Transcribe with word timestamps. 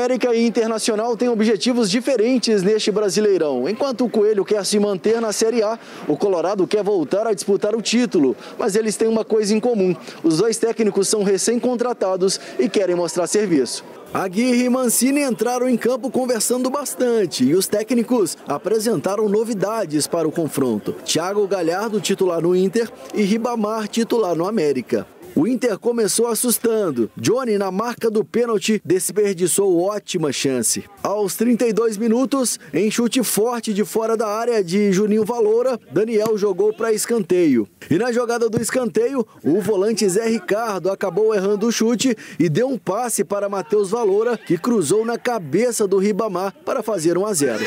América 0.00 0.34
e 0.34 0.46
Internacional 0.46 1.14
têm 1.14 1.28
objetivos 1.28 1.90
diferentes 1.90 2.62
neste 2.62 2.90
Brasileirão. 2.90 3.68
Enquanto 3.68 4.06
o 4.06 4.08
Coelho 4.08 4.46
quer 4.46 4.64
se 4.64 4.78
manter 4.78 5.20
na 5.20 5.30
Série 5.30 5.62
A, 5.62 5.78
o 6.08 6.16
Colorado 6.16 6.66
quer 6.66 6.82
voltar 6.82 7.26
a 7.26 7.34
disputar 7.34 7.76
o 7.76 7.82
título. 7.82 8.34
Mas 8.58 8.76
eles 8.76 8.96
têm 8.96 9.06
uma 9.06 9.26
coisa 9.26 9.54
em 9.54 9.60
comum: 9.60 9.94
os 10.24 10.38
dois 10.38 10.56
técnicos 10.56 11.06
são 11.06 11.22
recém-contratados 11.22 12.40
e 12.58 12.66
querem 12.66 12.96
mostrar 12.96 13.26
serviço. 13.26 13.84
Aguirre 14.12 14.64
e 14.64 14.70
Mancini 14.70 15.20
entraram 15.20 15.68
em 15.68 15.76
campo 15.76 16.10
conversando 16.10 16.70
bastante 16.70 17.44
e 17.44 17.54
os 17.54 17.66
técnicos 17.66 18.38
apresentaram 18.48 19.28
novidades 19.28 20.06
para 20.06 20.26
o 20.26 20.32
confronto. 20.32 20.94
Thiago 21.04 21.46
Galhardo, 21.46 22.00
titular 22.00 22.40
no 22.40 22.56
Inter, 22.56 22.90
e 23.12 23.22
Ribamar, 23.22 23.86
titular 23.86 24.34
no 24.34 24.48
América. 24.48 25.06
O 25.34 25.46
Inter 25.46 25.78
começou 25.78 26.26
assustando. 26.26 27.10
Johnny, 27.16 27.56
na 27.56 27.70
marca 27.70 28.10
do 28.10 28.24
pênalti, 28.24 28.80
desperdiçou 28.84 29.80
ótima 29.80 30.32
chance. 30.32 30.84
Aos 31.02 31.34
32 31.36 31.96
minutos, 31.96 32.58
em 32.74 32.90
chute 32.90 33.22
forte 33.22 33.72
de 33.72 33.84
fora 33.84 34.16
da 34.16 34.26
área 34.26 34.62
de 34.62 34.92
Juninho 34.92 35.24
Valoura, 35.24 35.78
Daniel 35.92 36.36
jogou 36.36 36.72
para 36.72 36.92
escanteio. 36.92 37.68
E 37.90 37.96
na 37.96 38.12
jogada 38.12 38.48
do 38.48 38.60
escanteio, 38.60 39.26
o 39.44 39.60
volante 39.60 40.08
Zé 40.08 40.28
Ricardo 40.28 40.90
acabou 40.90 41.34
errando 41.34 41.66
o 41.66 41.72
chute 41.72 42.16
e 42.38 42.48
deu 42.48 42.68
um 42.68 42.78
passe 42.78 43.24
para 43.24 43.48
Matheus 43.48 43.90
Valoura, 43.90 44.36
que 44.36 44.58
cruzou 44.58 45.04
na 45.04 45.18
cabeça 45.18 45.86
do 45.86 45.98
Ribamar 45.98 46.54
para 46.64 46.82
fazer 46.82 47.16
1 47.16 47.26
a 47.26 47.34
0. 47.34 47.64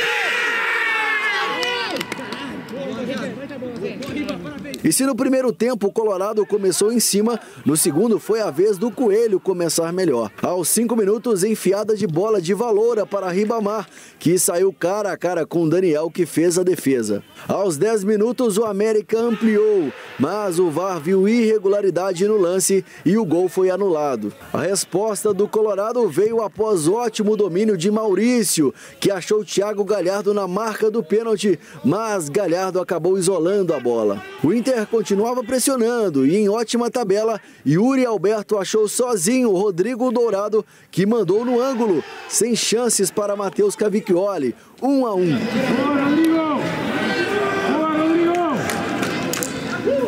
E 4.83 4.91
se 4.91 5.05
no 5.05 5.15
primeiro 5.15 5.53
tempo 5.53 5.87
o 5.87 5.91
Colorado 5.93 6.45
começou 6.45 6.91
em 6.91 6.99
cima, 6.99 7.39
no 7.65 7.77
segundo 7.77 8.19
foi 8.19 8.41
a 8.41 8.51
vez 8.51 8.77
do 8.77 8.91
Coelho 8.91 9.39
começar 9.39 9.93
melhor. 9.93 10.29
Aos 10.41 10.67
cinco 10.67 10.93
minutos, 10.93 11.43
enfiada 11.43 11.95
de 11.95 12.05
bola 12.05 12.41
de 12.41 12.53
Valoura 12.53 13.05
para 13.05 13.31
Ribamar, 13.31 13.87
que 14.19 14.37
saiu 14.37 14.73
cara 14.73 15.13
a 15.13 15.17
cara 15.17 15.45
com 15.45 15.69
Daniel, 15.69 16.11
que 16.11 16.25
fez 16.25 16.59
a 16.59 16.63
defesa. 16.63 17.23
Aos 17.47 17.77
10 17.77 18.03
minutos, 18.03 18.57
o 18.57 18.65
América 18.65 19.19
ampliou, 19.19 19.91
mas 20.19 20.59
o 20.59 20.69
VAR 20.69 20.99
viu 20.99 21.27
irregularidade 21.27 22.27
no 22.27 22.37
lance 22.37 22.83
e 23.05 23.17
o 23.17 23.25
gol 23.25 23.47
foi 23.47 23.69
anulado. 23.69 24.33
A 24.51 24.61
resposta 24.61 25.33
do 25.33 25.47
Colorado 25.47 26.07
veio 26.09 26.41
após 26.41 26.87
ótimo 26.87 27.37
domínio 27.37 27.77
de 27.77 27.89
Maurício, 27.89 28.73
que 28.99 29.11
achou 29.11 29.45
Thiago 29.45 29.83
Galhardo 29.83 30.33
na 30.33 30.47
marca 30.47 30.91
do 30.91 31.03
pênalti, 31.03 31.59
mas 31.83 32.27
Galhardo 32.27 32.81
acabou 32.81 33.17
isolando 33.17 33.73
a 33.73 33.79
bola. 33.79 34.21
O 34.43 34.53
Inter 34.53 34.72
Inter 34.73 34.87
continuava 34.87 35.43
pressionando 35.43 36.25
e 36.25 36.35
em 36.35 36.49
ótima 36.49 36.89
tabela, 36.89 37.39
Yuri 37.65 38.03
Alberto 38.03 38.57
achou 38.57 38.87
sozinho 38.87 39.51
o 39.51 39.55
Rodrigo 39.55 40.11
Dourado, 40.11 40.65
que 40.89 41.05
mandou 41.05 41.45
no 41.45 41.61
ângulo, 41.61 42.03
sem 42.27 42.55
chances 42.55 43.11
para 43.11 43.35
Matheus 43.35 43.75
Cavicchioli, 43.75 44.55
1 44.81 44.89
um 44.89 45.05
a 45.05 45.13
1. 45.13 45.19
Um. 45.21 45.37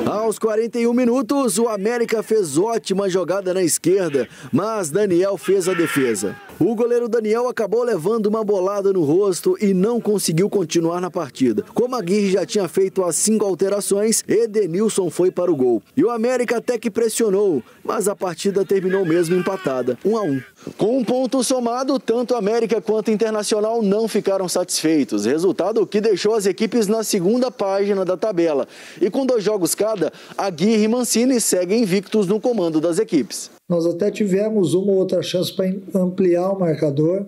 Aos 0.09 0.39
41 0.39 0.91
minutos, 0.93 1.59
o 1.59 1.67
América 1.67 2.23
fez 2.23 2.57
ótima 2.57 3.07
jogada 3.07 3.53
na 3.53 3.61
esquerda, 3.61 4.27
mas 4.51 4.89
Daniel 4.89 5.37
fez 5.37 5.69
a 5.69 5.75
defesa. 5.75 6.35
O 6.57 6.73
goleiro 6.73 7.09
Daniel 7.09 7.49
acabou 7.49 7.83
levando 7.83 8.27
uma 8.27 8.41
bolada 8.41 8.93
no 8.93 9.03
rosto 9.03 9.57
e 9.59 9.73
não 9.73 9.99
conseguiu 9.99 10.49
continuar 10.49 11.01
na 11.01 11.11
partida. 11.11 11.65
Como 11.73 11.93
a 11.93 11.99
Aguirre 11.99 12.31
já 12.31 12.45
tinha 12.45 12.65
feito 12.69 13.03
as 13.03 13.17
cinco 13.17 13.43
alterações, 13.43 14.23
Edenilson 14.25 15.09
foi 15.09 15.29
para 15.29 15.51
o 15.51 15.55
gol. 15.55 15.83
E 15.97 16.05
o 16.05 16.09
América 16.09 16.59
até 16.59 16.77
que 16.77 16.89
pressionou, 16.89 17.61
mas 17.83 18.07
a 18.07 18.15
partida 18.15 18.63
terminou 18.63 19.05
mesmo 19.05 19.35
empatada, 19.35 19.99
1 20.05 20.09
um 20.09 20.17
a 20.17 20.21
1. 20.23 20.31
Um. 20.31 20.41
Com 20.77 20.97
um 20.97 21.03
ponto 21.03 21.43
somado, 21.43 21.99
tanto 21.99 22.35
América 22.35 22.79
quanto 22.79 23.11
Internacional 23.11 23.81
não 23.81 24.07
ficaram 24.07 24.47
satisfeitos. 24.47 25.25
Resultado 25.25 25.85
que 25.85 25.99
deixou 25.99 26.35
as 26.35 26.45
equipes 26.45 26.87
na 26.87 27.03
segunda 27.03 27.51
página 27.51 28.05
da 28.05 28.15
tabela. 28.15 28.65
E 29.01 29.09
com 29.09 29.25
dois 29.25 29.43
jogos 29.43 29.75
cada, 29.75 30.11
Aguirre 30.37 30.85
e 30.85 30.87
Mancini 30.87 31.41
seguem 31.41 31.81
invictos 31.81 32.27
no 32.27 32.39
comando 32.39 32.79
das 32.79 32.97
equipes. 32.97 33.51
Nós 33.67 33.85
até 33.85 34.11
tivemos 34.11 34.73
uma 34.73 34.91
ou 34.91 34.99
outra 34.99 35.21
chance 35.21 35.51
para 35.51 35.73
ampliar 35.95 36.51
o 36.51 36.59
marcador. 36.59 37.25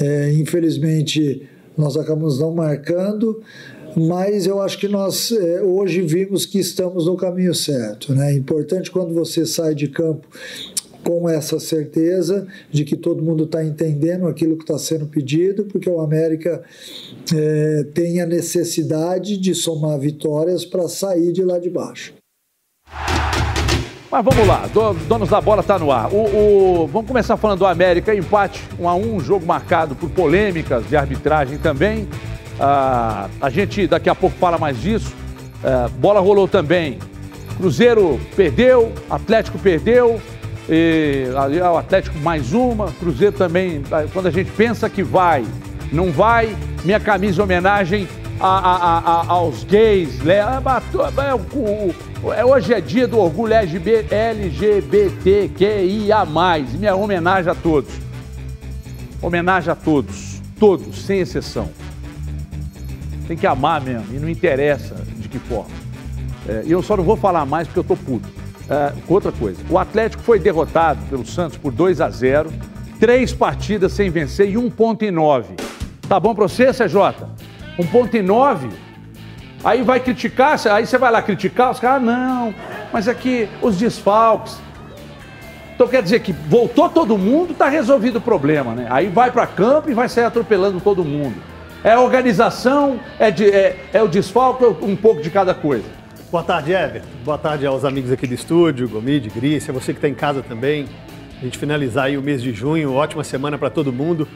É, 0.00 0.32
infelizmente, 0.32 1.48
nós 1.76 1.96
acabamos 1.96 2.40
não 2.40 2.52
marcando 2.52 3.42
mas 3.96 4.46
eu 4.46 4.60
acho 4.60 4.78
que 4.78 4.86
nós 4.86 5.32
é, 5.32 5.62
hoje 5.62 6.02
vimos 6.02 6.46
que 6.46 6.58
estamos 6.58 7.06
no 7.06 7.16
caminho 7.16 7.54
certo. 7.54 8.14
Né? 8.14 8.32
É 8.32 8.36
importante 8.36 8.90
quando 8.90 9.12
você 9.12 9.44
sai 9.44 9.74
de 9.74 9.88
campo 9.88 10.28
com 11.02 11.28
essa 11.28 11.58
certeza 11.58 12.46
de 12.70 12.84
que 12.84 12.96
todo 12.96 13.22
mundo 13.22 13.44
está 13.44 13.64
entendendo 13.64 14.26
aquilo 14.26 14.56
que 14.56 14.64
está 14.64 14.78
sendo 14.78 15.06
pedido, 15.06 15.64
porque 15.64 15.88
o 15.88 16.00
América 16.00 16.62
é, 17.34 17.84
tem 17.94 18.20
a 18.20 18.26
necessidade 18.26 19.36
de 19.38 19.54
somar 19.54 19.98
vitórias 19.98 20.64
para 20.64 20.86
sair 20.88 21.32
de 21.32 21.42
lá 21.42 21.58
de 21.58 21.70
baixo. 21.70 22.12
Mas 24.10 24.24
vamos 24.24 24.46
lá, 24.46 24.62
donos 25.06 25.28
da 25.28 25.38
bola 25.38 25.60
está 25.60 25.78
no 25.78 25.92
ar. 25.92 26.08
O, 26.10 26.16
o, 26.16 26.86
vamos 26.90 27.06
começar 27.06 27.36
falando 27.36 27.58
do 27.58 27.66
América, 27.66 28.14
empate 28.14 28.62
1 28.78 28.82
um 28.82 28.88
a 28.88 28.94
1 28.94 29.16
um, 29.16 29.20
jogo 29.20 29.44
marcado 29.44 29.94
por 29.94 30.08
polêmicas 30.08 30.88
de 30.88 30.96
arbitragem 30.96 31.58
também. 31.58 32.08
Ah, 32.58 33.28
a 33.38 33.50
gente 33.50 33.86
daqui 33.86 34.08
a 34.08 34.14
pouco 34.14 34.34
fala 34.38 34.56
mais 34.56 34.80
disso. 34.80 35.14
Ah, 35.62 35.90
bola 35.98 36.20
rolou 36.20 36.48
também. 36.48 36.98
Cruzeiro 37.58 38.18
perdeu, 38.34 38.92
Atlético 39.10 39.58
perdeu, 39.58 40.18
e, 40.70 41.26
o 41.34 41.76
Atlético 41.76 42.16
mais 42.20 42.54
uma, 42.54 42.90
Cruzeiro 42.92 43.36
também. 43.36 43.82
Ah, 43.92 44.06
quando 44.10 44.28
a 44.28 44.30
gente 44.30 44.50
pensa 44.52 44.88
que 44.88 45.02
vai, 45.02 45.44
não 45.92 46.10
vai. 46.10 46.56
Minha 46.82 46.98
camisa 46.98 47.42
homenagem 47.42 48.08
a, 48.40 48.46
a, 48.46 48.98
a, 48.98 49.26
aos 49.28 49.64
gays. 49.64 50.18
Né? 50.20 50.36
É, 50.36 50.42
hoje 52.22 52.74
é 52.74 52.80
dia 52.80 53.06
do 53.06 53.18
orgulho 53.18 53.52
LGBTQIA. 53.54 54.56
Minha 56.78 56.96
homenagem 56.96 57.50
a 57.50 57.54
todos. 57.54 57.92
Homenagem 59.22 59.72
a 59.72 59.76
todos. 59.76 60.40
Todos, 60.58 61.02
sem 61.02 61.20
exceção. 61.20 61.70
Tem 63.26 63.36
que 63.36 63.46
amar 63.46 63.80
mesmo, 63.80 64.06
e 64.14 64.18
não 64.18 64.28
interessa 64.28 64.94
de 65.16 65.28
que 65.28 65.38
forma. 65.38 65.70
É, 66.48 66.62
e 66.64 66.72
eu 66.72 66.82
só 66.82 66.96
não 66.96 67.04
vou 67.04 67.16
falar 67.16 67.44
mais 67.44 67.68
porque 67.68 67.80
eu 67.80 67.84
tô 67.84 67.96
puto. 67.96 68.28
É, 68.70 68.92
outra 69.06 69.30
coisa, 69.30 69.60
o 69.70 69.78
Atlético 69.78 70.22
foi 70.22 70.38
derrotado 70.38 71.00
pelo 71.08 71.26
Santos 71.26 71.56
por 71.58 71.70
2 71.72 72.00
a 72.00 72.10
0 72.10 72.50
três 72.98 73.32
partidas 73.32 73.92
sem 73.92 74.10
vencer 74.10 74.50
e 74.50 74.56
um 74.56 74.68
ponto 74.68 75.04
em 75.04 75.10
nove. 75.10 75.54
Tá 76.08 76.18
bom 76.18 76.34
pra 76.34 76.48
você, 76.48 76.72
CJ? 76.72 77.26
Um 77.78 77.86
ponto 77.86 78.16
em 78.16 78.22
nove? 78.22 78.68
Aí 79.64 79.82
vai 79.82 79.98
criticar, 79.98 80.56
aí 80.70 80.86
você 80.86 80.96
vai 80.96 81.10
lá 81.10 81.20
criticar, 81.20 81.72
os 81.72 81.80
caras, 81.80 82.02
não, 82.02 82.54
mas 82.92 83.08
aqui 83.08 83.48
os 83.60 83.76
desfalques. 83.76 84.56
Então 85.74 85.86
quer 85.86 86.02
dizer 86.02 86.20
que 86.20 86.32
voltou 86.32 86.88
todo 86.88 87.18
mundo, 87.18 87.54
tá 87.54 87.68
resolvido 87.68 88.16
o 88.16 88.20
problema, 88.20 88.74
né? 88.74 88.86
Aí 88.90 89.08
vai 89.08 89.30
para 89.30 89.46
campo 89.46 89.90
e 89.90 89.94
vai 89.94 90.08
sair 90.08 90.24
atropelando 90.24 90.80
todo 90.80 91.04
mundo. 91.04 91.36
É 91.84 91.96
organização, 91.96 92.98
é, 93.18 93.30
de, 93.30 93.48
é, 93.48 93.76
é 93.92 94.02
o 94.02 94.08
desfalque, 94.08 94.64
um 94.64 94.96
pouco 94.96 95.22
de 95.22 95.30
cada 95.30 95.54
coisa. 95.54 95.84
Boa 96.30 96.42
tarde, 96.42 96.72
Everton. 96.72 97.08
Boa 97.24 97.38
tarde 97.38 97.64
aos 97.64 97.84
amigos 97.84 98.10
aqui 98.10 98.26
do 98.26 98.34
estúdio, 98.34 98.88
Gomide, 98.88 99.30
Grícia, 99.30 99.72
você 99.72 99.92
que 99.92 99.98
está 99.98 100.08
em 100.08 100.14
casa 100.14 100.42
também. 100.42 100.86
A 101.40 101.44
gente 101.44 101.56
finalizar 101.56 102.06
aí 102.06 102.18
o 102.18 102.22
mês 102.22 102.42
de 102.42 102.52
junho, 102.52 102.92
ótima 102.92 103.22
semana 103.22 103.56
para 103.56 103.70
todo 103.70 103.92
mundo. 103.92 104.26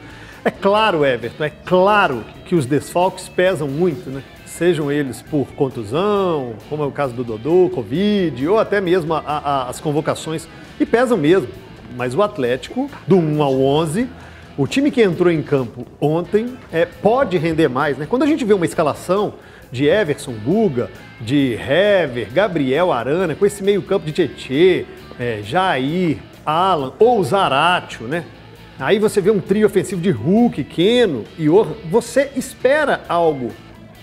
É 0.45 0.51
claro, 0.51 1.05
Everton, 1.05 1.43
é 1.43 1.49
claro 1.49 2.23
que 2.45 2.55
os 2.55 2.65
desfalques 2.65 3.27
pesam 3.27 3.67
muito, 3.67 4.09
né? 4.09 4.23
Sejam 4.57 4.91
eles 4.91 5.19
por 5.19 5.47
contusão, 5.55 6.53
como 6.69 6.83
é 6.83 6.85
o 6.85 6.91
caso 6.91 7.11
do 7.11 7.23
Dodô, 7.23 7.71
Covid, 7.73 8.47
ou 8.47 8.59
até 8.59 8.79
mesmo 8.79 9.11
a, 9.15 9.19
a, 9.19 9.67
as 9.67 9.79
convocações, 9.79 10.47
e 10.79 10.85
pesam 10.85 11.17
mesmo. 11.17 11.47
Mas 11.97 12.13
o 12.13 12.21
Atlético, 12.21 12.87
do 13.07 13.17
1 13.17 13.41
ao 13.41 13.59
11, 13.59 14.07
o 14.55 14.67
time 14.67 14.91
que 14.91 15.01
entrou 15.01 15.31
em 15.31 15.41
campo 15.41 15.87
ontem 15.99 16.53
é, 16.71 16.85
pode 16.85 17.35
render 17.35 17.67
mais, 17.67 17.97
né? 17.97 18.05
Quando 18.07 18.21
a 18.21 18.27
gente 18.27 18.45
vê 18.45 18.53
uma 18.53 18.65
escalação 18.65 19.33
de 19.71 19.87
Everson, 19.87 20.35
Guga, 20.45 20.91
de 21.19 21.53
Hever, 21.53 22.31
Gabriel 22.31 22.91
Arana, 22.91 23.33
com 23.33 23.47
esse 23.47 23.63
meio-campo 23.63 24.05
de 24.05 24.11
Tietê, 24.11 24.85
é, 25.19 25.41
Jair, 25.43 26.19
Alan 26.45 26.93
ou 26.99 27.23
Zaratio, 27.23 28.05
né? 28.05 28.23
Aí 28.79 28.99
você 28.99 29.19
vê 29.19 29.31
um 29.31 29.39
trio 29.39 29.65
ofensivo 29.65 29.99
de 29.99 30.11
Hulk, 30.11 30.63
Keno 30.63 31.23
e 31.39 31.49
Orra. 31.49 31.73
Você 31.89 32.29
espera 32.35 33.01
algo 33.09 33.51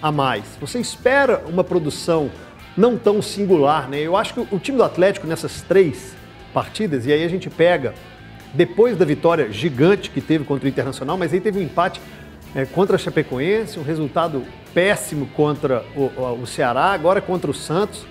a 0.03 0.11
mais. 0.11 0.45
Você 0.61 0.79
espera 0.79 1.43
uma 1.47 1.65
produção 1.65 2.31
não 2.77 2.97
tão 2.97 3.21
singular, 3.21 3.89
né? 3.89 4.01
Eu 4.01 4.17
acho 4.17 4.35
que 4.35 4.41
o 4.55 4.59
time 4.59 4.79
do 4.79 4.85
Atlético 4.85 5.27
nessas 5.27 5.63
três 5.63 6.15
partidas, 6.53 7.07
e 7.07 7.13
aí 7.13 7.23
a 7.25 7.29
gente 7.29 7.51
pega 7.51 7.95
depois 8.55 8.97
da 8.97 9.05
vitória 9.05 9.53
gigante 9.53 10.11
que 10.11 10.21
teve 10.21 10.45
contra 10.45 10.67
o 10.67 10.69
Internacional, 10.69 11.17
mas 11.17 11.33
aí 11.33 11.41
teve 11.41 11.59
um 11.59 11.63
empate 11.63 12.01
é, 12.55 12.65
contra 12.65 12.97
a 12.97 12.99
Chapecoense, 12.99 13.79
um 13.79 13.83
resultado 13.83 14.45
péssimo 14.75 15.27
contra 15.27 15.85
o, 15.95 16.41
o 16.43 16.47
Ceará, 16.47 16.87
agora 16.87 17.21
contra 17.21 17.51
o 17.51 17.55
Santos. 17.55 18.05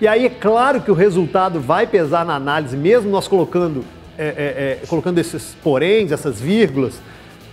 E 0.00 0.08
aí 0.08 0.26
é 0.26 0.30
claro 0.30 0.80
que 0.80 0.90
o 0.90 0.94
resultado 0.94 1.60
vai 1.60 1.86
pesar 1.86 2.24
na 2.24 2.34
análise, 2.34 2.76
mesmo 2.76 3.10
nós 3.10 3.28
colocando 3.28 3.84
é, 4.18 4.26
é, 4.26 4.82
é, 4.82 4.86
colocando 4.86 5.18
esses 5.18 5.54
poréns, 5.62 6.12
essas 6.12 6.40
vírgulas, 6.40 7.00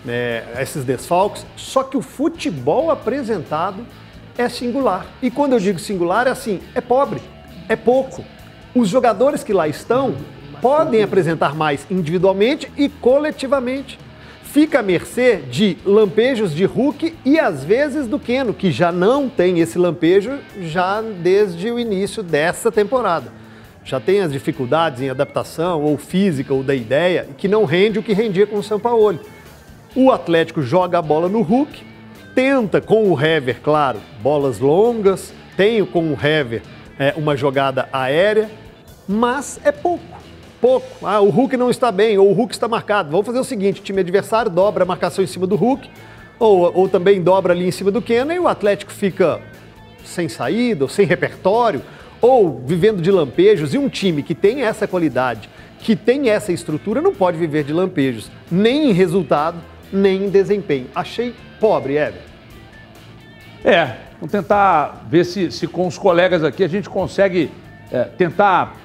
né, 0.03 0.43
esses 0.59 0.83
desfalques, 0.83 1.45
só 1.55 1.83
que 1.83 1.97
o 1.97 2.01
futebol 2.01 2.89
apresentado 2.89 3.85
é 4.37 4.47
singular. 4.47 5.05
E 5.21 5.29
quando 5.29 5.53
eu 5.53 5.59
digo 5.59 5.79
singular, 5.79 6.27
é 6.27 6.31
assim, 6.31 6.61
é 6.73 6.81
pobre, 6.81 7.21
é 7.67 7.75
pouco. 7.75 8.23
Os 8.73 8.87
jogadores 8.87 9.43
que 9.43 9.53
lá 9.53 9.67
estão 9.67 10.15
podem 10.61 11.01
apresentar 11.01 11.55
mais 11.55 11.85
individualmente 11.89 12.71
e 12.77 12.87
coletivamente. 12.89 13.99
Fica 14.43 14.79
à 14.79 14.83
mercê 14.83 15.37
de 15.37 15.77
lampejos 15.85 16.55
de 16.55 16.65
Hulk 16.65 17.15
e 17.23 17.39
às 17.39 17.63
vezes 17.63 18.07
do 18.07 18.17
Keno, 18.17 18.53
que 18.53 18.71
já 18.71 18.91
não 18.91 19.29
tem 19.29 19.59
esse 19.59 19.77
lampejo 19.77 20.39
já 20.61 21.01
desde 21.01 21.69
o 21.69 21.77
início 21.77 22.23
dessa 22.23 22.71
temporada. 22.71 23.31
Já 23.83 23.99
tem 23.99 24.21
as 24.21 24.31
dificuldades 24.31 25.01
em 25.01 25.09
adaptação, 25.09 25.83
ou 25.83 25.97
física, 25.97 26.53
ou 26.53 26.63
da 26.63 26.75
ideia, 26.75 27.27
que 27.37 27.47
não 27.47 27.63
rende 27.63 27.99
o 27.99 28.03
que 28.03 28.13
rendia 28.13 28.47
com 28.47 28.57
o 28.57 28.63
São 28.63 28.79
Paulo. 28.79 29.19
O 29.95 30.11
Atlético 30.11 30.61
joga 30.61 30.99
a 30.99 31.01
bola 31.01 31.27
no 31.27 31.41
Hulk, 31.41 31.83
tenta 32.35 32.79
com 32.79 33.11
o 33.11 33.19
Hever, 33.19 33.59
claro, 33.61 33.99
bolas 34.21 34.59
longas, 34.59 35.33
tem 35.57 35.83
com 35.85 36.13
o 36.13 36.13
Hever 36.13 36.61
é, 36.97 37.13
uma 37.17 37.35
jogada 37.35 37.89
aérea, 37.91 38.49
mas 39.07 39.59
é 39.63 39.71
pouco 39.71 40.19
pouco. 40.59 41.05
Ah, 41.05 41.19
o 41.21 41.29
Hulk 41.29 41.57
não 41.57 41.69
está 41.69 41.91
bem, 41.91 42.17
ou 42.17 42.29
o 42.29 42.33
Hulk 42.33 42.53
está 42.53 42.67
marcado. 42.67 43.09
Vamos 43.09 43.25
fazer 43.25 43.39
o 43.39 43.43
seguinte: 43.43 43.81
o 43.81 43.83
time 43.83 44.01
adversário 44.01 44.51
dobra 44.51 44.83
a 44.83 44.87
marcação 44.87 45.23
em 45.23 45.27
cima 45.27 45.47
do 45.47 45.55
Hulk, 45.55 45.89
ou, 46.37 46.71
ou 46.73 46.87
também 46.87 47.21
dobra 47.21 47.53
ali 47.53 47.65
em 47.67 47.71
cima 47.71 47.91
do 47.91 48.01
Keno, 48.01 48.31
e 48.31 48.39
o 48.39 48.47
Atlético 48.47 48.91
fica 48.91 49.41
sem 50.03 50.29
saída, 50.29 50.85
ou 50.85 50.89
sem 50.89 51.05
repertório, 51.05 51.81
ou 52.21 52.61
vivendo 52.65 53.01
de 53.01 53.11
lampejos. 53.11 53.73
E 53.73 53.77
um 53.77 53.89
time 53.89 54.23
que 54.23 54.35
tem 54.35 54.63
essa 54.63 54.87
qualidade, 54.87 55.49
que 55.79 55.95
tem 55.95 56.29
essa 56.29 56.51
estrutura, 56.51 57.01
não 57.01 57.13
pode 57.13 57.37
viver 57.37 57.63
de 57.63 57.73
lampejos, 57.73 58.29
nem 58.51 58.89
em 58.89 58.93
resultado, 58.93 59.57
nem 59.91 60.25
em 60.25 60.29
desempenho. 60.29 60.87
Achei 60.93 61.35
pobre, 61.59 61.95
Ever. 61.95 62.21
É, 63.63 63.95
vamos 64.19 64.31
tentar 64.31 65.05
ver 65.09 65.25
se, 65.25 65.51
se 65.51 65.67
com 65.67 65.87
os 65.87 65.97
colegas 65.97 66.43
aqui 66.43 66.63
a 66.63 66.67
gente 66.67 66.89
consegue 66.89 67.51
é, 67.91 68.03
tentar 68.03 68.77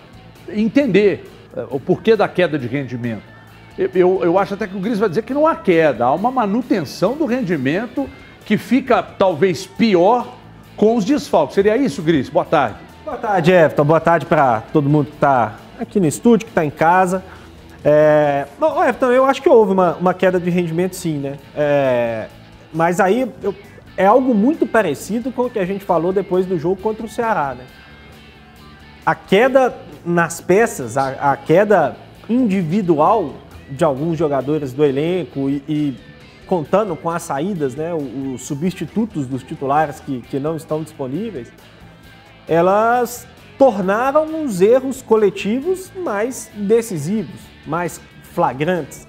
entender 0.48 1.30
o 1.70 1.78
porquê 1.78 2.16
da 2.16 2.26
queda 2.26 2.58
de 2.58 2.66
rendimento. 2.66 3.22
Eu, 3.76 4.22
eu 4.22 4.38
acho 4.38 4.54
até 4.54 4.66
que 4.66 4.76
o 4.76 4.80
Gris 4.80 4.98
vai 4.98 5.08
dizer 5.08 5.22
que 5.22 5.34
não 5.34 5.46
há 5.46 5.56
queda, 5.56 6.04
há 6.04 6.12
uma 6.12 6.30
manutenção 6.30 7.16
do 7.16 7.26
rendimento 7.26 8.08
que 8.44 8.56
fica 8.56 9.02
talvez 9.02 9.66
pior 9.66 10.36
com 10.76 10.96
os 10.96 11.04
desfalques. 11.04 11.54
Seria 11.54 11.76
isso, 11.76 12.02
Gris? 12.02 12.28
Boa 12.28 12.44
tarde. 12.44 12.76
Boa 13.04 13.16
tarde, 13.16 13.50
Everton. 13.50 13.84
Boa 13.84 14.00
tarde 14.00 14.26
para 14.26 14.62
todo 14.72 14.88
mundo 14.88 15.06
que 15.06 15.14
está 15.14 15.56
aqui 15.78 15.98
no 15.98 16.06
estúdio, 16.06 16.46
que 16.46 16.52
está 16.52 16.64
em 16.64 16.70
casa. 16.70 17.22
É... 17.84 18.46
Everton, 18.88 19.12
eu 19.12 19.25
acho 19.25 19.42
que 19.42 19.48
houve 19.48 19.72
uma, 19.72 19.94
uma 19.96 20.14
queda 20.14 20.40
de 20.40 20.48
rendimento 20.50 20.96
sim, 20.96 21.19
né? 21.19 21.38
É... 21.54 22.26
Mas 22.72 22.98
aí 22.98 23.31
eu... 23.42 23.54
é 23.96 24.06
algo 24.06 24.34
muito 24.34 24.66
parecido 24.66 25.31
com 25.31 25.42
o 25.42 25.50
que 25.50 25.58
a 25.58 25.64
gente 25.64 25.84
falou 25.84 26.12
depois 26.12 26.46
do 26.46 26.58
jogo 26.58 26.81
contra 26.81 27.04
o 27.04 27.08
Ceará, 27.08 27.54
né? 27.54 27.64
A 29.04 29.14
queda 29.14 29.75
nas 30.04 30.40
peças, 30.40 30.96
a, 30.96 31.32
a 31.32 31.36
queda 31.36 31.96
individual 32.28 33.34
de 33.70 33.84
alguns 33.84 34.19
jogadores 34.19 34.72
do 34.72 34.84
elenco 34.84 35.48
e, 35.48 35.62
e 35.69 35.96
contando 36.46 36.94
com 36.94 37.10
as 37.10 37.22
saídas, 37.22 37.75
né, 37.75 37.92
os, 37.94 38.42
substitutos 38.42 39.26
dos 39.26 39.42
titulares 39.42 40.00
que, 40.00 40.20
que 40.22 40.38
não 40.38 40.56
estão 40.56 40.82
disponíveis, 40.82 41.50
elas 42.46 43.26
tornaram 43.58 44.44
os 44.44 44.60
erros 44.60 45.00
coletivos 45.00 45.90
mais 45.96 46.50
decisivos, 46.54 47.40
mais 47.66 48.00
flagrantes. 48.22 49.06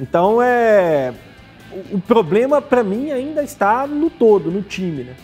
Então 0.00 0.40
é 0.40 1.12
o, 1.92 2.00
problema 2.00 2.60
para 2.60 2.82
mim 2.82 3.10
ainda 3.10 3.42
está 3.42 3.86
no 3.86 4.10
todo, 4.10 4.50
no 4.50 4.62
time. 4.62 5.04
Né? 5.04 5.14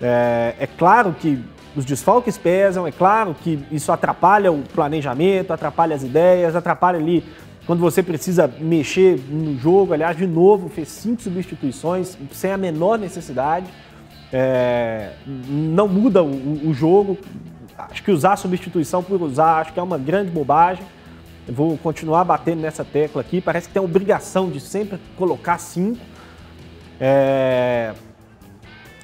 É, 0.00 0.54
é 0.60 0.66
claro 0.66 1.14
que 1.18 1.38
os 1.74 1.84
desfalques 1.84 2.38
pesam, 2.38 2.86
é 2.86 2.92
claro 2.92 3.34
que 3.34 3.58
isso 3.70 3.92
atrapalha 3.92 4.50
o 4.50 4.62
planejamento, 4.62 5.52
atrapalha 5.52 5.94
as 5.94 6.02
ideias, 6.02 6.56
atrapalha 6.56 6.98
ali 6.98 7.22
quando 7.66 7.80
você 7.80 8.02
precisa 8.02 8.50
mexer 8.58 9.18
no 9.28 9.58
jogo. 9.58 9.92
Aliás, 9.92 10.16
de 10.16 10.26
novo, 10.26 10.68
fez 10.68 10.88
cinco 10.88 11.20
substituições 11.20 12.16
sem 12.32 12.52
a 12.52 12.56
menor 12.56 12.98
necessidade. 12.98 13.66
É, 14.32 15.12
não 15.26 15.86
muda 15.86 16.22
o, 16.22 16.68
o, 16.68 16.72
jogo. 16.72 17.18
Acho 17.76 18.02
que 18.02 18.10
usar 18.10 18.36
substituição 18.36 19.02
por 19.02 19.20
usar, 19.20 19.60
acho 19.60 19.72
que 19.72 19.80
é 19.80 19.82
uma 19.82 19.98
grande 19.98 20.30
bobagem. 20.30 20.84
Vou 21.48 21.78
continuar 21.78 22.24
batendo 22.24 22.60
nessa 22.60 22.84
tecla 22.84 23.20
aqui. 23.20 23.40
Parece 23.40 23.68
que 23.68 23.74
tem 23.74 23.80
a 23.80 23.84
obrigação 23.84 24.50
de 24.50 24.60
sempre 24.60 24.98
colocar 25.16 25.58
cinco. 25.58 26.00
É, 27.00 27.92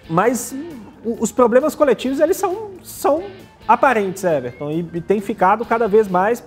mas 0.08 0.54
os 1.04 1.30
problemas 1.30 1.74
coletivos 1.74 2.20
eles 2.20 2.36
são, 2.36 2.72
são 2.82 3.24
aparentes, 3.66 4.24
Everton, 4.24 4.70
e, 4.70 4.80
e 4.94 5.00
tem 5.00 5.20
ficado 5.20 5.64
cada 5.64 5.86
vez 5.86 6.08
mais 6.08 6.42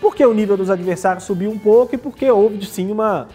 porque 0.00 0.24
o 0.24 0.32
nível 0.32 0.56
dos 0.56 0.70
adversários 0.70 1.24
subiu 1.24 1.50
um 1.50 1.58
pouco 1.58 1.94
e 1.94 1.98
porque 1.98 2.30
houve 2.30 2.64
sim 2.64 2.90
uma, 2.90 3.28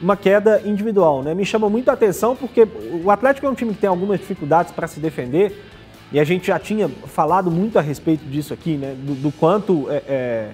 uma 0.00 0.16
queda 0.16 0.60
individual. 0.64 1.22
Né? 1.22 1.34
Me 1.34 1.44
chama 1.44 1.68
muito 1.68 1.88
a 1.88 1.94
atenção 1.94 2.36
porque 2.36 2.66
o 3.04 3.10
Atlético 3.10 3.46
é 3.46 3.50
um 3.50 3.54
time 3.54 3.72
que 3.72 3.80
tem 3.80 3.88
algumas 3.88 4.20
dificuldades 4.20 4.72
para 4.72 4.86
se 4.86 5.00
defender 5.00 5.64
e 6.12 6.20
a 6.20 6.24
gente 6.24 6.48
já 6.48 6.58
tinha 6.58 6.88
falado 6.88 7.50
muito 7.50 7.78
a 7.78 7.82
respeito 7.82 8.24
disso 8.26 8.52
aqui, 8.52 8.76
né? 8.76 8.94
do, 8.98 9.14
do 9.14 9.32
quanto 9.32 9.90
é, 9.90 10.02
é, 10.06 10.50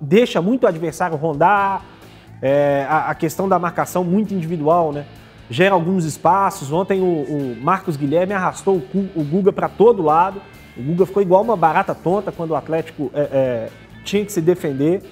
deixa 0.00 0.40
muito 0.40 0.64
o 0.64 0.66
adversário 0.66 1.16
rondar, 1.16 1.84
é, 2.40 2.86
a, 2.88 3.10
a, 3.10 3.14
questão 3.14 3.48
da 3.48 3.58
marcação 3.58 4.04
muito 4.04 4.32
individual, 4.32 4.92
né? 4.92 5.04
gera 5.50 5.74
alguns 5.74 6.04
espaços. 6.04 6.72
Ontem 6.72 7.00
o, 7.00 7.04
o 7.04 7.56
Marcos 7.60 7.96
Guilherme 7.96 8.32
arrastou 8.32 8.76
o, 8.76 9.10
o 9.16 9.24
Guga 9.24 9.52
para 9.52 9.68
todo 9.68 10.02
lado. 10.02 10.40
O 10.76 10.82
Guga 10.82 11.06
ficou 11.06 11.22
igual 11.22 11.42
uma 11.42 11.56
barata 11.56 11.94
tonta 11.94 12.30
quando 12.30 12.50
o 12.50 12.56
Atlético 12.56 13.10
é, 13.14 13.20
é, 13.20 13.68
tinha 14.04 14.24
que 14.24 14.32
se 14.32 14.40
defender. 14.40 15.02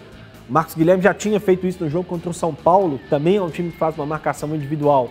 O 0.48 0.52
Marcos 0.52 0.74
Guilherme 0.74 1.02
já 1.02 1.12
tinha 1.12 1.40
feito 1.40 1.66
isso 1.66 1.82
no 1.82 1.90
jogo 1.90 2.04
contra 2.04 2.30
o 2.30 2.34
São 2.34 2.54
Paulo, 2.54 3.00
também 3.10 3.36
é 3.36 3.42
um 3.42 3.50
time 3.50 3.72
que 3.72 3.78
faz 3.78 3.96
uma 3.96 4.06
marcação 4.06 4.54
individual, 4.54 5.10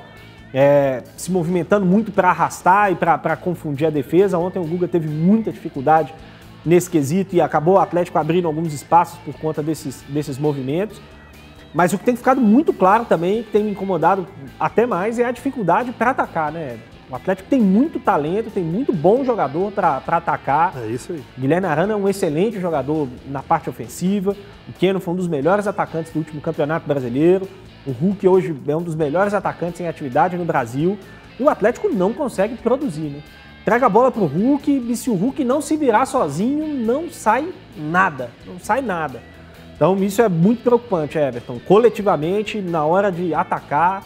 é, 0.53 1.03
se 1.17 1.29
movimentando 1.29 1.85
muito 1.85 2.09
para 2.09 2.29
arrastar 2.29 2.89
e 2.93 2.95
para 2.95 3.35
confundir 3.35 3.85
a 3.87 3.89
defesa. 3.89 4.37
Ontem 4.37 4.59
o 4.59 4.63
Guga 4.65 4.87
teve 4.87 5.09
muita 5.09 5.51
dificuldade 5.51 6.13
nesse 6.65 6.89
quesito 6.89 7.35
e 7.35 7.41
acabou 7.41 7.75
o 7.75 7.79
Atlético 7.79 8.17
abrindo 8.17 8.47
alguns 8.47 8.73
espaços 8.73 9.19
por 9.19 9.35
conta 9.35 9.61
desses, 9.61 10.03
desses 10.09 10.37
movimentos. 10.37 10.99
Mas 11.73 11.91
o 11.91 11.97
que 11.97 12.05
tem 12.05 12.15
ficado 12.15 12.39
muito 12.39 12.73
claro 12.73 13.03
também, 13.03 13.43
que 13.43 13.51
tem 13.51 13.63
me 13.63 13.71
incomodado 13.71 14.25
até 14.59 14.85
mais, 14.85 15.19
é 15.19 15.25
a 15.25 15.31
dificuldade 15.31 15.91
para 15.91 16.11
atacar, 16.11 16.51
né? 16.51 16.77
O 17.09 17.15
Atlético 17.15 17.49
tem 17.49 17.59
muito 17.59 17.99
talento, 17.99 18.49
tem 18.49 18.63
muito 18.63 18.91
bom 18.91 19.23
jogador 19.23 19.71
para 19.71 20.01
atacar. 20.07 20.73
É 20.75 20.87
isso 20.87 21.11
aí. 21.11 21.23
Guilherme 21.37 21.67
Arana 21.67 21.93
é 21.93 21.95
um 21.95 22.09
excelente 22.09 22.59
jogador 22.59 23.07
na 23.27 23.43
parte 23.43 23.69
ofensiva. 23.69 24.35
O 24.67 24.73
Keno 24.73 24.99
foi 24.99 25.13
um 25.13 25.17
dos 25.17 25.27
melhores 25.27 25.67
atacantes 25.67 26.11
do 26.11 26.19
último 26.19 26.41
campeonato 26.41 26.87
brasileiro. 26.87 27.47
O 27.85 27.91
Hulk 27.91 28.27
hoje 28.27 28.55
é 28.67 28.75
um 28.75 28.81
dos 28.81 28.95
melhores 28.95 29.35
atacantes 29.35 29.81
em 29.81 29.87
atividade 29.87 30.35
no 30.35 30.45
Brasil. 30.45 30.97
E 31.39 31.43
o 31.43 31.49
Atlético 31.49 31.89
não 31.89 32.11
consegue 32.11 32.55
produzir, 32.55 33.09
né? 33.09 33.19
Traga 33.65 33.87
a 33.87 33.89
bola 33.89 34.11
para 34.11 34.21
o 34.21 34.27
Hulk 34.27 34.85
e 34.91 34.95
se 34.95 35.09
o 35.09 35.15
Hulk 35.15 35.43
não 35.43 35.59
se 35.59 35.75
virar 35.75 36.05
sozinho, 36.05 36.67
não 36.85 37.09
sai 37.09 37.51
nada. 37.75 38.29
Não 38.45 38.59
sai 38.59 38.79
nada. 38.79 39.23
Então 39.75 39.97
isso 40.03 40.21
é 40.21 40.29
muito 40.29 40.61
preocupante, 40.61 41.17
Everton. 41.17 41.59
Coletivamente, 41.67 42.61
na 42.61 42.85
hora 42.85 43.11
de 43.11 43.33
atacar, 43.33 44.03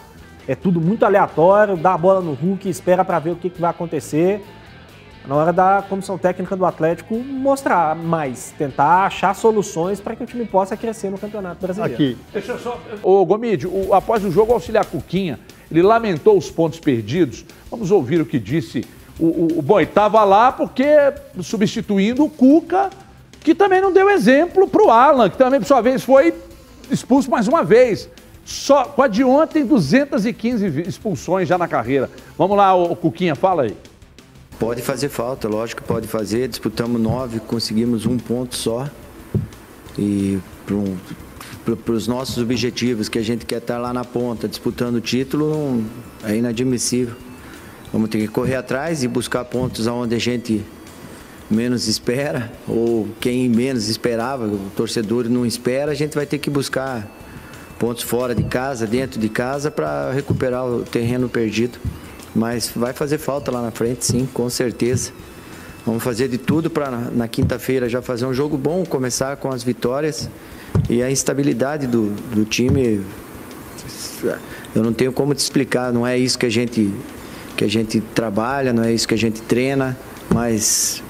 é 0.48 0.56
tudo 0.56 0.80
muito 0.80 1.06
aleatório, 1.06 1.76
dá 1.76 1.94
a 1.94 1.98
bola 1.98 2.22
no 2.22 2.32
Hulk, 2.32 2.70
espera 2.70 3.04
para 3.04 3.20
ver 3.20 3.32
o 3.32 3.36
que, 3.36 3.50
que 3.50 3.60
vai 3.60 3.70
acontecer. 3.70 4.42
Na 5.28 5.36
hora 5.36 5.52
da 5.52 5.84
comissão 5.88 6.18
técnica 6.18 6.56
do 6.56 6.66
Atlético 6.66 7.16
mostrar 7.16 7.94
mais, 7.98 8.54
tentar 8.58 9.08
achar 9.08 9.36
soluções 9.36 10.00
para 10.00 10.16
que 10.16 10.24
o 10.24 10.26
time 10.26 10.46
possa 10.46 10.78
crescer 10.78 11.10
no 11.10 11.18
Campeonato 11.18 11.62
Brasileiro. 11.62 11.94
Aqui. 11.94 12.18
Deixa 12.32 12.54
eu 12.54 12.60
só. 12.60 12.80
Ô, 13.04 13.26
Gomide, 13.26 13.68
o, 13.68 13.94
após 13.94 14.24
o 14.24 14.32
jogo, 14.32 14.54
o 14.54 14.56
auxiliar 14.56 14.86
Cuquinha, 14.86 15.38
ele 15.70 15.82
lamentou 15.82 16.38
os 16.38 16.50
pontos 16.50 16.80
perdidos. 16.80 17.44
Vamos 17.70 17.92
ouvir 17.92 18.22
o 18.22 18.26
que 18.26 18.40
disse. 18.40 18.88
O, 19.20 19.26
o, 19.26 19.60
o 19.60 19.62
Bom, 19.62 19.80
estava 19.80 20.24
lá 20.24 20.52
porque 20.52 20.86
substituindo 21.42 22.24
o 22.24 22.30
Cuca 22.30 22.90
que 23.42 23.56
também 23.56 23.82
não 23.82 23.92
deu 23.92 24.10
exemplo 24.10 24.68
para 24.68 24.84
o 24.84 24.92
Alan, 24.92 25.30
que 25.30 25.38
também, 25.38 25.60
por 25.60 25.66
sua 25.66 25.82
vez, 25.82 26.04
foi 26.04 26.34
expulso 26.92 27.30
mais 27.30 27.48
uma 27.48 27.64
vez. 27.64 28.10
Só 28.46 28.86
com 28.86 29.02
a 29.02 29.08
de 29.08 29.24
ontem, 29.24 29.66
215 29.66 30.82
expulsões 30.82 31.48
já 31.48 31.58
na 31.58 31.68
carreira. 31.68 32.10
Vamos 32.38 32.58
lá, 32.58 32.74
o 32.76 32.96
Cuquinha, 32.96 33.36
fala 33.36 33.64
aí. 33.64 33.78
Pode 34.58 34.82
fazer 34.82 35.08
falta, 35.08 35.48
lógico 35.48 35.82
que 35.82 35.88
pode 35.88 36.08
fazer. 36.08 36.48
Disputamos 36.48 37.00
nove, 37.00 37.40
conseguimos 37.40 38.06
um 38.06 38.18
ponto 38.18 38.56
só. 38.56 38.90
E 39.98 40.40
para 41.86 41.94
os 41.94 42.08
nossos 42.08 42.38
objetivos, 42.40 43.08
que 43.08 43.20
a 43.20 43.24
gente 43.24 43.46
quer 43.46 43.60
estar 43.60 43.78
lá 43.78 43.94
na 43.94 44.04
ponta 44.04 44.48
disputando 44.48 44.96
o 44.96 45.02
título, 45.02 45.84
é 46.24 46.36
inadmissível. 46.36 47.16
Vamos 47.92 48.10
ter 48.10 48.20
que 48.20 48.28
correr 48.28 48.56
atrás 48.56 49.04
e 49.04 49.08
buscar 49.08 49.44
pontos 49.46 49.88
onde 49.88 50.16
a 50.16 50.20
gente 50.20 50.64
menos 51.50 51.88
espera, 51.88 52.52
ou 52.68 53.08
quem 53.20 53.50
menos 53.50 53.90
esperava, 53.90 54.46
o 54.46 54.60
torcedor 54.76 55.28
não 55.28 55.46
espera, 55.46 55.92
a 55.92 55.96
gente 55.96 56.14
vai 56.14 56.26
ter 56.26 56.38
que 56.38 56.50
buscar 56.50 57.08
pontos 57.80 58.04
fora 58.04 58.36
de 58.36 58.44
casa, 58.44 58.86
dentro 58.86 59.20
de 59.20 59.30
casa, 59.30 59.72
para 59.72 60.12
recuperar 60.12 60.66
o 60.66 60.84
terreno 60.84 61.28
perdido. 61.28 61.80
Mas 62.36 62.72
vai 62.76 62.94
fazer 62.94 63.18
falta 63.18 63.50
lá 63.50 63.62
na 63.62 63.72
frente, 63.72 64.06
sim, 64.06 64.30
com 64.32 64.48
certeza. 64.50 65.12
Vamos 65.86 66.04
fazer 66.04 66.28
de 66.28 66.38
tudo 66.38 66.70
para 66.70 66.92
na 66.92 67.28
quinta-feira 67.28 67.90
já 67.90 68.02
fazer 68.02 68.26
um 68.26 68.34
jogo 68.34 68.56
bom, 68.56 68.86
começar 68.86 69.38
com 69.38 69.50
as 69.50 69.64
vitórias 69.64 70.30
e 70.88 71.02
a 71.02 71.10
instabilidade 71.10 71.88
do, 71.88 72.12
do 72.32 72.46
time. 72.46 73.02
Eu 74.76 74.84
não 74.84 74.94
tenho 74.94 75.12
como 75.12 75.34
te 75.34 75.40
explicar, 75.40 75.92
não 75.92 76.06
é 76.06 76.18
isso 76.18 76.38
que 76.38 76.46
a 76.46 76.50
gente 76.50 76.94
que 77.60 77.66
a 77.66 77.70
gente 77.70 78.00
trabalha, 78.00 78.72
não 78.72 78.86
é 78.86 78.94
isso 78.94 79.06
que 79.06 79.14
a 79.14 79.18
gente 79.18 79.42
treina, 79.42 79.98
mas 80.34 81.04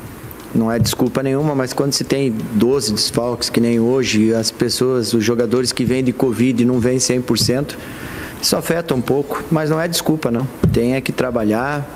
não 0.53 0.71
é 0.71 0.79
desculpa 0.79 1.21
nenhuma, 1.21 1.53
mas 1.53 1.73
quando 1.73 1.93
se 1.93 2.03
tem 2.03 2.31
12 2.31 2.91
desfalques, 2.91 3.51
que 3.51 3.61
nem 3.61 3.79
hoje, 3.79 4.33
as 4.33 4.49
pessoas, 4.49 5.13
os 5.13 5.23
jogadores 5.23 5.71
que 5.71 5.85
vêm 5.85 6.03
de 6.03 6.11
Covid 6.11 6.65
não 6.65 6.79
vêm 6.79 6.97
100%, 6.97 7.75
isso 8.41 8.55
afeta 8.57 8.95
um 8.95 9.01
pouco, 9.01 9.43
mas 9.51 9.69
não 9.69 9.79
é 9.79 9.87
desculpa, 9.87 10.31
não. 10.31 10.47
Tem 10.73 10.95
é 10.95 11.01
que 11.01 11.11
trabalhar, 11.11 11.87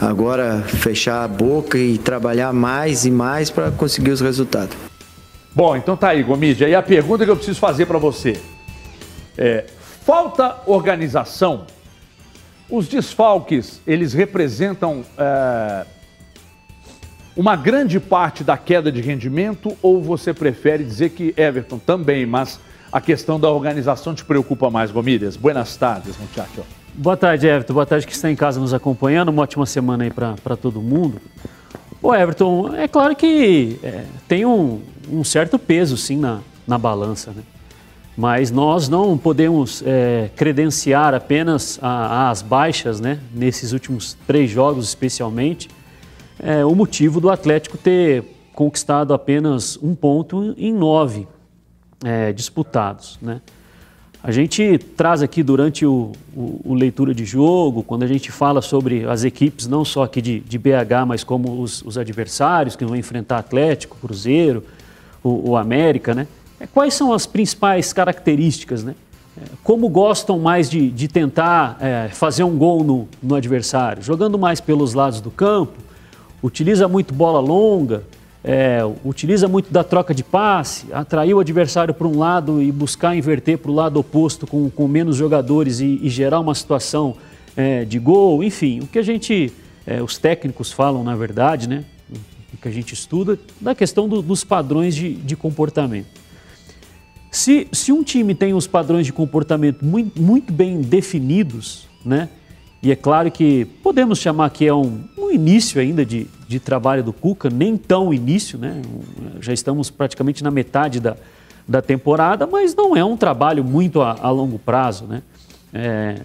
agora 0.00 0.62
fechar 0.62 1.22
a 1.22 1.28
boca 1.28 1.76
e 1.76 1.98
trabalhar 1.98 2.54
mais 2.54 3.04
e 3.04 3.10
mais 3.10 3.50
para 3.50 3.70
conseguir 3.70 4.12
os 4.12 4.22
resultados. 4.22 4.74
Bom, 5.54 5.76
então 5.76 5.98
tá 5.98 6.08
aí, 6.08 6.22
Gomide. 6.22 6.64
Aí 6.64 6.74
a 6.74 6.82
pergunta 6.82 7.26
que 7.26 7.30
eu 7.30 7.36
preciso 7.36 7.60
fazer 7.60 7.84
para 7.84 7.98
você 7.98 8.40
é: 9.36 9.66
falta 10.02 10.62
organização? 10.64 11.75
Os 12.68 12.88
desfalques, 12.88 13.80
eles 13.86 14.12
representam 14.12 15.04
é, 15.16 15.86
uma 17.36 17.54
grande 17.54 18.00
parte 18.00 18.42
da 18.42 18.56
queda 18.56 18.90
de 18.90 19.00
rendimento 19.00 19.76
ou 19.80 20.02
você 20.02 20.34
prefere 20.34 20.82
dizer 20.82 21.10
que 21.10 21.32
Everton 21.36 21.78
também, 21.78 22.26
mas 22.26 22.58
a 22.90 23.00
questão 23.00 23.38
da 23.38 23.50
organização 23.50 24.14
te 24.14 24.24
preocupa 24.24 24.68
mais, 24.68 24.90
Gomídias? 24.90 25.36
Buenas 25.36 25.76
tardes, 25.76 26.16
muchacho. 26.18 26.64
Boa 26.94 27.16
tarde, 27.16 27.46
Everton. 27.46 27.74
Boa 27.74 27.86
tarde 27.86 28.06
que 28.06 28.12
está 28.12 28.30
em 28.30 28.36
casa 28.36 28.58
nos 28.58 28.72
acompanhando. 28.72 29.28
Uma 29.28 29.42
ótima 29.42 29.66
semana 29.66 30.04
aí 30.04 30.10
para 30.10 30.56
todo 30.56 30.80
mundo. 30.80 31.20
Ô, 32.02 32.14
Everton, 32.14 32.74
é 32.74 32.88
claro 32.88 33.14
que 33.14 33.78
é, 33.82 34.04
tem 34.26 34.46
um, 34.46 34.80
um, 35.10 35.22
certo 35.22 35.58
peso, 35.58 35.96
sim, 35.96 36.16
na, 36.16 36.40
na 36.66 36.78
balança, 36.78 37.32
né? 37.32 37.42
Mas 38.16 38.50
nós 38.50 38.88
não 38.88 39.18
podemos 39.18 39.82
é, 39.84 40.30
credenciar 40.34 41.12
apenas 41.12 41.78
as 41.82 42.40
baixas, 42.40 42.98
né? 42.98 43.20
Nesses 43.34 43.72
últimos 43.72 44.16
três 44.26 44.50
jogos, 44.50 44.88
especialmente, 44.88 45.68
é, 46.38 46.64
o 46.64 46.74
motivo 46.74 47.20
do 47.20 47.28
Atlético 47.28 47.76
ter 47.76 48.24
conquistado 48.54 49.12
apenas 49.12 49.78
um 49.82 49.94
ponto 49.94 50.54
em 50.56 50.72
nove 50.72 51.28
é, 52.02 52.32
disputados, 52.32 53.18
né? 53.20 53.42
A 54.22 54.32
gente 54.32 54.78
traz 54.96 55.22
aqui 55.22 55.40
durante 55.40 55.86
o, 55.86 56.10
o, 56.34 56.60
o, 56.64 56.74
leitura 56.74 57.14
de 57.14 57.24
jogo, 57.24 57.84
quando 57.84 58.02
a 58.02 58.08
gente 58.08 58.32
fala 58.32 58.60
sobre 58.60 59.04
as 59.04 59.22
equipes, 59.22 59.68
não 59.68 59.84
só 59.84 60.02
aqui 60.02 60.20
de, 60.20 60.40
de 60.40 60.58
BH, 60.58 61.06
mas 61.06 61.22
como 61.22 61.62
os, 61.62 61.80
os, 61.82 61.96
adversários 61.96 62.74
que 62.74 62.84
vão 62.84 62.96
enfrentar 62.96 63.38
Atlético, 63.38 63.96
Cruzeiro, 63.98 64.64
o, 65.22 65.50
o 65.50 65.56
América, 65.56 66.12
né? 66.12 66.26
Quais 66.72 66.94
são 66.94 67.12
as 67.12 67.26
principais 67.26 67.92
características, 67.92 68.82
né? 68.82 68.94
Como 69.62 69.88
gostam 69.88 70.38
mais 70.38 70.70
de, 70.70 70.90
de 70.90 71.08
tentar 71.08 71.76
é, 71.80 72.08
fazer 72.08 72.44
um 72.44 72.56
gol 72.56 72.82
no, 72.82 73.08
no 73.22 73.34
adversário? 73.34 74.02
Jogando 74.02 74.38
mais 74.38 74.60
pelos 74.60 74.94
lados 74.94 75.20
do 75.20 75.30
campo, 75.30 75.74
utiliza 76.42 76.88
muito 76.88 77.12
bola 77.12 77.40
longa, 77.40 78.02
é, 78.42 78.78
utiliza 79.04 79.48
muito 79.48 79.72
da 79.72 79.82
troca 79.82 80.14
de 80.14 80.22
passe, 80.22 80.86
atrair 80.92 81.34
o 81.34 81.40
adversário 81.40 81.92
para 81.92 82.06
um 82.06 82.16
lado 82.16 82.62
e 82.62 82.70
buscar 82.70 83.16
inverter 83.16 83.58
para 83.58 83.70
o 83.70 83.74
lado 83.74 83.98
oposto 83.98 84.46
com, 84.46 84.70
com 84.70 84.86
menos 84.86 85.16
jogadores 85.16 85.80
e, 85.80 85.98
e 86.00 86.08
gerar 86.08 86.40
uma 86.40 86.54
situação 86.54 87.16
é, 87.56 87.84
de 87.84 87.98
gol, 87.98 88.44
enfim, 88.44 88.80
o 88.80 88.86
que 88.86 88.98
a 88.98 89.02
gente, 89.02 89.52
é, 89.86 90.00
os 90.00 90.16
técnicos 90.16 90.70
falam 90.70 91.02
na 91.02 91.16
verdade, 91.16 91.68
né, 91.68 91.84
o 92.54 92.56
que 92.56 92.68
a 92.68 92.70
gente 92.70 92.94
estuda, 92.94 93.38
da 93.60 93.74
questão 93.74 94.08
do, 94.08 94.22
dos 94.22 94.44
padrões 94.44 94.94
de, 94.94 95.14
de 95.14 95.34
comportamento. 95.34 96.06
Se, 97.30 97.68
se 97.72 97.92
um 97.92 98.02
time 98.02 98.34
tem 98.34 98.54
os 98.54 98.66
padrões 98.66 99.06
de 99.06 99.12
comportamento 99.12 99.84
muito, 99.84 100.20
muito 100.20 100.52
bem 100.52 100.80
definidos, 100.80 101.86
né, 102.04 102.28
e 102.82 102.92
é 102.92 102.96
claro 102.96 103.30
que 103.30 103.64
podemos 103.82 104.18
chamar 104.18 104.50
que 104.50 104.66
é 104.66 104.72
um, 104.72 105.02
um 105.18 105.30
início 105.30 105.80
ainda 105.80 106.04
de, 106.04 106.26
de 106.46 106.60
trabalho 106.60 107.02
do 107.02 107.12
Cuca, 107.12 107.50
nem 107.50 107.76
tão 107.76 108.14
início, 108.14 108.58
né? 108.58 108.80
Já 109.40 109.52
estamos 109.52 109.90
praticamente 109.90 110.44
na 110.44 110.50
metade 110.52 111.00
da, 111.00 111.16
da 111.66 111.82
temporada, 111.82 112.46
mas 112.46 112.74
não 112.74 112.96
é 112.96 113.04
um 113.04 113.16
trabalho 113.16 113.64
muito 113.64 114.00
a, 114.00 114.16
a 114.20 114.30
longo 114.30 114.58
prazo, 114.58 115.04
né? 115.06 115.22
É, 115.74 116.20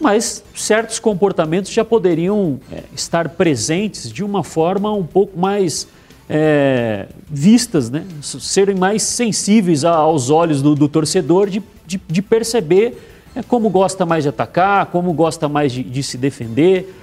mas 0.00 0.44
certos 0.54 0.98
comportamentos 0.98 1.72
já 1.72 1.84
poderiam 1.84 2.60
é, 2.70 2.84
estar 2.94 3.30
presentes 3.30 4.12
de 4.12 4.22
uma 4.22 4.44
forma 4.44 4.92
um 4.92 5.04
pouco 5.04 5.38
mais 5.38 5.88
é, 6.28 7.06
vistas, 7.28 7.90
né? 7.90 8.04
serem 8.22 8.76
mais 8.76 9.02
sensíveis 9.02 9.84
aos 9.84 10.30
olhos 10.30 10.62
do, 10.62 10.74
do 10.74 10.88
torcedor 10.88 11.50
de, 11.50 11.62
de, 11.86 12.00
de 12.06 12.22
perceber 12.22 12.96
é 13.36 13.42
como 13.42 13.68
gosta 13.68 14.06
mais 14.06 14.22
de 14.22 14.28
atacar, 14.28 14.86
como 14.86 15.12
gosta 15.12 15.48
mais 15.48 15.72
de, 15.72 15.82
de 15.82 16.02
se 16.02 16.16
defender. 16.16 16.94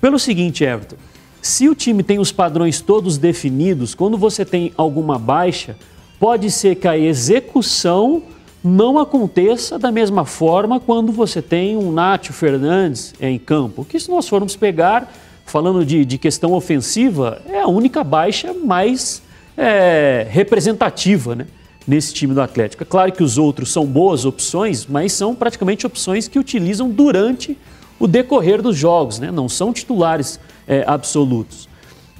Pelo 0.00 0.18
seguinte, 0.18 0.62
Everton, 0.62 0.96
se 1.42 1.68
o 1.68 1.74
time 1.74 2.02
tem 2.02 2.18
os 2.18 2.30
padrões 2.30 2.80
todos 2.80 3.18
definidos, 3.18 3.94
quando 3.94 4.16
você 4.16 4.44
tem 4.44 4.72
alguma 4.76 5.18
baixa, 5.18 5.76
pode 6.18 6.50
ser 6.50 6.76
que 6.76 6.86
a 6.86 6.96
execução 6.96 8.22
não 8.62 8.98
aconteça 8.98 9.78
da 9.78 9.90
mesma 9.90 10.24
forma 10.24 10.78
quando 10.78 11.12
você 11.12 11.42
tem 11.42 11.76
um 11.76 11.92
Nátio 11.92 12.32
Fernandes 12.32 13.12
em 13.20 13.38
campo. 13.38 13.84
Que 13.84 13.98
se 13.98 14.08
nós 14.08 14.28
formos 14.28 14.56
pegar, 14.56 15.12
falando 15.44 15.84
de, 15.84 16.04
de 16.04 16.18
questão 16.18 16.52
ofensiva, 16.52 17.40
é 17.46 17.60
a 17.60 17.66
única 17.66 18.02
baixa 18.02 18.52
mais 18.52 19.22
é, 19.56 20.26
representativa, 20.30 21.34
né? 21.34 21.46
nesse 21.86 22.14
time 22.14 22.34
do 22.34 22.40
Atlético. 22.40 22.82
É 22.82 22.86
claro 22.86 23.12
que 23.12 23.22
os 23.22 23.36
outros 23.36 23.72
são 23.72 23.84
boas 23.84 24.24
opções, 24.24 24.86
mas 24.86 25.12
são 25.12 25.34
praticamente 25.34 25.86
opções 25.86 26.26
que 26.26 26.38
utilizam 26.38 26.88
durante 26.88 27.56
o 27.98 28.06
decorrer 28.06 28.62
dos 28.62 28.76
jogos, 28.76 29.18
né? 29.18 29.30
não 29.30 29.48
são 29.48 29.72
titulares 29.72 30.40
é, 30.66 30.82
absolutos. 30.86 31.68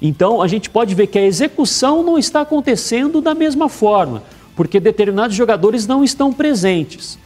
Então 0.01 0.41
a 0.41 0.47
gente 0.47 0.69
pode 0.69 0.93
ver 0.93 1.07
que 1.07 1.17
a 1.17 1.25
execução 1.25 2.03
não 2.03 2.17
está 2.17 2.41
acontecendo 2.41 3.21
da 3.21 3.33
mesma 3.33 3.67
forma, 3.67 4.23
porque 4.55 4.79
determinados 4.79 5.35
jogadores 5.35 5.87
não 5.87 6.03
estão 6.03 6.31
presentes. 6.31 7.17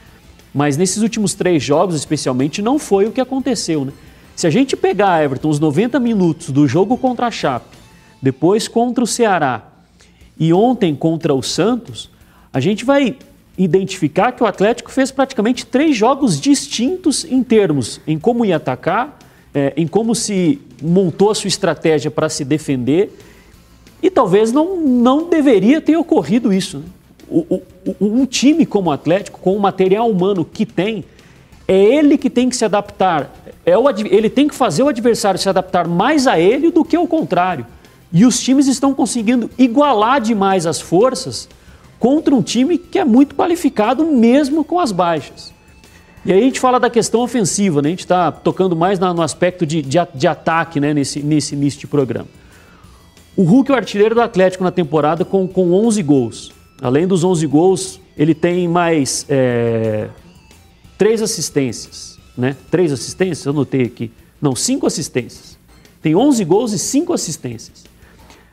Mas 0.53 0.77
nesses 0.77 1.03
últimos 1.03 1.33
três 1.33 1.61
jogos, 1.61 1.95
especialmente, 1.95 2.61
não 2.61 2.79
foi 2.79 3.05
o 3.05 3.11
que 3.11 3.21
aconteceu. 3.21 3.85
Né? 3.85 3.91
Se 4.39 4.47
a 4.47 4.49
gente 4.49 4.77
pegar, 4.77 5.21
Everton, 5.21 5.49
os 5.49 5.59
90 5.59 5.99
minutos 5.99 6.49
do 6.49 6.65
jogo 6.65 6.97
contra 6.97 7.27
a 7.27 7.31
Chape, 7.31 7.75
depois 8.21 8.69
contra 8.69 9.03
o 9.03 9.05
Ceará 9.05 9.67
e 10.39 10.53
ontem 10.53 10.95
contra 10.95 11.33
o 11.33 11.43
Santos, 11.43 12.09
a 12.53 12.61
gente 12.61 12.85
vai 12.85 13.17
identificar 13.57 14.31
que 14.31 14.41
o 14.41 14.45
Atlético 14.45 14.91
fez 14.91 15.11
praticamente 15.11 15.65
três 15.65 15.97
jogos 15.97 16.39
distintos 16.39 17.25
em 17.25 17.43
termos 17.43 17.99
em 18.07 18.17
como 18.17 18.45
ia 18.45 18.55
atacar, 18.55 19.19
é, 19.53 19.73
em 19.75 19.85
como 19.85 20.15
se 20.15 20.61
montou 20.81 21.31
a 21.31 21.35
sua 21.35 21.49
estratégia 21.49 22.09
para 22.09 22.29
se 22.29 22.45
defender 22.45 23.11
e 24.01 24.09
talvez 24.09 24.53
não, 24.53 24.77
não 24.79 25.29
deveria 25.29 25.81
ter 25.81 25.97
ocorrido 25.97 26.53
isso. 26.53 26.77
Né? 26.77 26.85
O, 27.29 27.61
o, 27.85 27.95
um 27.99 28.25
time 28.25 28.65
como 28.65 28.89
o 28.89 28.93
Atlético, 28.93 29.41
com 29.41 29.53
o 29.53 29.59
material 29.59 30.09
humano 30.09 30.45
que 30.45 30.65
tem, 30.65 31.03
é 31.67 31.77
ele 31.77 32.17
que 32.17 32.29
tem 32.29 32.47
que 32.47 32.55
se 32.55 32.63
adaptar. 32.63 33.29
É 33.69 33.77
o, 33.77 33.89
ele 33.89 34.29
tem 34.29 34.47
que 34.47 34.55
fazer 34.55 34.83
o 34.83 34.87
adversário 34.87 35.39
se 35.39 35.47
adaptar 35.47 35.87
mais 35.87 36.27
a 36.27 36.39
ele 36.39 36.71
do 36.71 36.83
que 36.83 36.97
o 36.97 37.07
contrário. 37.07 37.65
E 38.11 38.25
os 38.25 38.39
times 38.39 38.67
estão 38.67 38.93
conseguindo 38.93 39.49
igualar 39.57 40.19
demais 40.19 40.65
as 40.65 40.81
forças 40.81 41.47
contra 41.99 42.33
um 42.33 42.41
time 42.41 42.77
que 42.77 42.97
é 42.97 43.05
muito 43.05 43.35
qualificado 43.35 44.05
mesmo 44.05 44.63
com 44.63 44.79
as 44.79 44.91
baixas. 44.91 45.53
E 46.25 46.33
aí 46.33 46.39
a 46.39 46.43
gente 46.43 46.59
fala 46.59 46.79
da 46.79 46.89
questão 46.89 47.21
ofensiva, 47.21 47.81
né? 47.81 47.89
a 47.89 47.91
gente 47.91 48.01
está 48.01 48.31
tocando 48.31 48.75
mais 48.75 48.99
no 48.99 49.21
aspecto 49.21 49.65
de, 49.65 49.81
de, 49.81 49.97
de 50.13 50.27
ataque 50.27 50.79
né? 50.79 50.93
nesse, 50.93 51.21
nesse 51.21 51.55
início 51.55 51.79
de 51.79 51.87
programa. 51.87 52.27
O 53.37 53.43
Hulk 53.43 53.71
é 53.71 53.73
o 53.73 53.77
artilheiro 53.77 54.15
do 54.15 54.21
Atlético 54.21 54.63
na 54.63 54.71
temporada 54.71 55.23
com, 55.23 55.47
com 55.47 55.71
11 55.71 56.03
gols. 56.03 56.51
Além 56.81 57.07
dos 57.07 57.23
11 57.23 57.45
gols, 57.47 58.01
ele 58.17 58.33
tem 58.33 58.67
mais 58.67 59.25
é, 59.29 60.09
três 60.97 61.21
assistências. 61.21 62.08
Né? 62.39 62.55
Três 62.71 62.91
assistências, 62.93 63.45
eu 63.45 63.51
notei 63.51 63.83
aqui. 63.83 64.11
Não, 64.41 64.55
cinco 64.55 64.87
assistências. 64.87 65.57
Tem 66.01 66.15
11 66.15 66.45
gols 66.45 66.71
e 66.71 66.79
cinco 66.79 67.11
assistências. 67.11 67.83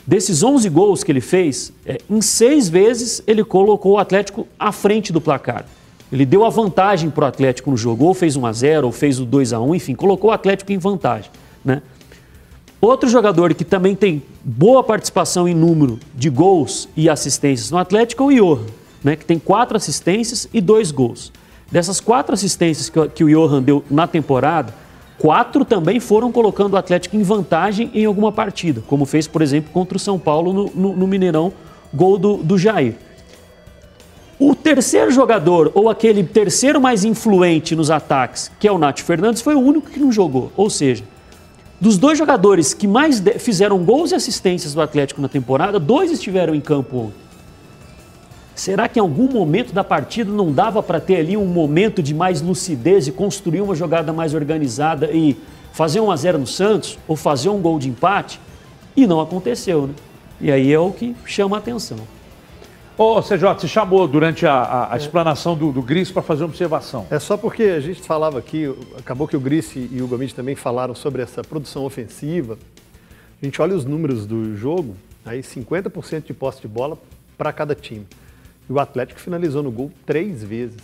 Desses 0.05 0.43
11 0.43 0.69
gols 0.69 1.05
que 1.05 1.13
ele 1.13 1.21
fez, 1.21 1.73
é, 1.85 1.99
em 2.11 2.21
seis 2.21 2.69
vezes 2.69 3.23
ele 3.27 3.45
colocou 3.45 3.93
o 3.93 3.99
Atlético 3.99 4.47
à 4.59 4.73
frente 4.73 5.13
do 5.13 5.21
placar. 5.21 5.65
Ele 6.11 6.27
deu 6.27 6.45
a 6.45 6.51
vantagem 6.51 7.11
para 7.11 7.25
o 7.25 7.29
Atlético 7.29 7.71
no 7.71 7.77
jogo, 7.77 8.05
ou 8.05 8.15
fez 8.15 8.37
1 8.37 8.47
a 8.47 8.53
0 8.53 8.87
ou 8.87 8.93
fez 8.93 9.21
o 9.21 9.25
2 9.25 9.53
a 9.53 9.61
1 9.61 9.75
enfim, 9.77 9.95
colocou 9.95 10.31
o 10.31 10.33
Atlético 10.33 10.73
em 10.73 10.79
vantagem. 10.79 11.31
Né? 11.65 11.83
Outro 12.81 13.09
jogador 13.09 13.55
que 13.55 13.65
também 13.65 13.95
tem 13.95 14.23
boa 14.45 14.83
participação 14.83 15.49
em 15.49 15.55
número 15.55 15.99
de 16.15 16.29
gols 16.29 16.89
e 16.97 17.09
assistências 17.09 17.71
no 17.71 17.79
Atlético 17.79 18.25
é 18.25 18.27
o 18.27 18.55
Johan, 18.55 18.67
né, 19.03 19.17
que 19.17 19.25
tem 19.25 19.39
quatro 19.39 19.77
assistências 19.77 20.49
e 20.53 20.61
dois 20.61 20.91
gols. 20.91 21.33
Dessas 21.71 22.01
quatro 22.01 22.35
assistências 22.35 22.89
que, 22.89 23.09
que 23.09 23.25
o 23.25 23.29
Johan 23.29 23.63
deu 23.63 23.85
na 23.91 24.07
temporada, 24.07 24.73
quatro 25.19 25.65
também 25.65 25.99
foram 25.99 26.31
colocando 26.31 26.75
o 26.75 26.77
Atlético 26.77 27.17
em 27.17 27.23
vantagem 27.23 27.91
em 27.93 28.05
alguma 28.05 28.31
partida, 28.31 28.83
como 28.87 29.05
fez, 29.05 29.27
por 29.27 29.43
exemplo, 29.43 29.73
contra 29.73 29.97
o 29.97 30.01
São 30.01 30.19
Paulo 30.19 30.53
no, 30.53 30.71
no, 30.75 30.97
no 30.97 31.07
Mineirão, 31.07 31.53
gol 31.93 32.19
do, 32.19 32.37
do 32.37 32.57
Jair. 32.57 32.95
O 34.39 34.55
terceiro 34.55 35.11
jogador, 35.11 35.73
ou 35.75 35.89
aquele 35.89 36.23
terceiro 36.23 36.81
mais 36.81 37.05
influente 37.05 37.75
nos 37.75 37.91
ataques, 37.91 38.51
que 38.61 38.69
é 38.69 38.73
o 38.73 38.77
Nath 38.77 39.01
Fernandes, 39.01 39.41
foi 39.41 39.55
o 39.55 39.61
único 39.61 39.91
que 39.91 39.99
não 39.99 40.13
jogou. 40.13 40.53
Ou 40.55 40.69
seja, 40.69 41.05
dos 41.81 41.97
dois 41.97 42.19
jogadores 42.19 42.75
que 42.75 42.87
mais 42.87 43.23
fizeram 43.39 43.79
gols 43.79 44.13
e 44.13 44.15
assistências 44.15 44.75
do 44.75 44.83
Atlético 44.83 45.23
na 45.23 45.29
temporada, 45.29 45.81
dois 45.81 46.11
estiveram 46.11 46.55
em 46.55 46.61
campo 46.61 46.97
ontem. 46.99 47.26
Será 48.57 48.89
que 48.89 48.99
em 48.99 49.03
algum 49.03 49.31
momento 49.31 49.75
da 49.75 49.85
partida 49.85 50.33
não 50.33 50.51
dava 50.51 50.83
para 50.83 50.99
ter 50.99 51.17
ali 51.17 51.37
um 51.37 51.45
momento 51.45 52.03
de 52.03 52.15
mais 52.15 52.41
lucidez 52.41 53.07
e 53.07 53.13
construir 53.13 53.61
uma 53.61 53.75
jogada 53.75 54.15
mais 54.15 54.33
organizada 54.33 55.11
e 55.13 55.37
fazer 55.75 56.01
um 56.01 56.11
a 56.11 56.17
0 56.17 56.39
no 56.39 56.47
Santos 56.47 56.99
ou 57.07 57.17
fazer 57.17 57.51
um 57.51 57.61
gol 57.61 57.79
de 57.79 57.91
empate? 57.91 58.41
E 58.97 59.07
não 59.07 59.21
aconteceu, 59.21 59.87
né? 59.87 59.95
E 60.41 60.51
aí 60.51 60.73
é 60.73 60.79
o 60.79 60.91
que 60.91 61.15
chama 61.27 61.57
a 61.57 61.59
atenção. 61.59 61.99
Ô, 62.97 63.21
CJ, 63.21 63.41
você 63.59 63.69
chamou 63.69 64.09
durante 64.09 64.47
a, 64.47 64.55
a, 64.55 64.93
a 64.93 64.95
é. 64.95 64.99
explanação 65.01 65.55
do, 65.55 65.71
do 65.71 65.83
Gris 65.83 66.11
para 66.11 66.23
fazer 66.23 66.45
uma 66.45 66.49
observação. 66.49 67.07
É 67.11 67.19
só 67.19 67.37
porque 67.37 67.63
a 67.65 67.81
gente 67.81 68.01
falava 68.01 68.39
aqui, 68.39 68.75
acabou 68.99 69.29
que 69.29 69.37
o 69.37 69.41
Gris 69.41 69.77
e 69.77 70.01
o 70.01 70.09
Gomide 70.09 70.35
também 70.35 70.57
falaram 70.57 70.95
sobre 70.95 71.21
essa 71.21 71.45
produção 71.45 71.85
ofensiva. 71.85 72.57
A 73.43 73.45
gente 73.45 73.61
olha 73.61 73.77
os 73.77 73.85
números 73.85 74.25
do 74.25 74.57
jogo, 74.57 74.97
aí 75.27 75.43
50% 75.43 76.25
de 76.25 76.33
posse 76.33 76.63
de 76.63 76.69
bola 76.69 76.97
para 77.37 77.53
cada 77.53 77.75
time. 77.75 78.07
E 78.69 78.73
o 78.73 78.81
Atlético 78.81 79.21
finalizou 79.21 79.63
no 79.63 79.71
gol 79.71 79.91
três 80.05 80.43
vezes. 80.43 80.79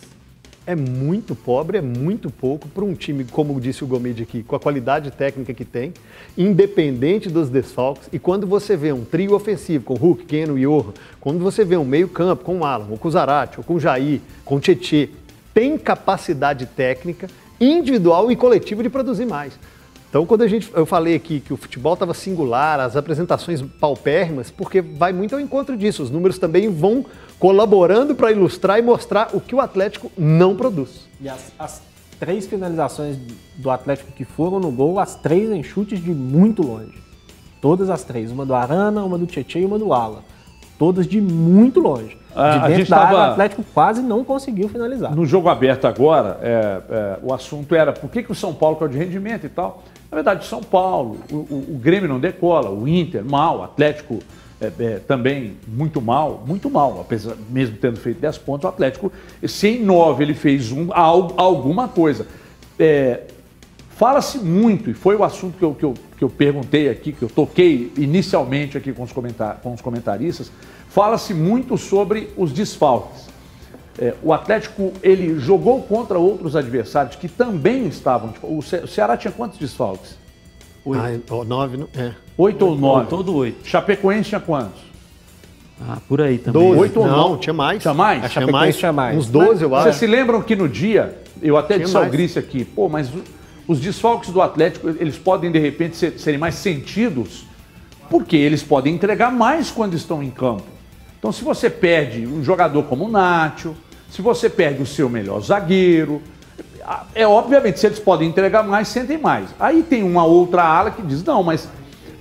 É 0.64 0.76
muito 0.76 1.34
pobre, 1.34 1.78
é 1.78 1.80
muito 1.80 2.30
pouco 2.30 2.68
para 2.68 2.84
um 2.84 2.94
time, 2.94 3.24
como 3.24 3.60
disse 3.60 3.82
o 3.82 3.86
Gomide 3.86 4.22
aqui, 4.22 4.44
com 4.44 4.54
a 4.54 4.60
qualidade 4.60 5.10
técnica 5.10 5.52
que 5.52 5.64
tem, 5.64 5.92
independente 6.38 7.28
dos 7.28 7.48
desfalques. 7.48 8.08
E 8.12 8.18
quando 8.18 8.46
você 8.46 8.76
vê 8.76 8.92
um 8.92 9.04
trio 9.04 9.34
ofensivo 9.34 9.84
com 9.84 9.94
Hulk, 9.94 10.24
Keno 10.24 10.56
e 10.56 10.62
Johan, 10.62 10.92
quando 11.20 11.40
você 11.40 11.64
vê 11.64 11.76
um 11.76 11.84
meio-campo 11.84 12.44
com 12.44 12.60
o 12.60 12.64
Alan, 12.64 12.86
ou 12.90 12.96
com 12.96 13.08
o 13.08 13.10
Zarate, 13.10 13.58
ou 13.58 13.64
com 13.64 13.74
o 13.74 13.80
Jair, 13.80 14.20
com 14.44 14.54
o 14.54 14.60
Tietê, 14.60 15.10
tem 15.52 15.76
capacidade 15.76 16.64
técnica, 16.66 17.26
individual 17.60 18.30
e 18.30 18.36
coletiva 18.36 18.84
de 18.84 18.88
produzir 18.88 19.26
mais. 19.26 19.52
Então, 20.12 20.26
quando 20.26 20.42
a 20.42 20.46
gente, 20.46 20.70
eu 20.74 20.84
falei 20.84 21.14
aqui 21.14 21.40
que 21.40 21.54
o 21.54 21.56
futebol 21.56 21.94
estava 21.94 22.12
singular, 22.12 22.78
as 22.78 22.96
apresentações 22.96 23.62
paupérrimas, 23.80 24.50
porque 24.50 24.82
vai 24.82 25.10
muito 25.10 25.34
ao 25.34 25.40
encontro 25.40 25.74
disso. 25.74 26.02
Os 26.02 26.10
números 26.10 26.38
também 26.38 26.68
vão 26.68 27.02
colaborando 27.38 28.14
para 28.14 28.30
ilustrar 28.30 28.78
e 28.78 28.82
mostrar 28.82 29.30
o 29.32 29.40
que 29.40 29.54
o 29.54 29.60
Atlético 29.60 30.12
não 30.18 30.54
produz. 30.54 31.08
E 31.18 31.30
as, 31.30 31.50
as, 31.58 31.80
três 32.20 32.46
finalizações 32.46 33.16
do 33.56 33.70
Atlético 33.70 34.12
que 34.12 34.26
foram 34.26 34.60
no 34.60 34.70
gol, 34.70 35.00
as 35.00 35.14
três 35.14 35.50
em 35.50 35.62
chutes 35.62 35.98
de 35.98 36.10
muito 36.10 36.62
longe. 36.62 36.92
Todas 37.62 37.88
as 37.88 38.04
três. 38.04 38.30
Uma 38.30 38.44
do 38.44 38.54
Arana, 38.54 39.02
uma 39.02 39.16
do 39.16 39.24
Tietchan 39.24 39.60
e 39.60 39.64
uma 39.64 39.78
do 39.78 39.94
Ala. 39.94 40.22
Todas 40.78 41.06
de 41.06 41.22
muito 41.22 41.80
longe. 41.80 42.18
Ah, 42.36 42.58
de 42.58 42.64
a 42.66 42.76
gente 42.76 42.90
da 42.90 42.98
tava... 42.98 43.06
área, 43.08 43.18
o 43.18 43.32
Atlético 43.32 43.64
quase 43.72 44.02
não 44.02 44.22
conseguiu 44.24 44.68
finalizar. 44.68 45.16
No 45.16 45.24
jogo 45.24 45.48
aberto 45.48 45.86
agora, 45.86 46.38
é, 46.42 46.82
é, 46.90 47.18
o 47.22 47.32
assunto 47.32 47.74
era 47.74 47.94
por 47.94 48.10
que, 48.10 48.22
que 48.22 48.30
o 48.30 48.34
São 48.34 48.52
Paulo 48.52 48.76
caiu 48.76 48.90
de 48.90 48.98
rendimento 48.98 49.46
e 49.46 49.48
tal. 49.48 49.82
Na 50.12 50.16
verdade, 50.16 50.44
São 50.44 50.62
Paulo, 50.62 51.18
o, 51.30 51.36
o, 51.36 51.66
o 51.70 51.78
Grêmio 51.78 52.06
não 52.06 52.20
decola, 52.20 52.68
o 52.68 52.86
Inter 52.86 53.24
mal, 53.24 53.60
o 53.60 53.62
Atlético 53.62 54.18
é, 54.60 54.70
é, 54.78 54.98
também 54.98 55.56
muito 55.66 56.02
mal, 56.02 56.44
muito 56.46 56.68
mal, 56.68 57.00
apesar, 57.00 57.34
mesmo 57.48 57.78
tendo 57.78 57.98
feito 57.98 58.20
10 58.20 58.36
pontos, 58.36 58.64
o 58.64 58.68
Atlético, 58.68 59.10
se 59.48 59.68
em 59.68 59.82
9 59.82 60.22
ele 60.22 60.34
fez 60.34 60.70
um, 60.70 60.88
alguma 60.92 61.88
coisa. 61.88 62.26
É, 62.78 63.22
Fala-se 63.96 64.38
muito, 64.38 64.90
e 64.90 64.94
foi 64.94 65.14
o 65.16 65.22
assunto 65.22 65.56
que 65.56 65.64
eu, 65.64 65.74
que, 65.74 65.84
eu, 65.84 65.94
que 66.18 66.24
eu 66.24 66.28
perguntei 66.28 66.88
aqui, 66.88 67.12
que 67.12 67.22
eu 67.22 67.28
toquei 67.28 67.92
inicialmente 67.96 68.76
aqui 68.76 68.92
com 68.92 69.04
os, 69.04 69.12
comentar, 69.12 69.60
com 69.62 69.72
os 69.72 69.80
comentaristas, 69.80 70.50
fala-se 70.88 71.32
muito 71.32 71.78
sobre 71.78 72.28
os 72.36 72.52
desfalques. 72.52 73.31
É, 73.98 74.14
o 74.22 74.32
Atlético 74.32 74.92
ele 75.02 75.38
jogou 75.38 75.82
contra 75.82 76.18
outros 76.18 76.56
adversários 76.56 77.16
que 77.16 77.28
também 77.28 77.86
estavam. 77.86 78.30
Tipo, 78.30 78.56
o, 78.56 78.62
Ce 78.62 78.76
o 78.76 78.86
Ceará 78.86 79.16
tinha 79.16 79.32
quantos 79.32 79.58
desfalques? 79.58 80.16
Oito. 80.84 81.40
Ah, 81.40 81.44
nove, 81.44 81.76
não? 81.76 81.88
É. 81.94 82.12
Oito 82.36 82.66
ou 82.66 82.76
nove? 82.76 83.06
Todo 83.08 83.34
oito. 83.36 83.66
Chapecoense 83.66 84.30
tinha 84.30 84.40
quantos? 84.40 84.80
Ah, 85.88 85.98
por 86.08 86.20
aí 86.20 86.38
também. 86.38 86.62
Doze. 86.62 86.80
Oito 86.80 87.00
ou 87.00 87.06
não? 87.06 87.16
Não, 87.30 87.36
tinha 87.36 87.52
mais. 87.52 87.82
Tinha 87.82 87.94
mais? 87.94 88.24
A 88.24 88.28
tinha 88.28 88.46
mais. 88.46 88.76
Tinha 88.76 88.92
mais. 88.92 89.18
Uns 89.18 89.28
doze, 89.28 89.62
eu 89.62 89.74
acho. 89.74 89.84
Vocês 89.84 89.96
se 89.96 90.06
lembram 90.06 90.42
que 90.42 90.56
no 90.56 90.68
dia, 90.68 91.18
eu 91.40 91.56
até 91.56 91.74
tinha 91.74 91.84
disse 91.86 91.96
ao 91.96 92.06
Gris 92.06 92.36
aqui, 92.36 92.64
pô, 92.64 92.88
mas 92.88 93.10
os 93.66 93.80
desfalques 93.80 94.30
do 94.30 94.40
Atlético, 94.40 94.88
eles 94.88 95.18
podem 95.18 95.50
de 95.50 95.58
repente 95.58 95.96
ser, 95.96 96.18
serem 96.18 96.38
mais 96.38 96.54
sentidos, 96.56 97.44
porque 98.08 98.36
eles 98.36 98.62
podem 98.62 98.94
entregar 98.94 99.30
mais 99.30 99.70
quando 99.70 99.94
estão 99.94 100.22
em 100.22 100.30
campo. 100.30 100.64
Então, 101.22 101.30
se 101.30 101.44
você 101.44 101.70
perde 101.70 102.26
um 102.26 102.42
jogador 102.42 102.82
como 102.82 103.04
o 103.04 103.08
Nacho, 103.08 103.76
se 104.10 104.20
você 104.20 104.50
perde 104.50 104.82
o 104.82 104.86
seu 104.86 105.08
melhor 105.08 105.40
zagueiro, 105.40 106.20
é 107.14 107.24
obviamente, 107.24 107.78
se 107.78 107.86
eles 107.86 108.00
podem 108.00 108.28
entregar 108.28 108.64
mais, 108.64 108.88
sentem 108.88 109.16
mais. 109.18 109.50
Aí 109.60 109.84
tem 109.84 110.02
uma 110.02 110.24
outra 110.24 110.64
ala 110.64 110.90
que 110.90 111.00
diz, 111.00 111.22
não, 111.22 111.44
mas 111.44 111.68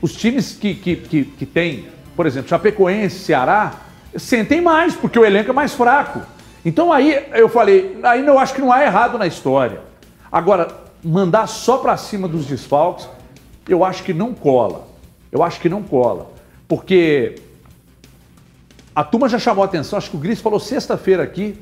os 0.03 0.13
times 0.13 0.51
que, 0.51 0.75
que, 0.75 0.95
que, 0.97 1.23
que 1.23 1.45
tem, 1.47 1.87
por 2.15 2.27
exemplo, 2.27 2.47
Chapecoense, 2.47 3.17
Ceará, 3.17 3.73
sentem 4.15 4.61
mais, 4.61 4.93
porque 4.93 5.17
o 5.17 5.25
elenco 5.25 5.49
é 5.49 5.53
mais 5.53 5.73
fraco. 5.73 6.21
Então 6.63 6.93
aí 6.93 7.25
eu 7.33 7.49
falei, 7.49 7.97
aí 8.03 8.23
eu 8.23 8.37
acho 8.37 8.53
que 8.53 8.61
não 8.61 8.71
há 8.71 8.83
errado 8.83 9.17
na 9.17 9.25
história. 9.25 9.81
Agora, 10.31 10.67
mandar 11.03 11.47
só 11.47 11.79
para 11.79 11.97
cima 11.97 12.27
dos 12.27 12.45
desfalques, 12.45 13.09
eu 13.67 13.83
acho 13.83 14.03
que 14.03 14.13
não 14.13 14.31
cola. 14.31 14.87
Eu 15.31 15.41
acho 15.41 15.59
que 15.59 15.69
não 15.69 15.81
cola. 15.81 16.29
Porque 16.67 17.41
a 18.95 19.03
turma 19.03 19.29
já 19.29 19.39
chamou 19.39 19.63
a 19.63 19.65
atenção, 19.65 19.97
acho 19.97 20.09
que 20.09 20.17
o 20.17 20.19
Gris 20.19 20.39
falou 20.39 20.59
sexta-feira 20.59 21.23
aqui, 21.23 21.57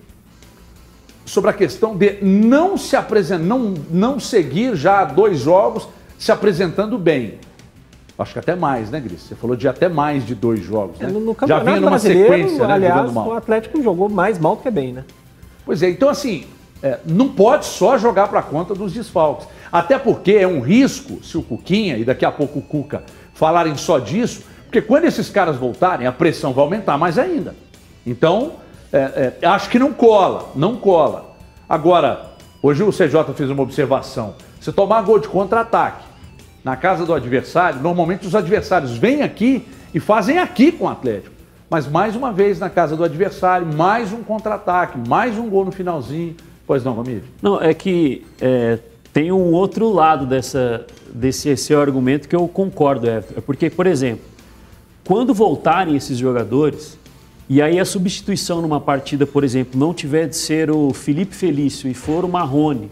sobre 1.25 1.51
a 1.51 1.53
questão 1.53 1.95
de 1.95 2.17
não 2.23 2.75
se 2.75 2.95
apresentar, 2.95 3.43
não, 3.43 3.75
não 3.91 4.19
seguir 4.19 4.75
já 4.75 5.03
dois 5.05 5.39
jogos 5.39 5.87
se 6.17 6.31
apresentando 6.31 6.97
bem. 6.97 7.35
Acho 8.17 8.33
que 8.33 8.39
até 8.39 8.55
mais, 8.55 8.89
né, 8.89 8.99
Gris? 8.99 9.21
Você 9.21 9.35
falou 9.35 9.55
de 9.55 9.67
até 9.67 9.87
mais 9.87 10.25
de 10.25 10.35
dois 10.35 10.61
jogos, 10.61 10.99
né? 10.99 11.07
É, 11.07 11.11
no, 11.11 11.19
no 11.21 11.35
Já 11.47 11.59
vinha 11.59 11.79
numa 11.79 11.99
sequência, 11.99 12.67
né, 12.67 12.73
aliás, 12.73 13.15
o 13.15 13.31
Atlético 13.31 13.81
jogou 13.81 14.09
mais 14.09 14.37
mal 14.37 14.57
que 14.57 14.69
bem, 14.69 14.91
né? 14.91 15.05
Pois 15.63 15.83
é, 15.83 15.89
então 15.89 16.09
assim, 16.09 16.45
é, 16.81 16.99
não 17.05 17.29
pode 17.29 17.65
só 17.65 17.97
jogar 17.97 18.27
para 18.27 18.41
conta 18.41 18.73
dos 18.73 18.91
desfalques. 18.91 19.47
Até 19.71 19.97
porque 19.97 20.31
é 20.33 20.47
um 20.47 20.59
risco, 20.59 21.23
se 21.23 21.37
o 21.37 21.43
Cuquinha 21.43 21.97
e 21.97 22.03
daqui 22.03 22.25
a 22.25 22.31
pouco 22.31 22.59
o 22.59 22.61
Cuca 22.61 23.03
falarem 23.33 23.77
só 23.77 23.99
disso, 23.99 24.43
porque 24.69 24.83
quando 24.83 25.05
esses 25.05 25.31
caras 25.31 25.55
voltarem, 25.55 26.05
a 26.05 26.11
pressão 26.11 26.53
vai 26.53 26.63
aumentar 26.63 26.95
mais 26.95 27.17
ainda. 27.17 27.55
Então, 28.05 28.53
é, 28.93 29.33
é, 29.41 29.47
acho 29.47 29.67
que 29.67 29.79
não 29.79 29.91
cola, 29.91 30.51
não 30.55 30.75
cola. 30.75 31.35
Agora, 31.67 32.33
hoje 32.61 32.83
o 32.83 32.91
CJ 32.91 33.33
fez 33.33 33.49
uma 33.49 33.63
observação. 33.63 34.35
Você 34.61 34.71
tomar 34.71 35.01
gol 35.01 35.17
de 35.17 35.27
contra-ataque 35.27 36.05
na 36.63 36.75
casa 36.75 37.03
do 37.03 37.15
adversário, 37.15 37.81
normalmente 37.81 38.27
os 38.27 38.35
adversários 38.35 38.95
vêm 38.95 39.23
aqui 39.23 39.67
e 39.91 39.99
fazem 39.99 40.37
aqui 40.37 40.71
com 40.71 40.85
o 40.85 40.87
Atlético. 40.87 41.33
Mas 41.67 41.87
mais 41.87 42.15
uma 42.15 42.31
vez 42.31 42.59
na 42.59 42.69
casa 42.69 42.95
do 42.95 43.03
adversário, 43.03 43.65
mais 43.65 44.13
um 44.13 44.21
contra-ataque, 44.21 44.99
mais 45.09 45.35
um 45.35 45.49
gol 45.49 45.65
no 45.65 45.71
finalzinho. 45.71 46.35
Pois 46.67 46.83
não, 46.83 46.95
Ramiro? 46.95 47.23
Não, 47.41 47.59
é 47.59 47.73
que 47.73 48.23
é, 48.39 48.77
tem 49.11 49.31
um 49.31 49.51
outro 49.51 49.91
lado 49.91 50.27
dessa, 50.27 50.85
desse 51.11 51.57
seu 51.57 51.81
argumento 51.81 52.29
que 52.29 52.35
eu 52.35 52.47
concordo, 52.47 53.07
Everton. 53.07 53.41
Porque, 53.41 53.67
por 53.71 53.87
exemplo, 53.87 54.28
quando 55.09 55.33
voltarem 55.33 55.95
esses 55.95 56.19
jogadores, 56.19 56.95
e 57.49 57.63
aí 57.63 57.79
a 57.79 57.83
substituição 57.83 58.61
numa 58.61 58.79
partida, 58.79 59.25
por 59.25 59.43
exemplo, 59.43 59.79
não 59.79 59.91
tiver 59.91 60.27
de 60.27 60.35
ser 60.35 60.69
o 60.69 60.93
Felipe 60.93 61.35
Felício 61.35 61.89
e 61.89 61.95
for 61.95 62.23
o 62.23 62.29
Marrone, 62.29 62.91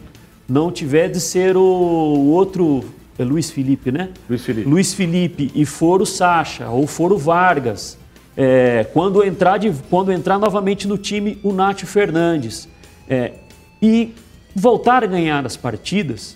não 0.49 0.71
tiver 0.71 1.09
de 1.09 1.21
ser 1.21 1.55
o 1.55 1.61
outro, 1.61 2.83
é 3.19 3.23
Luiz 3.23 3.51
Felipe, 3.51 3.91
né? 3.91 4.09
Luiz 4.27 4.43
Felipe. 4.43 4.67
Luiz 4.67 4.93
Felipe 4.95 5.51
e 5.53 5.63
for 5.63 6.01
o 6.01 6.07
Sacha 6.07 6.67
ou 6.69 6.87
for 6.87 7.13
o 7.13 7.19
Vargas, 7.19 7.99
é, 8.35 8.87
quando, 8.93 9.23
entrar 9.23 9.59
de, 9.59 9.71
quando 9.87 10.11
entrar 10.11 10.39
novamente 10.39 10.87
no 10.87 10.97
time 10.97 11.37
o 11.43 11.53
Nátio 11.53 11.85
Fernandes 11.85 12.67
é, 13.07 13.33
e 13.79 14.15
voltar 14.55 15.03
a 15.03 15.07
ganhar 15.07 15.45
as 15.45 15.55
partidas, 15.55 16.35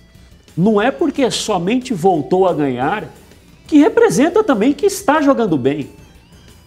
não 0.56 0.80
é 0.80 0.92
porque 0.92 1.32
somente 1.32 1.92
voltou 1.92 2.48
a 2.48 2.54
ganhar 2.54 3.10
que 3.72 3.78
representa 3.78 4.44
também 4.44 4.74
que 4.74 4.86
está 4.86 5.22
jogando 5.22 5.58
bem. 5.58 5.88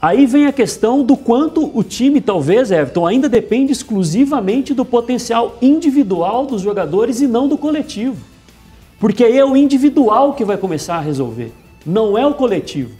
Aí 0.00 0.24
vem 0.24 0.46
a 0.46 0.52
questão 0.54 1.04
do 1.04 1.18
quanto 1.18 1.70
o 1.78 1.82
time, 1.82 2.18
talvez, 2.18 2.70
Everton, 2.70 3.06
ainda 3.06 3.28
depende 3.28 3.72
exclusivamente 3.72 4.72
do 4.72 4.86
potencial 4.86 5.58
individual 5.60 6.46
dos 6.46 6.62
jogadores 6.62 7.20
e 7.20 7.26
não 7.26 7.46
do 7.46 7.58
coletivo. 7.58 8.16
Porque 8.98 9.22
aí 9.22 9.36
é 9.36 9.44
o 9.44 9.54
individual 9.54 10.32
que 10.32 10.46
vai 10.46 10.56
começar 10.56 10.94
a 10.96 11.00
resolver. 11.00 11.52
não 11.84 12.16
é 12.16 12.26
o 12.26 12.32
coletivo. 12.32 12.92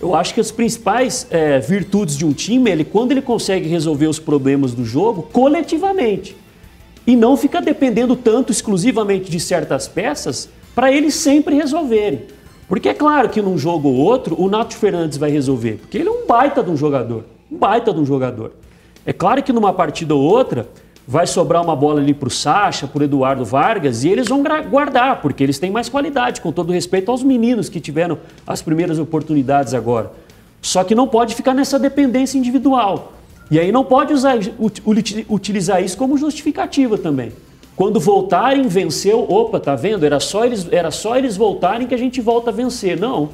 Eu 0.00 0.16
acho 0.16 0.34
que 0.34 0.40
as 0.40 0.50
principais 0.50 1.24
é, 1.30 1.60
virtudes 1.60 2.16
de 2.16 2.26
um 2.26 2.32
time, 2.32 2.72
ele 2.72 2.84
quando 2.84 3.12
ele 3.12 3.22
consegue 3.22 3.68
resolver 3.68 4.08
os 4.08 4.18
problemas 4.18 4.74
do 4.74 4.84
jogo 4.84 5.28
coletivamente 5.32 6.36
e 7.06 7.14
não 7.14 7.36
fica 7.36 7.62
dependendo 7.62 8.16
tanto 8.16 8.50
exclusivamente 8.50 9.30
de 9.30 9.38
certas 9.38 9.86
peças 9.86 10.48
para 10.74 10.90
eles 10.90 11.14
sempre 11.14 11.54
resolverem. 11.54 12.34
Porque 12.68 12.88
é 12.88 12.94
claro 12.94 13.28
que 13.28 13.42
num 13.42 13.58
jogo 13.58 13.88
ou 13.88 13.96
outro 13.96 14.40
o 14.40 14.48
Nato 14.48 14.74
Fernandes 14.76 15.18
vai 15.18 15.30
resolver, 15.30 15.78
porque 15.80 15.98
ele 15.98 16.08
é 16.08 16.12
um 16.12 16.26
baita 16.26 16.62
de 16.62 16.70
um 16.70 16.76
jogador, 16.76 17.24
um 17.50 17.56
baita 17.56 17.92
de 17.92 18.00
um 18.00 18.06
jogador. 18.06 18.52
É 19.04 19.12
claro 19.12 19.42
que 19.42 19.52
numa 19.52 19.72
partida 19.72 20.14
ou 20.14 20.22
outra 20.22 20.66
vai 21.06 21.26
sobrar 21.26 21.62
uma 21.62 21.76
bola 21.76 22.00
ali 22.00 22.14
para 22.14 22.28
o 22.28 22.30
Sacha, 22.30 22.86
para 22.86 23.04
Eduardo 23.04 23.44
Vargas 23.44 24.04
e 24.04 24.08
eles 24.08 24.28
vão 24.28 24.42
guardar, 24.70 25.20
porque 25.20 25.42
eles 25.42 25.58
têm 25.58 25.70
mais 25.70 25.88
qualidade, 25.88 26.40
com 26.40 26.50
todo 26.50 26.72
respeito 26.72 27.10
aos 27.10 27.22
meninos 27.22 27.68
que 27.68 27.80
tiveram 27.80 28.18
as 28.46 28.62
primeiras 28.62 28.98
oportunidades 28.98 29.74
agora. 29.74 30.10
Só 30.62 30.82
que 30.82 30.94
não 30.94 31.06
pode 31.06 31.34
ficar 31.34 31.52
nessa 31.52 31.78
dependência 31.78 32.38
individual. 32.38 33.12
E 33.50 33.58
aí 33.58 33.70
não 33.70 33.84
pode 33.84 34.14
usar, 34.14 34.38
utilizar 35.28 35.84
isso 35.84 35.98
como 35.98 36.16
justificativa 36.16 36.96
também. 36.96 37.32
Quando 37.76 37.98
voltarem, 37.98 38.68
venceu, 38.68 39.20
opa, 39.28 39.58
tá 39.58 39.74
vendo? 39.74 40.06
Era 40.06 40.20
só 40.20 40.44
eles, 40.44 40.66
era 40.70 40.90
só 40.90 41.16
eles 41.16 41.36
voltarem 41.36 41.86
que 41.86 41.94
a 41.94 41.98
gente 41.98 42.20
volta 42.20 42.50
a 42.50 42.52
vencer. 42.52 42.98
Não. 42.98 43.30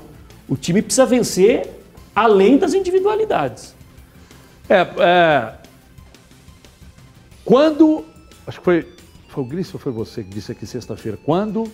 O 0.49 0.57
time 0.57 0.81
precisa 0.81 1.05
vencer 1.05 1.69
além 2.15 2.57
das 2.57 2.75
individualidades. 2.75 3.75
É, 4.69 4.87
é 4.99 5.53
quando, 7.45 8.05
acho 8.47 8.59
que 8.59 8.65
foi, 8.65 8.89
foi 9.29 9.43
o 9.43 9.47
Gris 9.47 9.75
ou 9.75 9.81
foi 9.81 9.91
você 9.91 10.23
que 10.23 10.31
disse 10.31 10.53
aqui 10.53 10.65
sexta-feira, 10.65 11.19
quando 11.25 11.71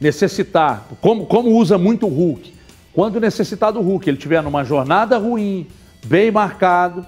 necessitar, 0.00 0.88
como, 1.00 1.26
como 1.26 1.50
usa 1.50 1.76
muito 1.76 2.06
o 2.06 2.08
Hulk, 2.08 2.54
quando 2.92 3.20
necessitar 3.20 3.70
do 3.70 3.82
Hulk, 3.82 4.08
ele 4.08 4.16
estiver 4.16 4.42
numa 4.42 4.64
jornada 4.64 5.18
ruim, 5.18 5.66
bem 6.06 6.30
marcado, 6.30 7.06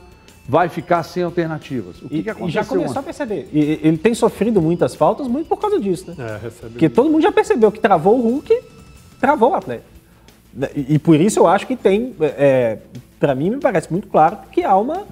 vai 0.48 0.68
ficar 0.68 1.02
sem 1.02 1.22
alternativas. 1.22 2.00
O 2.02 2.09
que, 2.09 2.16
e, 2.16 2.22
que 2.22 2.31
aconteceu? 2.31 2.48
E 2.48 2.52
já 2.52 2.64
começou 2.64 2.98
a 2.98 3.02
perceber. 3.02 3.48
E, 3.52 3.81
ele 3.83 3.96
tem 3.96 4.14
sofrido 4.14 4.61
muitas 4.61 4.94
faltas 4.94 5.26
muito 5.28 5.46
por 5.46 5.59
causa 5.59 5.78
disso, 5.78 6.12
né? 6.16 6.40
É, 6.44 6.50
Porque 6.68 6.88
todo 6.88 7.11
mundo 7.11 7.22
já 7.22 7.33
percebeu 7.33 7.70
que 7.70 7.81
travou 7.81 8.18
o 8.18 8.22
Hulk, 8.22 8.61
travou 9.20 9.50
o 9.50 9.55
atleta. 9.55 9.85
E, 10.74 10.94
e 10.94 10.98
por 10.98 11.20
isso 11.20 11.40
eu 11.40 11.46
acho 11.46 11.66
que 11.66 11.76
tem, 11.76 12.14
é, 12.20 12.78
para 13.18 13.35
mim 13.35 13.50
me 13.50 13.59
parece 13.59 13.90
muito 13.90 14.09
claro 14.09 14.37
que 14.50 14.62
há 14.62 14.76
uma, 14.76 15.05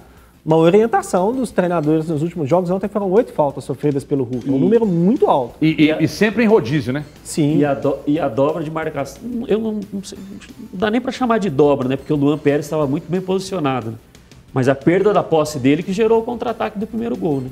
uma 0.45 0.57
orientação 0.57 1.33
dos 1.33 1.49
treinadores 1.49 2.07
nos 2.07 2.21
últimos 2.21 2.49
jogos. 2.49 2.69
Ontem 2.69 2.89
foram 2.89 3.09
oito 3.11 3.31
faltas 3.31 3.63
sofridas 3.63 4.03
pelo 4.03 4.23
Hulk, 4.25 4.49
é 4.49 4.51
um 4.51 4.59
número 4.59 4.85
muito 4.85 5.27
alto. 5.27 5.55
E, 5.61 5.85
e, 5.85 6.03
e, 6.03 6.07
sempre 6.09 6.43
em 6.43 6.47
rodízio, 6.47 6.91
né? 6.91 7.05
Sim. 7.23 7.57
E 7.57 7.65
a, 7.65 7.73
do, 7.73 7.97
e 8.05 8.19
a 8.19 8.27
dobra 8.27 8.63
de 8.63 8.69
marcação, 8.69 9.23
eu 9.47 9.57
não, 9.57 9.79
não, 9.91 10.03
sei, 10.03 10.17
não 10.19 10.79
dá 10.79 10.91
nem 10.91 10.99
para 10.99 11.11
chamar 11.11 11.37
de 11.39 11.49
dobra, 11.49 11.87
né? 11.87 11.95
Porque 11.95 12.11
o 12.11 12.17
Luan 12.17 12.37
Pérez 12.37 12.65
estava 12.65 12.85
muito 12.85 13.09
bem 13.09 13.21
posicionado. 13.21 13.91
Né? 13.91 13.97
Mas 14.53 14.67
a 14.67 14.75
perda 14.75 15.13
da 15.13 15.23
posse 15.23 15.59
dele 15.59 15.81
que 15.81 15.93
gerou 15.93 16.19
o 16.19 16.23
contra-ataque 16.23 16.77
do 16.77 16.85
primeiro 16.85 17.15
gol, 17.15 17.41
né? 17.41 17.49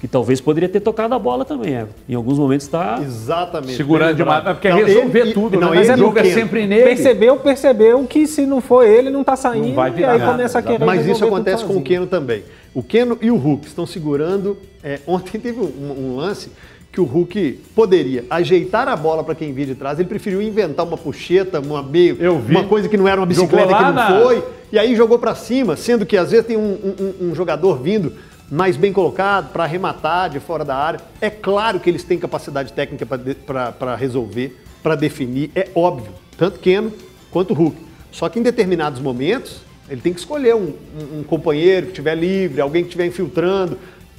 Que 0.00 0.08
talvez 0.08 0.40
poderia 0.40 0.68
ter 0.68 0.80
tocado 0.80 1.14
a 1.14 1.18
bola 1.18 1.44
também, 1.44 1.72
Everton. 1.72 1.94
Em 2.06 2.14
alguns 2.14 2.38
momentos 2.38 2.66
está. 2.66 3.00
Exatamente. 3.00 3.76
Segurando 3.76 4.16
demais. 4.16 4.44
Porque 4.44 4.68
não, 4.68 4.76
resolver 4.76 5.20
ele, 5.20 5.32
tudo, 5.32 5.58
não, 5.58 5.70
né? 5.70 5.76
Mas 5.76 5.88
é 5.88 5.96
jogo 5.96 6.18
é 6.18 6.24
sempre 6.24 6.66
nele. 6.66 6.84
Percebeu, 6.84 7.36
percebeu 7.38 8.04
que 8.04 8.26
se 8.26 8.44
não 8.44 8.60
for 8.60 8.86
ele, 8.86 9.08
não 9.08 9.22
está 9.22 9.34
saindo. 9.34 9.68
Não 9.68 9.74
vai 9.74 9.90
virar, 9.90 10.18
e 10.18 10.20
aí 10.20 10.28
começa 10.28 10.58
a 10.58 10.62
querer. 10.62 10.84
Mas 10.84 11.06
isso 11.06 11.24
acontece 11.24 11.64
com 11.64 11.76
o 11.76 11.82
Keno 11.82 12.06
também. 12.06 12.42
O 12.74 12.82
Keno 12.82 13.16
e 13.22 13.30
o 13.30 13.36
Hulk 13.36 13.66
estão 13.66 13.86
segurando. 13.86 14.58
É, 14.82 14.98
ontem 15.06 15.38
teve 15.40 15.60
um, 15.60 16.10
um 16.12 16.16
lance 16.16 16.50
que 16.94 17.00
o 17.00 17.04
Hulk 17.04 17.60
poderia 17.74 18.24
ajeitar 18.30 18.86
a 18.86 18.94
bola 18.94 19.24
para 19.24 19.34
quem 19.34 19.52
vinha 19.52 19.66
de 19.66 19.74
trás, 19.74 19.98
ele 19.98 20.08
preferiu 20.08 20.40
inventar 20.40 20.86
uma 20.86 20.96
puxeta, 20.96 21.58
uma 21.58 21.82
meio, 21.82 22.16
uma 22.48 22.62
coisa 22.64 22.88
que 22.88 22.96
não 22.96 23.08
era 23.08 23.20
uma 23.20 23.26
bicicleta 23.26 23.74
que 23.74 23.82
não 23.82 23.92
na... 23.92 24.20
foi, 24.22 24.44
e 24.70 24.78
aí 24.78 24.94
jogou 24.94 25.18
para 25.18 25.34
cima, 25.34 25.74
sendo 25.74 26.06
que 26.06 26.16
às 26.16 26.30
vezes 26.30 26.46
tem 26.46 26.56
um, 26.56 26.78
um, 27.20 27.30
um 27.30 27.34
jogador 27.34 27.82
vindo 27.82 28.12
mais 28.48 28.76
bem 28.76 28.92
colocado 28.92 29.52
para 29.52 29.64
arrematar 29.64 30.30
de 30.30 30.38
fora 30.38 30.64
da 30.64 30.76
área. 30.76 31.00
É 31.20 31.28
claro 31.28 31.80
que 31.80 31.90
eles 31.90 32.04
têm 32.04 32.16
capacidade 32.16 32.72
técnica 32.72 33.04
para 33.04 33.96
resolver, 33.96 34.56
para 34.80 34.94
definir, 34.94 35.50
é 35.56 35.68
óbvio, 35.74 36.12
tanto 36.38 36.60
Keno 36.60 36.92
quanto 37.32 37.54
Hulk. 37.54 37.76
Só 38.12 38.28
que 38.28 38.38
em 38.38 38.42
determinados 38.42 39.00
momentos 39.00 39.62
ele 39.90 40.00
tem 40.00 40.12
que 40.12 40.20
escolher 40.20 40.54
um, 40.54 40.68
um, 40.70 41.18
um 41.18 41.22
companheiro 41.24 41.86
que 41.86 41.92
estiver 41.92 42.14
livre, 42.14 42.60
alguém 42.60 42.82
que 42.82 42.88
estiver 42.88 43.06
infiltrando, 43.06 43.76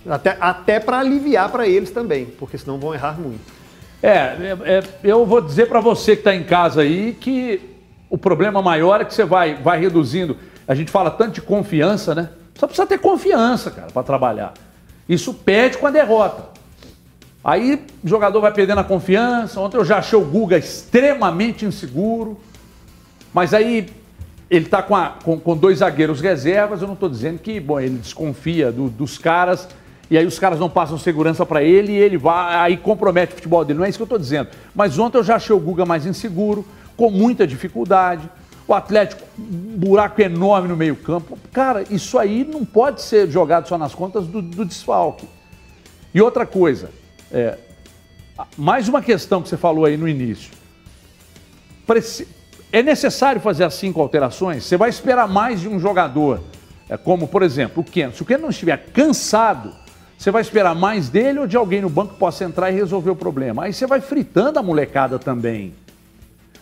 até, 0.09 0.37
até 0.39 0.79
para 0.79 0.99
aliviar 0.99 1.49
para 1.49 1.67
eles 1.67 1.91
também, 1.91 2.25
porque 2.25 2.57
senão 2.57 2.77
vão 2.77 2.93
errar 2.93 3.19
muito. 3.19 3.41
É, 4.01 4.09
é, 4.09 4.57
é 4.65 4.83
eu 5.03 5.25
vou 5.25 5.41
dizer 5.41 5.67
para 5.67 5.79
você 5.79 6.15
que 6.15 6.21
está 6.21 6.35
em 6.35 6.43
casa 6.43 6.81
aí 6.81 7.13
que 7.19 7.61
o 8.09 8.17
problema 8.17 8.61
maior 8.61 9.01
é 9.01 9.05
que 9.05 9.13
você 9.13 9.25
vai, 9.25 9.55
vai 9.55 9.79
reduzindo. 9.79 10.37
A 10.67 10.75
gente 10.75 10.91
fala 10.91 11.11
tanto 11.11 11.33
de 11.33 11.41
confiança, 11.41 12.13
né? 12.13 12.29
Só 12.55 12.67
precisa 12.67 12.87
ter 12.87 12.99
confiança, 12.99 13.71
cara, 13.71 13.91
para 13.91 14.03
trabalhar. 14.03 14.53
Isso 15.07 15.33
pede 15.33 15.77
com 15.77 15.87
a 15.87 15.91
derrota. 15.91 16.55
Aí 17.43 17.85
o 18.03 18.07
jogador 18.07 18.41
vai 18.41 18.51
perdendo 18.51 18.79
a 18.79 18.83
confiança. 18.83 19.59
Ontem 19.59 19.77
eu 19.77 19.85
já 19.85 19.97
achei 19.97 20.17
o 20.17 20.23
Guga 20.23 20.57
extremamente 20.57 21.65
inseguro. 21.65 22.39
Mas 23.33 23.53
aí 23.53 23.87
ele 24.49 24.65
está 24.65 24.81
com, 24.81 24.95
com, 25.23 25.39
com, 25.39 25.57
dois 25.57 25.79
zagueiros 25.79 26.21
reservas. 26.21 26.81
Eu 26.81 26.87
não 26.87 26.95
estou 26.95 27.09
dizendo 27.09 27.37
que, 27.39 27.59
bom, 27.59 27.79
ele 27.79 27.97
desconfia 27.97 28.71
do, 28.71 28.89
dos 28.89 29.17
caras 29.17 29.67
e 30.09 30.17
aí 30.17 30.25
os 30.25 30.37
caras 30.37 30.59
não 30.59 30.69
passam 30.69 30.97
segurança 30.97 31.45
para 31.45 31.63
ele 31.63 31.93
e 31.93 31.95
ele 31.95 32.17
vai, 32.17 32.55
aí 32.55 32.77
compromete 32.77 33.33
o 33.33 33.35
futebol 33.35 33.65
dele. 33.65 33.79
Não 33.79 33.85
é 33.85 33.89
isso 33.89 33.97
que 33.97 34.03
eu 34.03 34.05
estou 34.05 34.19
dizendo. 34.19 34.49
Mas 34.73 34.99
ontem 34.99 35.17
eu 35.17 35.23
já 35.23 35.35
achei 35.35 35.55
o 35.55 35.59
Guga 35.59 35.85
mais 35.85 36.05
inseguro, 36.05 36.65
com 36.95 37.09
muita 37.09 37.47
dificuldade. 37.47 38.29
O 38.67 38.73
Atlético, 38.73 39.21
um 39.37 39.77
buraco 39.77 40.21
enorme 40.21 40.67
no 40.67 40.75
meio-campo. 40.75 41.37
Cara, 41.51 41.83
isso 41.89 42.17
aí 42.17 42.43
não 42.43 42.63
pode 42.63 43.01
ser 43.01 43.29
jogado 43.29 43.67
só 43.67 43.77
nas 43.77 43.93
contas 43.93 44.27
do, 44.27 44.41
do 44.41 44.65
desfalque. 44.65 45.27
E 46.13 46.21
outra 46.21 46.45
coisa, 46.45 46.89
é, 47.31 47.57
mais 48.57 48.87
uma 48.87 49.01
questão 49.01 49.41
que 49.41 49.49
você 49.49 49.57
falou 49.57 49.85
aí 49.85 49.97
no 49.97 50.07
início. 50.07 50.51
É 52.71 52.81
necessário 52.81 53.41
fazer 53.41 53.63
as 53.63 53.73
cinco 53.75 54.01
alterações? 54.01 54.63
Você 54.63 54.77
vai 54.77 54.89
esperar 54.89 55.27
mais 55.27 55.61
de 55.61 55.67
um 55.67 55.79
jogador, 55.79 56.41
é, 56.89 56.97
como 56.97 57.27
por 57.27 57.43
exemplo 57.43 57.81
o 57.81 57.83
Ken. 57.83 58.11
Se 58.11 58.21
o 58.21 58.25
Ken 58.25 58.37
não 58.37 58.49
estiver 58.49 58.77
cansado, 58.91 59.73
você 60.17 60.31
vai 60.31 60.41
esperar 60.41 60.73
mais 60.73 61.09
dele 61.09 61.39
ou 61.39 61.47
de 61.47 61.57
alguém 61.57 61.81
no 61.81 61.89
banco 61.89 62.13
que 62.13 62.19
possa 62.19 62.43
entrar 62.43 62.71
e 62.71 62.73
resolver 62.73 63.09
o 63.09 63.15
problema? 63.15 63.65
Aí 63.65 63.73
você 63.73 63.85
vai 63.85 64.01
fritando 64.01 64.59
a 64.59 64.63
molecada 64.63 65.19
também. 65.19 65.73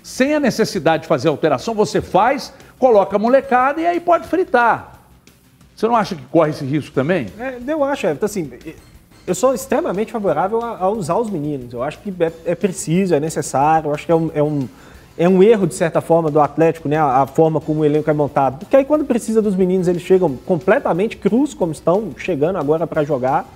Sem 0.01 0.35
a 0.35 0.39
necessidade 0.39 1.03
de 1.03 1.07
fazer 1.07 1.29
alteração, 1.29 1.73
você 1.73 2.01
faz, 2.01 2.53
coloca 2.77 3.15
a 3.15 3.19
molecada 3.19 3.79
e 3.79 3.87
aí 3.87 3.99
pode 3.99 4.27
fritar. 4.27 4.99
Você 5.75 5.87
não 5.87 5.95
acha 5.95 6.15
que 6.15 6.23
corre 6.25 6.51
esse 6.51 6.65
risco 6.65 6.93
também? 6.93 7.27
É, 7.39 7.57
eu 7.65 7.83
acho, 7.83 8.05
é, 8.05 8.17
assim, 8.21 8.51
eu 9.25 9.33
sou 9.33 9.53
extremamente 9.53 10.11
favorável 10.11 10.61
a, 10.61 10.77
a, 10.77 10.89
usar 10.89 11.15
os 11.15 11.29
meninos. 11.29 11.73
Eu 11.73 11.81
acho 11.81 11.99
que 11.99 12.13
é, 12.19 12.31
é 12.45 12.55
preciso, 12.55 13.15
é 13.15 13.19
necessário, 13.19 13.89
eu 13.89 13.93
acho 13.93 14.05
que 14.05 14.11
é 14.11 14.15
um, 14.15 14.31
é 14.33 14.43
um 14.43 14.67
é 15.17 15.29
um 15.29 15.43
erro, 15.43 15.67
de 15.67 15.75
certa 15.75 16.01
forma, 16.01 16.31
do 16.31 16.39
Atlético, 16.39 16.87
né? 16.87 16.97
A, 16.97 17.25
forma 17.27 17.61
como 17.61 17.81
o 17.81 17.85
elenco 17.85 18.09
é 18.09 18.13
montado. 18.13 18.59
Porque 18.59 18.75
aí, 18.75 18.85
quando 18.85 19.05
precisa 19.05 19.41
dos 19.41 19.55
meninos, 19.55 19.87
eles 19.87 20.01
chegam 20.01 20.35
completamente 20.45 21.17
crus, 21.17 21.53
como 21.53 21.71
estão 21.71 22.11
chegando 22.17 22.57
agora 22.57 22.87
para 22.87 23.03
jogar. 23.03 23.47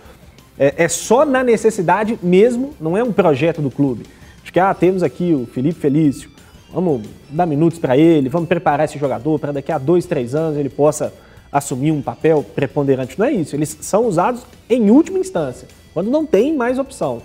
É, 0.57 0.73
é, 0.77 0.87
só 0.87 1.25
na 1.25 1.43
necessidade 1.43 2.17
mesmo, 2.21 2.73
não 2.79 2.97
é 2.97 3.03
um 3.03 3.11
projeto 3.11 3.61
do 3.61 3.71
clube. 3.71 4.05
Acho 4.41 4.53
que, 4.53 4.59
ah, 4.59 4.73
temos 4.73 5.03
aqui 5.03 5.33
o 5.33 5.45
Felipe 5.47 5.79
Felício, 5.79 6.29
vamos 6.71 7.01
dar 7.29 7.45
minutos 7.45 7.79
para 7.79 7.97
ele, 7.97 8.29
vamos 8.29 8.47
preparar 8.47 8.85
esse 8.85 8.97
jogador 8.97 9.39
para 9.39 9.51
daqui 9.51 9.71
a 9.71 9.77
dois, 9.77 10.05
três 10.05 10.33
anos 10.35 10.57
ele 10.57 10.69
possa 10.69 11.13
assumir 11.51 11.91
um 11.91 12.01
papel 12.01 12.43
preponderante. 12.55 13.17
Não 13.17 13.25
é 13.25 13.31
isso. 13.31 13.55
Eles 13.55 13.77
são 13.81 14.05
usados 14.05 14.41
em 14.69 14.89
última 14.89 15.19
instância, 15.19 15.67
quando 15.93 16.09
não 16.09 16.25
tem 16.25 16.55
mais 16.55 16.77
opção. 16.77 17.21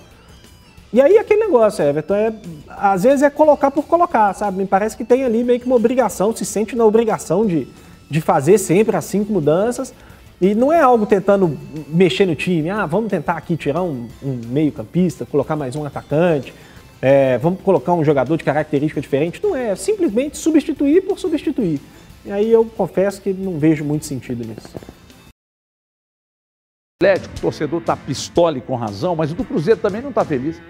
E 0.93 1.01
aí 1.01 1.17
aquele 1.17 1.41
negócio, 1.47 1.83
Everton, 1.83 2.15
é, 2.15 2.35
às 2.69 3.05
vezes 3.05 3.23
é 3.23 3.31
colocar 3.31 3.71
por 3.71 3.85
colocar, 3.85 4.35
sabe? 4.35 4.59
Me 4.59 4.67
parece 4.67 4.95
que 4.95 5.05
tem 5.05 5.25
ali 5.25 5.43
meio 5.43 5.59
que 5.59 5.65
uma 5.65 5.77
obrigação, 5.77 6.37
se 6.37 6.45
sente 6.45 6.77
na 6.77 6.85
obrigação 6.85 7.47
de, 7.47 7.67
de 8.11 8.21
fazer 8.21 8.59
sempre 8.59 8.95
as 8.95 9.07
cinco 9.07 9.33
mudanças. 9.33 9.95
E 10.39 10.55
não 10.55 10.73
é 10.73 10.81
algo 10.81 11.07
tentando 11.07 11.57
mexer 11.89 12.27
no 12.27 12.35
time, 12.35 12.69
ah, 12.69 12.85
vamos 12.85 13.09
tentar 13.09 13.35
aqui 13.35 13.57
tirar 13.57 13.83
um, 13.83 14.09
um 14.23 14.41
meio 14.49 14.73
campista, 14.73 15.25
colocar 15.25 15.55
mais 15.55 15.77
um 15.77 15.85
atacante, 15.85 16.53
é, 17.01 17.39
vamos 17.39 17.61
colocar 17.63 17.95
um 17.95 18.05
jogador 18.05 18.37
de 18.37 18.45
característica 18.45 19.01
diferente. 19.01 19.41
Não 19.43 19.57
é, 19.57 19.71
é 19.71 19.77
simplesmente 19.77 20.37
substituir 20.37 21.03
por 21.03 21.19
substituir. 21.19 21.81
E 22.25 22.31
aí 22.31 22.51
eu 22.51 22.65
confesso 22.65 23.23
que 23.23 23.33
não 23.33 23.59
vejo 23.59 23.85
muito 23.85 24.05
sentido 24.05 24.45
nisso. 24.45 24.69
Atlético, 27.01 27.37
o 27.37 27.41
torcedor 27.41 27.81
está 27.81 27.97
pistola 27.97 28.59
e 28.59 28.61
com 28.61 28.77
razão, 28.77 29.17
mas 29.17 29.33
o 29.33 29.35
do 29.35 29.45
Cruzeiro 29.45 29.81
também 29.81 30.03
não 30.03 30.11
está 30.11 30.25
feliz. 30.25 30.61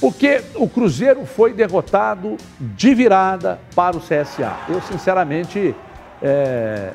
Porque 0.00 0.42
o 0.54 0.68
Cruzeiro 0.68 1.24
foi 1.24 1.52
derrotado 1.52 2.36
de 2.60 2.94
virada 2.94 3.58
para 3.74 3.96
o 3.96 4.00
CSA. 4.00 4.56
Eu, 4.68 4.80
sinceramente, 4.82 5.74
é, 6.22 6.92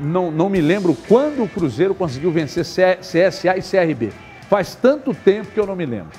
não, 0.00 0.30
não 0.30 0.48
me 0.48 0.60
lembro 0.60 0.96
quando 1.08 1.42
o 1.42 1.48
Cruzeiro 1.48 1.94
conseguiu 1.94 2.30
vencer 2.30 2.64
CSA 2.64 3.56
e 3.56 3.62
CRB. 3.62 4.12
Faz 4.48 4.74
tanto 4.74 5.12
tempo 5.12 5.50
que 5.50 5.58
eu 5.58 5.66
não 5.66 5.74
me 5.74 5.84
lembro. 5.84 6.10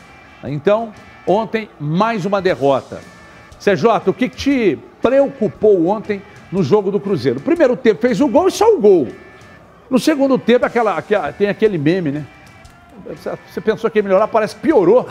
Então, 0.43 0.91
ontem, 1.25 1.69
mais 1.79 2.25
uma 2.25 2.41
derrota. 2.41 2.99
CJ, 3.59 4.09
o 4.09 4.13
que, 4.13 4.29
te, 4.29 4.77
preocupou 5.01 5.87
ontem 5.87 6.21
no 6.51 6.63
jogo 6.63 6.91
do 6.91 6.99
Cruzeiro. 6.99 7.39
Primeiro 7.39 7.75
tempo 7.75 8.01
fez 8.01 8.19
o 8.21 8.27
gol 8.27 8.47
e 8.47 8.51
só 8.51 8.75
o 8.75 8.79
gol. 8.79 9.07
No 9.89 9.99
segundo 9.99 10.37
tempo, 10.37 10.65
aquela, 10.65 10.97
aquela, 10.97 11.31
tem 11.31 11.47
aquele 11.47 11.77
meme, 11.77 12.11
né? 12.11 12.25
Você 13.47 13.61
pensou 13.61 13.89
que 13.89 13.99
ia 13.99 14.03
melhorar, 14.03 14.27
parece 14.27 14.55
que 14.55 14.61
piorou. 14.61 15.07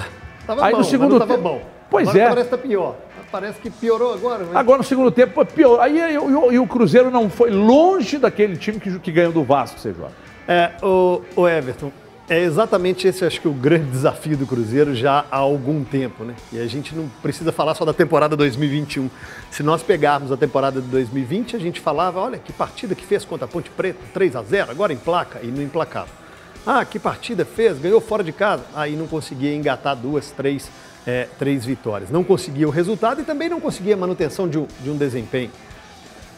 Tava 0.46 0.64
Aí 0.64 0.72
bom, 0.72 0.78
no 0.78 0.85
segundo 0.85 1.18
tempo. 1.20 1.37
bom. 1.38 1.62
Pois 1.90 2.09
Agora 2.09 2.24
é. 2.24 2.28
Parece 2.28 2.48
que 2.50 2.57
tá 2.57 2.62
pior. 2.62 2.96
Parece 3.30 3.59
que 3.61 3.70
piorou 3.70 4.14
agora. 4.14 4.44
mas- 4.44 4.57
Agora 4.57 4.78
no 4.78 4.85
segundo 4.85 5.11
tempo 5.11 5.35
foi 5.35 5.44
pior. 5.44 5.80
Aí 5.80 5.98
e, 6.14 6.18
o- 6.18 6.52
e 6.52 6.59
o 6.59 6.66
Cruzeiro 6.66 7.11
não 7.11 7.28
foi 7.28 7.50
longe 7.50 8.18
daquele 8.18 8.57
time 8.57 8.78
que, 8.78 8.98
que 9.00 9.11
ganhou 9.12 9.33
do 9.33 9.42
Vasco, 9.42 9.78
você 9.80 9.92
joga. 9.92 10.12
É, 10.46 10.70
o, 10.83 11.22
o 11.35 11.48
Everton, 11.48 11.90
é 12.28 12.40
exatamente 12.40 13.07
esse, 13.09 13.24
acho 13.24 13.40
que, 13.40 13.48
o 13.48 13.52
grande 13.52 13.90
desafio 13.90 14.37
do 14.37 14.46
Cruzeiro 14.46 14.94
já 14.94 15.24
há 15.30 15.37
algum 15.37 15.83
tempo, 15.85 16.22
né? 16.24 16.35
E 16.52 16.59
a 16.61 16.66
gente 16.66 16.94
não 16.94 17.09
precisa 17.22 17.50
falar 17.50 17.74
só 17.74 17.85
da 17.85 17.92
temporada 17.92 18.37
2021. 18.37 19.11
Se 19.50 19.62
nós 19.62 19.83
pegarmos 19.83 20.30
a 20.33 20.37
temporada 20.37 20.80
de 20.80 20.87
2020, 20.88 21.57
a 21.57 21.59
gente 21.59 21.80
falava, 21.80 22.20
olha, 22.20 22.38
que 22.38 22.52
partida 22.52 22.94
que 22.94 23.04
fez 23.04 23.24
contra 23.24 23.46
a 23.46 23.48
Ponte 23.48 23.68
Preta, 23.70 23.98
3 24.14 24.37
a 24.37 24.42
0 24.42 24.70
agora 24.70 24.92
em 24.92 24.96
placa, 24.96 25.40
e 25.42 25.48
não 25.48 25.62
emplacava. 25.62 26.09
Ah, 26.66 26.85
que 26.85 26.98
partida 26.98 27.44
fez, 27.44 27.79
ganhou 27.79 28.00
fora 28.00 28.24
de 28.24 28.33
casa. 28.33 28.64
Aí 28.74 28.96
não 28.96 29.07
conseguia 29.07 29.55
engatar 29.55 29.94
duas, 29.94 30.31
três, 30.31 30.70
é, 31.07 31.29
três 31.38 31.64
vitórias. 31.64 32.11
Não 32.11 32.24
conseguia 32.24 32.66
o 32.66 32.70
resultado 32.70 33.20
e 33.20 33.24
também 33.24 33.48
não 33.48 33.61
conseguia 33.61 33.94
a 33.94 33.96
manutenção 33.98 34.48
de 34.48 34.59
um, 34.59 34.66
de 34.83 34.90
um 34.90 34.96
desempenho. 34.96 35.50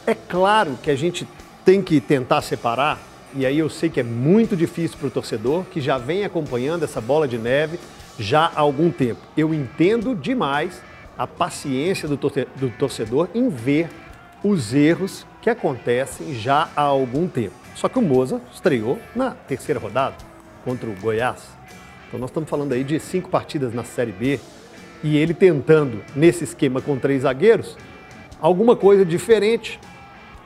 É 0.05 0.13
claro 0.13 0.77
que 0.83 0.91
a 0.91 0.95
gente 0.95 1.27
tem 1.63 1.81
que 1.81 1.99
tentar 1.99 2.41
separar, 2.41 2.99
e 3.33 3.45
aí 3.45 3.59
eu 3.59 3.69
sei 3.69 3.89
que 3.89 3.99
é 3.99 4.03
muito 4.03 4.55
difícil 4.55 4.97
para 4.97 5.07
o 5.07 5.11
torcedor 5.11 5.65
que 5.65 5.81
já 5.81 5.97
vem 5.97 6.23
acompanhando 6.23 6.83
essa 6.83 7.01
bola 7.01 7.27
de 7.27 7.37
neve 7.37 7.77
já 8.17 8.45
há 8.55 8.59
algum 8.61 8.89
tempo. 8.89 9.19
Eu 9.35 9.53
entendo 9.53 10.15
demais 10.15 10.81
a 11.17 11.27
paciência 11.27 12.07
do, 12.07 12.15
torce- 12.17 12.47
do 12.55 12.69
torcedor 12.69 13.27
em 13.35 13.49
ver 13.49 13.89
os 14.43 14.73
erros 14.73 15.25
que 15.41 15.49
acontecem 15.49 16.35
já 16.35 16.69
há 16.75 16.81
algum 16.81 17.27
tempo. 17.27 17.55
Só 17.77 17.87
que 17.87 17.99
o 17.99 18.01
Moza 18.01 18.41
estreou 18.51 18.97
na 19.15 19.31
terceira 19.31 19.79
rodada 19.79 20.15
contra 20.65 20.89
o 20.89 20.93
Goiás. 20.99 21.43
Então 22.07 22.19
nós 22.19 22.31
estamos 22.31 22.49
falando 22.49 22.73
aí 22.73 22.83
de 22.83 22.99
cinco 22.99 23.29
partidas 23.29 23.71
na 23.71 23.83
Série 23.83 24.11
B 24.11 24.39
e 25.03 25.15
ele 25.15 25.31
tentando, 25.31 26.01
nesse 26.15 26.43
esquema 26.43 26.81
com 26.81 26.97
três 26.97 27.21
zagueiros, 27.21 27.77
alguma 28.41 28.75
coisa 28.75 29.05
diferente 29.05 29.79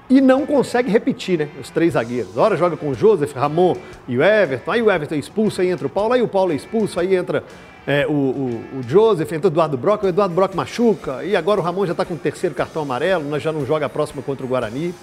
e 0.09 0.19
não 0.19 0.45
consegue 0.45 0.91
repetir, 0.91 1.39
né? 1.39 1.47
Os 1.61 1.69
três 1.69 1.93
zagueiros. 1.93 2.35
Ora 2.35 2.57
joga 2.57 2.75
com 2.75 2.89
o 2.89 2.93
Joseph, 2.93 3.31
Ramon 3.33 3.77
e 4.09 4.17
o 4.17 4.21
Everton, 4.23 4.69
aí 4.69 4.81
o 4.81 4.91
Everton 4.91 5.15
é 5.15 5.17
expulso, 5.19 5.61
aí 5.61 5.69
entra 5.69 5.87
o 5.87 5.89
Paulo, 5.89 6.13
aí 6.13 6.21
o 6.21 6.27
Paulo 6.27 6.51
é 6.51 6.55
expulso, 6.55 6.99
aí 6.99 7.15
entra 7.15 7.45
é, 7.87 8.05
o, 8.05 8.11
o- 8.11 8.63
o 8.79 8.83
Joseph, 8.85 9.31
entra 9.31 9.47
o 9.47 9.51
Eduardo 9.53 9.77
Brock, 9.77 10.03
o 10.03 10.07
Eduardo 10.09 10.35
Brock 10.35 10.53
machuca, 10.53 11.23
e 11.23 11.33
agora 11.33 11.61
o 11.61 11.63
Ramon 11.63 11.85
já 11.85 11.93
está 11.93 12.03
com 12.03 12.15
o 12.15 12.17
terceiro 12.17 12.53
cartão 12.53 12.81
amarelo, 12.81 13.23
nós 13.29 13.41
já 13.41 13.53
não 13.53 13.65
joga 13.65 13.85
a 13.85 13.89
próxima 13.89 14.21
contra 14.21 14.45
o 14.45 14.49
Guarani. 14.49 14.93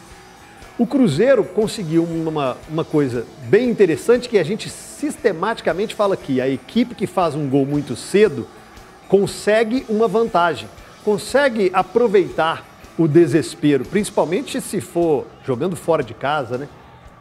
O 0.78 0.86
Cruzeiro 0.86 1.42
conseguiu 1.42 2.04
uma, 2.04 2.56
uma 2.68 2.84
coisa 2.84 3.26
bem 3.48 3.68
interessante 3.68 4.28
que 4.28 4.38
a 4.38 4.44
gente 4.44 4.70
sistematicamente 4.70 5.92
fala 5.92 6.14
aqui. 6.14 6.40
A 6.40 6.48
equipe 6.48 6.94
que 6.94 7.04
faz 7.04 7.34
um 7.34 7.48
gol 7.48 7.66
muito 7.66 7.96
cedo 7.96 8.46
consegue 9.08 9.84
uma 9.88 10.06
vantagem, 10.06 10.68
consegue 11.04 11.68
aproveitar 11.74 12.64
o 12.96 13.08
desespero, 13.08 13.84
principalmente 13.84 14.60
se 14.60 14.80
for 14.80 15.26
jogando 15.44 15.74
fora 15.74 16.02
de 16.02 16.14
casa, 16.14 16.56
né? 16.56 16.68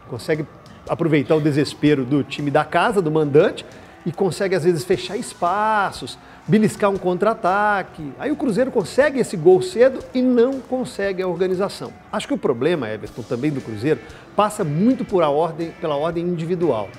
Consegue 0.07 0.45
aproveitar 0.87 1.33
o 1.33 1.41
desespero 1.41 2.05
do 2.05 2.23
time 2.23 2.51
da 2.51 2.63
casa, 2.63 3.01
do 3.01 3.09
mandante, 3.09 3.65
e 4.05 4.11
consegue 4.11 4.53
às 4.53 4.65
vezes 4.65 4.83
fechar 4.83 5.17
espaços, 5.17 6.15
beliscar 6.47 6.89
um 6.89 6.97
contra-ataque. 6.97 8.11
Aí 8.17 8.31
o 8.31 8.35
Cruzeiro 8.35 8.71
consegue 8.71 9.19
esse 9.19 9.35
gol 9.35 9.61
cedo 9.61 9.99
e 10.13 10.21
não 10.21 10.59
consegue 10.59 11.21
a 11.21 11.27
organização. 11.27 11.91
Acho 12.11 12.27
que 12.27 12.33
o 12.33 12.37
problema, 12.37 12.89
Everton, 12.89 13.21
também 13.23 13.51
do 13.51 13.61
Cruzeiro, 13.61 13.99
passa 14.35 14.63
muito 14.63 15.03
por 15.03 15.23
a 15.23 15.29
ordem, 15.29 15.71
pela 15.81 15.95
ordem 15.95 16.23
individual. 16.23 16.89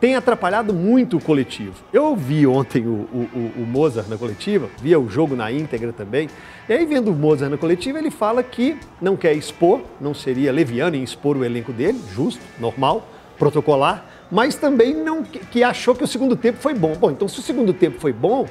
Tem 0.00 0.16
atrapalhado 0.16 0.74
muito 0.74 1.16
o 1.16 1.20
coletivo. 1.22 1.74
Eu 1.92 2.16
vi 2.16 2.44
ontem 2.44 2.84
o, 2.86 3.06
o, 3.12 3.52
o- 3.58 3.66
Mozart 3.66 4.08
na 4.08 4.18
coletiva, 4.18 4.68
via 4.80 4.98
o 4.98 5.08
jogo 5.08 5.36
na 5.36 5.52
íntegra 5.52 5.92
também. 5.92 6.28
E 6.68 6.72
aí, 6.72 6.84
vendo 6.84 7.12
o 7.12 7.14
Mozart 7.14 7.50
na 7.52 7.56
coletiva, 7.56 7.98
ele 8.00 8.10
fala 8.10 8.42
que 8.42 8.76
não 9.00 9.16
quer 9.16 9.32
expor, 9.34 9.80
não 10.00 10.12
seria 10.12 10.50
leviano 10.50 10.96
em 10.96 11.04
expor 11.04 11.36
o 11.36 11.44
elenco 11.44 11.72
dele, 11.72 12.00
justo, 12.12 12.40
normal, 12.58 13.06
protocolar, 13.38 14.04
mas 14.28 14.56
também 14.56 14.92
não 14.92 15.22
que 15.22 15.62
achou 15.62 15.94
que 15.94 16.02
o 16.02 16.06
segundo 16.08 16.34
tempo 16.34 16.58
foi 16.58 16.74
bom. 16.74 16.94
Bom, 16.96 17.10
então 17.12 17.28
se 17.28 17.38
o 17.38 17.42
segundo 17.42 17.72
tempo 17.72 18.00
foi 18.00 18.12
bom, 18.12 18.48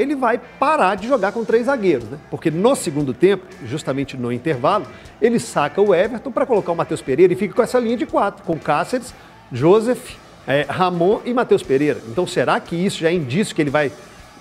ele 0.00 0.14
vai 0.14 0.40
parar 0.58 0.94
de 0.94 1.06
jogar 1.06 1.32
com 1.32 1.44
três 1.44 1.66
zagueiros, 1.66 2.08
né? 2.08 2.18
Porque 2.30 2.50
no 2.50 2.74
segundo 2.74 3.12
tempo, 3.12 3.44
justamente 3.66 4.16
no 4.16 4.32
intervalo, 4.32 4.86
ele 5.20 5.38
saca 5.38 5.80
o 5.80 5.94
Everton 5.94 6.30
para 6.32 6.46
colocar 6.46 6.72
o 6.72 6.76
Matheus 6.76 7.02
Pereira 7.02 7.32
e 7.32 7.36
fica 7.36 7.54
com 7.54 7.62
essa 7.62 7.78
linha 7.78 7.96
de 7.96 8.06
quatro, 8.06 8.42
com 8.44 8.58
Cáceres, 8.58 9.12
Joseph, 9.52 10.14
eh, 10.46 10.64
Ramon 10.68 11.20
e 11.24 11.34
Matheus 11.34 11.62
Pereira. 11.62 12.00
Então 12.08 12.26
será 12.26 12.58
que 12.60 12.74
isso 12.74 13.00
já 13.00 13.10
é 13.10 13.14
indício 13.14 13.54
que 13.54 13.60
ele 13.60 13.70
vai, 13.70 13.92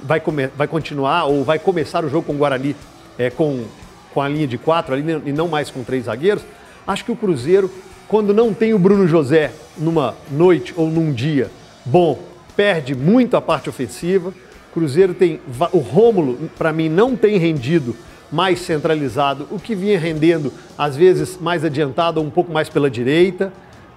vai, 0.01 0.19
come- 0.19 0.47
vai 0.47 0.67
continuar 0.67 1.25
ou 1.25 1.43
vai 1.43 1.59
começar 1.59 2.05
o 2.05 2.09
jogo 2.09 2.27
com 2.27 2.33
o 2.33 2.37
Guarani 2.37 2.75
eh, 3.17 3.29
com, 3.29 3.65
com 4.13 4.21
a 4.21 4.29
linha 4.29 4.47
de 4.47 4.57
quatro 4.57 4.93
ali 4.93 5.03
e 5.25 5.33
não 5.33 5.47
mais 5.49 5.69
com 5.69 5.83
três 5.83 6.05
zagueiros? 6.05 6.43
Acho 6.87 7.03
que 7.03 7.11
o 7.11 7.15
Cruzeiro, 7.15 7.69
quando 8.07 8.33
não 8.33 8.53
tem 8.53 8.73
o 8.73 8.79
Bruno 8.79 9.07
José 9.07 9.51
numa 9.77 10.15
noite 10.31 10.73
ou 10.77 10.87
num 10.87 11.11
dia 11.11 11.51
bom, 11.85 12.17
perde 12.55 12.95
muito 12.95 13.35
a 13.35 13.41
parte 13.41 13.69
ofensiva. 13.69 14.33
Cruzeiro 14.73 15.13
tem. 15.13 15.39
O 15.71 15.79
Rômulo, 15.79 16.49
para 16.57 16.71
mim, 16.71 16.89
não 16.89 17.15
tem 17.15 17.37
rendido 17.37 17.95
mais 18.31 18.59
centralizado, 18.59 19.47
o 19.49 19.59
que 19.59 19.73
vinha 19.73 19.97
rendendo, 19.97 20.53
às 20.77 20.95
vezes, 20.95 21.37
mais 21.39 21.65
adiantado 21.65 22.21
um 22.21 22.29
pouco 22.29 22.51
mais 22.51 22.69
pela 22.69 22.89
direita. 22.89 23.51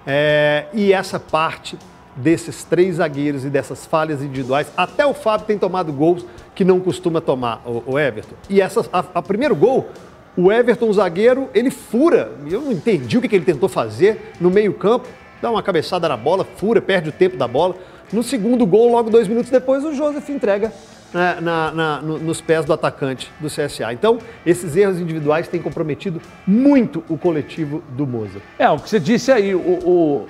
É, 0.05 0.65
e 0.73 0.91
essa 0.91 1.19
parte 1.19 1.77
desses 2.15 2.63
três 2.63 2.97
zagueiros 2.97 3.45
e 3.45 3.49
dessas 3.49 3.85
falhas 3.85 4.21
individuais, 4.21 4.71
até 4.77 5.05
o 5.05 5.13
Fábio 5.13 5.47
tem 5.47 5.57
tomado 5.57 5.91
gols 5.91 6.25
que 6.53 6.63
não 6.63 6.79
costuma 6.79 7.21
tomar, 7.21 7.61
o, 7.65 7.83
o 7.93 7.99
Everton. 7.99 8.35
E 8.49 8.61
essa, 8.61 8.85
a, 8.91 8.99
a 9.15 9.21
primeiro 9.21 9.55
gol, 9.55 9.89
o 10.35 10.51
Everton, 10.51 10.89
o 10.89 10.93
zagueiro, 10.93 11.49
ele 11.53 11.69
fura. 11.69 12.31
Eu 12.49 12.61
não 12.61 12.71
entendi 12.71 13.17
o 13.17 13.21
que, 13.21 13.27
que 13.27 13.35
ele 13.35 13.45
tentou 13.45 13.69
fazer 13.69 14.33
no 14.39 14.49
meio-campo. 14.49 15.07
Dá 15.41 15.51
uma 15.51 15.61
cabeçada 15.61 16.07
na 16.07 16.17
bola, 16.17 16.45
fura, 16.57 16.81
perde 16.81 17.09
o 17.09 17.11
tempo 17.11 17.37
da 17.37 17.47
bola. 17.47 17.75
No 18.13 18.23
segundo 18.23 18.65
gol, 18.65 18.91
logo 18.91 19.09
dois 19.09 19.27
minutos 19.27 19.49
depois, 19.51 19.83
o 19.83 19.93
Joseph 19.93 20.29
entrega 20.29 20.71
né, 21.13 21.37
na- 21.41 21.71
na- 21.71 22.01
no- 22.01 22.17
nos 22.19 22.41
pés 22.41 22.63
do 22.65 22.73
atacante 22.73 23.31
do 23.39 23.47
CSA. 23.49 23.91
Então, 23.93 24.17
esses 24.45 24.75
erros 24.75 24.99
individuais 24.99 25.47
têm 25.47 25.61
comprometido 25.61 26.21
muito 26.47 27.03
o 27.09 27.17
coletivo 27.17 27.83
do 27.89 28.07
Moza. 28.07 28.39
É, 28.57 28.69
o 28.69 28.77
que 28.79 28.89
você 28.89 28.99
disse 28.99 29.31
aí, 29.31 29.53
o, 29.53 29.59
o, 29.59 30.27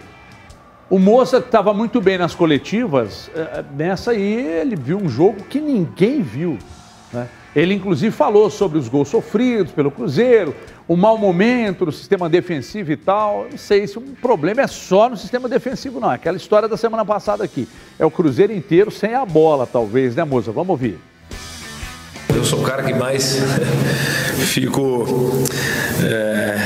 o 0.89 1.00
Moça 1.00 1.38
estava 1.38 1.74
muito 1.74 2.02
bem 2.02 2.17
nas 2.17 2.36
coletivas, 2.36 3.30
eh, 3.36 3.63
nessa 3.76 4.12
aí 4.12 4.22
ele 4.62 4.76
viu 4.76 4.98
um 4.98 5.08
jogo 5.08 5.43
que 5.50 5.60
ninguém 5.62 6.22
viu. 6.22 6.58
né? 7.13 7.28
Ele, 7.56 7.74
inclusive, 7.76 8.16
falou 8.16 8.50
sobre 8.50 8.80
os 8.80 8.89
gols 8.89 9.10
sofridos 9.10 9.72
pelo 9.72 9.92
Cruzeiro, 9.92 10.56
o 10.88 10.96
mau 10.96 11.18
momento 11.18 11.86
do 11.86 11.92
sistema 11.92 12.28
defensivo 12.28 12.92
e 12.92 12.98
tal. 12.98 13.48
Não 13.50 13.58
sei 13.58 13.86
se 13.86 13.98
o 13.98 14.02
problema 14.02 14.62
é 14.62 14.68
só 14.68 15.08
no 15.08 15.16
sistema 15.16 15.48
defensivo, 15.48 16.00
não. 16.00 16.12
É 16.12 16.16
aquela 16.16 16.38
história 16.38 16.68
da 16.68 16.78
semana 16.78 17.06
passada 17.06 17.44
aqui. 17.44 17.68
É 18.00 18.06
o 18.06 18.12
Cruzeiro 18.12 18.52
inteiro 18.52 18.89
sem 18.89 19.13
a 19.13 19.26
bola, 19.26 19.68
talvez, 19.68 20.16
né, 20.16 20.24
moça? 20.24 20.52
Vamos 20.52 20.70
ouvir. 20.70 20.98
Eu 22.36 22.44
sou 22.44 22.62
o 22.62 22.63
cara 22.63 22.82
que 22.82 22.94
mais 22.94 23.38
fico 24.48 25.06
é, 26.04 26.58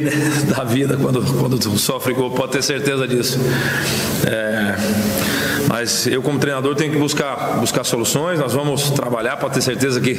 né, 0.00 0.10
da 0.56 0.64
vida 0.64 0.96
quando, 0.96 1.22
quando 1.38 1.78
sofre 1.78 2.14
gol, 2.14 2.30
pode 2.30 2.52
ter 2.52 2.62
certeza 2.62 3.06
disso. 3.06 3.38
É, 4.26 4.74
mas 5.74 6.06
eu, 6.06 6.22
como 6.22 6.38
treinador, 6.38 6.76
tenho 6.76 6.92
que 6.92 6.98
buscar, 6.98 7.58
buscar 7.58 7.82
soluções. 7.82 8.38
Nós 8.38 8.52
vamos 8.52 8.90
trabalhar, 8.90 9.36
pode 9.38 9.54
ter 9.54 9.60
certeza 9.60 10.00
que 10.00 10.12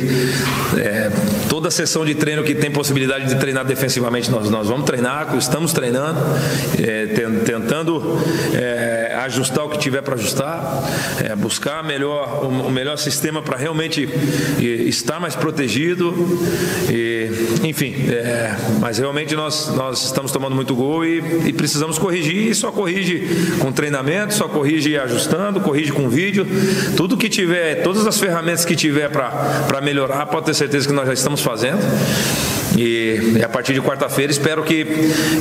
é, 0.78 1.10
toda 1.48 1.72
sessão 1.72 2.06
de 2.06 2.14
treino 2.14 2.44
que 2.44 2.54
tem 2.54 2.70
possibilidade 2.70 3.26
de 3.30 3.36
treinar 3.36 3.64
defensivamente, 3.64 4.30
nós, 4.30 4.50
nós 4.50 4.68
vamos 4.68 4.84
treinar, 4.86 5.34
estamos 5.38 5.72
treinando, 5.72 6.20
é, 6.78 7.06
ten- 7.06 7.40
tentando 7.46 8.20
é, 8.54 9.16
ajustar 9.24 9.64
o 9.64 9.70
que 9.70 9.78
tiver 9.80 10.02
para 10.02 10.16
ajustar, 10.16 10.84
é, 11.24 11.34
buscar 11.38 11.82
melhor, 11.86 12.44
o, 12.46 12.70
melhor 12.70 12.98
sistema 12.98 13.42
para 13.42 13.56
realmente 13.56 14.10
estar 14.60 15.22
mais 15.22 15.36
protegido. 15.36 16.14
E, 16.92 17.30
enfim, 17.64 17.96
é, 18.10 18.58
mas 18.82 18.98
realmente 18.98 19.34
nós, 19.38 19.74
nós 19.74 20.04
estamos 20.04 20.34
tomando 20.34 20.54
muito 20.54 20.76
gol 20.76 21.06
e, 21.06 21.20
e 21.46 21.54
precisamos 21.54 21.98
corrigir. 21.98 22.50
E 22.50 22.54
só 22.54 22.74
corrige 22.74 23.26
com 23.60 23.72
treinamento, 23.72 24.34
só 24.34 24.50
corrige 24.50 24.98
ajustando, 24.98 25.45
corrige 25.54 25.92
com 25.92 26.10
vídeo. 26.10 26.46
Tudo 26.96 27.18
que 27.18 27.30
tiver, 27.30 27.84
todas 27.84 28.06
as 28.06 28.20
ferramentas 28.20 28.66
que 28.66 28.76
tiver 28.76 29.10
para 29.10 29.82
melhorar, 29.82 30.26
pode 30.26 30.46
ter 30.48 30.54
certeza 30.54 30.88
que 30.88 30.94
nós 30.94 31.08
já 31.08 31.14
estamos 31.14 31.42
fazendo. 31.42 31.80
E, 32.78 33.38
e 33.38 33.44
a 33.44 33.48
partir 33.48 33.74
de 33.74 33.82
quarta-feira 33.82 34.32
espero 34.32 34.62
que 34.64 34.86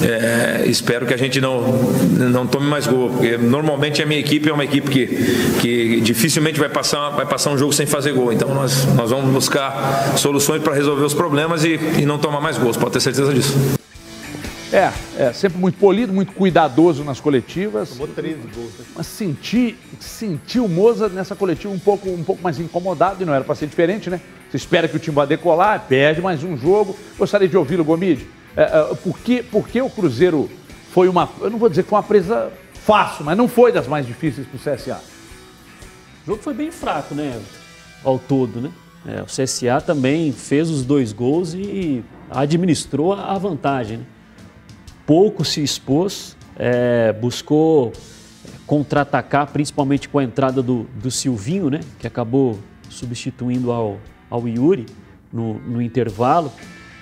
é, 0.03 0.64
espero 0.67 1.05
que 1.05 1.12
a 1.12 1.17
gente 1.17 1.40
não, 1.40 1.62
não 2.17 2.47
tome 2.47 2.67
mais 2.67 2.87
gol. 2.87 3.11
Porque 3.11 3.37
normalmente 3.37 4.03
a 4.03 4.07
minha 4.07 4.21
equipe 4.21 4.49
é 4.49 4.53
uma 4.53 4.64
equipe 4.64 4.88
que, 4.90 5.07
que 5.61 6.01
dificilmente 6.01 6.59
vai 6.59 6.69
passar, 6.69 7.11
vai 7.11 7.27
passar 7.27 7.51
um 7.51 7.59
jogo 7.59 7.73
sem 7.73 7.87
fazer 7.87 8.12
gol. 8.12 8.33
Então 8.33 8.55
nós, 8.55 8.85
nós 8.95 9.11
vamos 9.11 9.33
buscar 9.33 10.14
soluções 10.17 10.62
para 10.62 10.75
resolver 10.75 11.05
os 11.05 11.14
problemas 11.14 11.64
e, 11.64 11.79
e 11.99 12.07
não 12.07 12.19
tomar 12.19 12.40
mais 12.40 12.57
gols, 12.57 12.77
pode 12.77 12.93
ter 12.93 13.01
certeza 13.01 13.33
disso. 13.35 13.84
É, 14.75 14.93
é, 15.17 15.33
sempre 15.33 15.57
muito 15.57 15.79
polido, 15.79 16.13
muito 16.13 16.33
cuidadoso 16.33 17.05
nas 17.05 17.21
coletivas. 17.21 17.91
Tomou 17.91 18.09
13 18.09 18.41
gols. 18.53 18.73
Né? 18.77 18.85
Mas 18.97 19.07
senti, 19.07 19.77
senti 20.01 20.59
o 20.59 20.67
Moza 20.67 21.09
nessa 21.09 21.37
coletiva 21.37 21.73
um 21.73 21.79
pouco, 21.79 22.11
um 22.11 22.25
pouco 22.25 22.43
mais 22.43 22.59
incomodado 22.59 23.23
e 23.23 23.25
não 23.25 23.33
era 23.33 23.45
para 23.45 23.55
ser 23.55 23.69
diferente, 23.69 24.11
né? 24.11 24.21
Você 24.51 24.57
espera 24.57 24.89
que 24.89 24.97
o 24.97 24.99
time 24.99 25.15
vá 25.15 25.25
decolar, 25.25 25.85
perde 25.89 26.21
mais 26.21 26.43
um 26.43 26.57
jogo. 26.57 26.97
Gostaria 27.17 27.47
de 27.47 27.57
ouvi-lo, 27.57 27.85
Gomide. 27.85 28.27
É, 28.57 28.63
é, 28.63 28.95
por, 28.97 29.17
que, 29.21 29.45
por 29.45 29.69
que 29.69 29.81
o 29.81 29.89
Cruzeiro 29.89 30.51
foi 30.91 31.09
uma. 31.09 31.29
Eu 31.41 31.51
não 31.51 31.59
vou 31.59 31.69
dizer 31.69 31.85
que 31.85 31.91
foi 31.91 31.97
uma 31.97 32.03
presa 32.03 32.51
fácil, 32.73 33.25
mas 33.25 33.39
não 33.39 33.47
foi 33.47 33.71
das 33.71 33.87
mais 33.87 34.05
difíceis 34.05 34.45
para 34.45 34.57
o 34.57 34.77
CSA. 34.77 35.01
O 36.25 36.27
jogo 36.27 36.43
foi 36.43 36.53
bem 36.53 36.73
fraco, 36.73 37.15
né? 37.15 37.41
Ao 38.03 38.19
todo, 38.19 38.61
né? 38.61 38.73
É, 39.07 39.23
o 39.23 39.27
CSA 39.27 39.81
também 39.81 40.33
fez 40.33 40.69
os 40.69 40.85
dois 40.85 41.13
gols 41.13 41.55
e 41.55 42.03
administrou 42.29 43.13
a 43.13 43.39
vantagem. 43.39 43.99
Né? 43.99 44.05
Pouco 45.07 45.45
se 45.45 45.62
expôs, 45.62 46.37
é, 46.57 47.12
buscou 47.12 47.93
contra-atacar, 48.67 49.49
principalmente 49.49 50.09
com 50.09 50.19
a 50.19 50.25
entrada 50.25 50.62
do, 50.62 50.85
do 50.95 51.11
Silvinho, 51.11 51.69
né, 51.69 51.81
que 51.99 52.07
acabou 52.07 52.59
substituindo 52.88 53.71
ao, 53.71 53.99
ao 54.31 54.49
Yuri 54.49 54.87
no, 55.33 55.55
no 55.55 55.83
intervalo. 55.83 56.53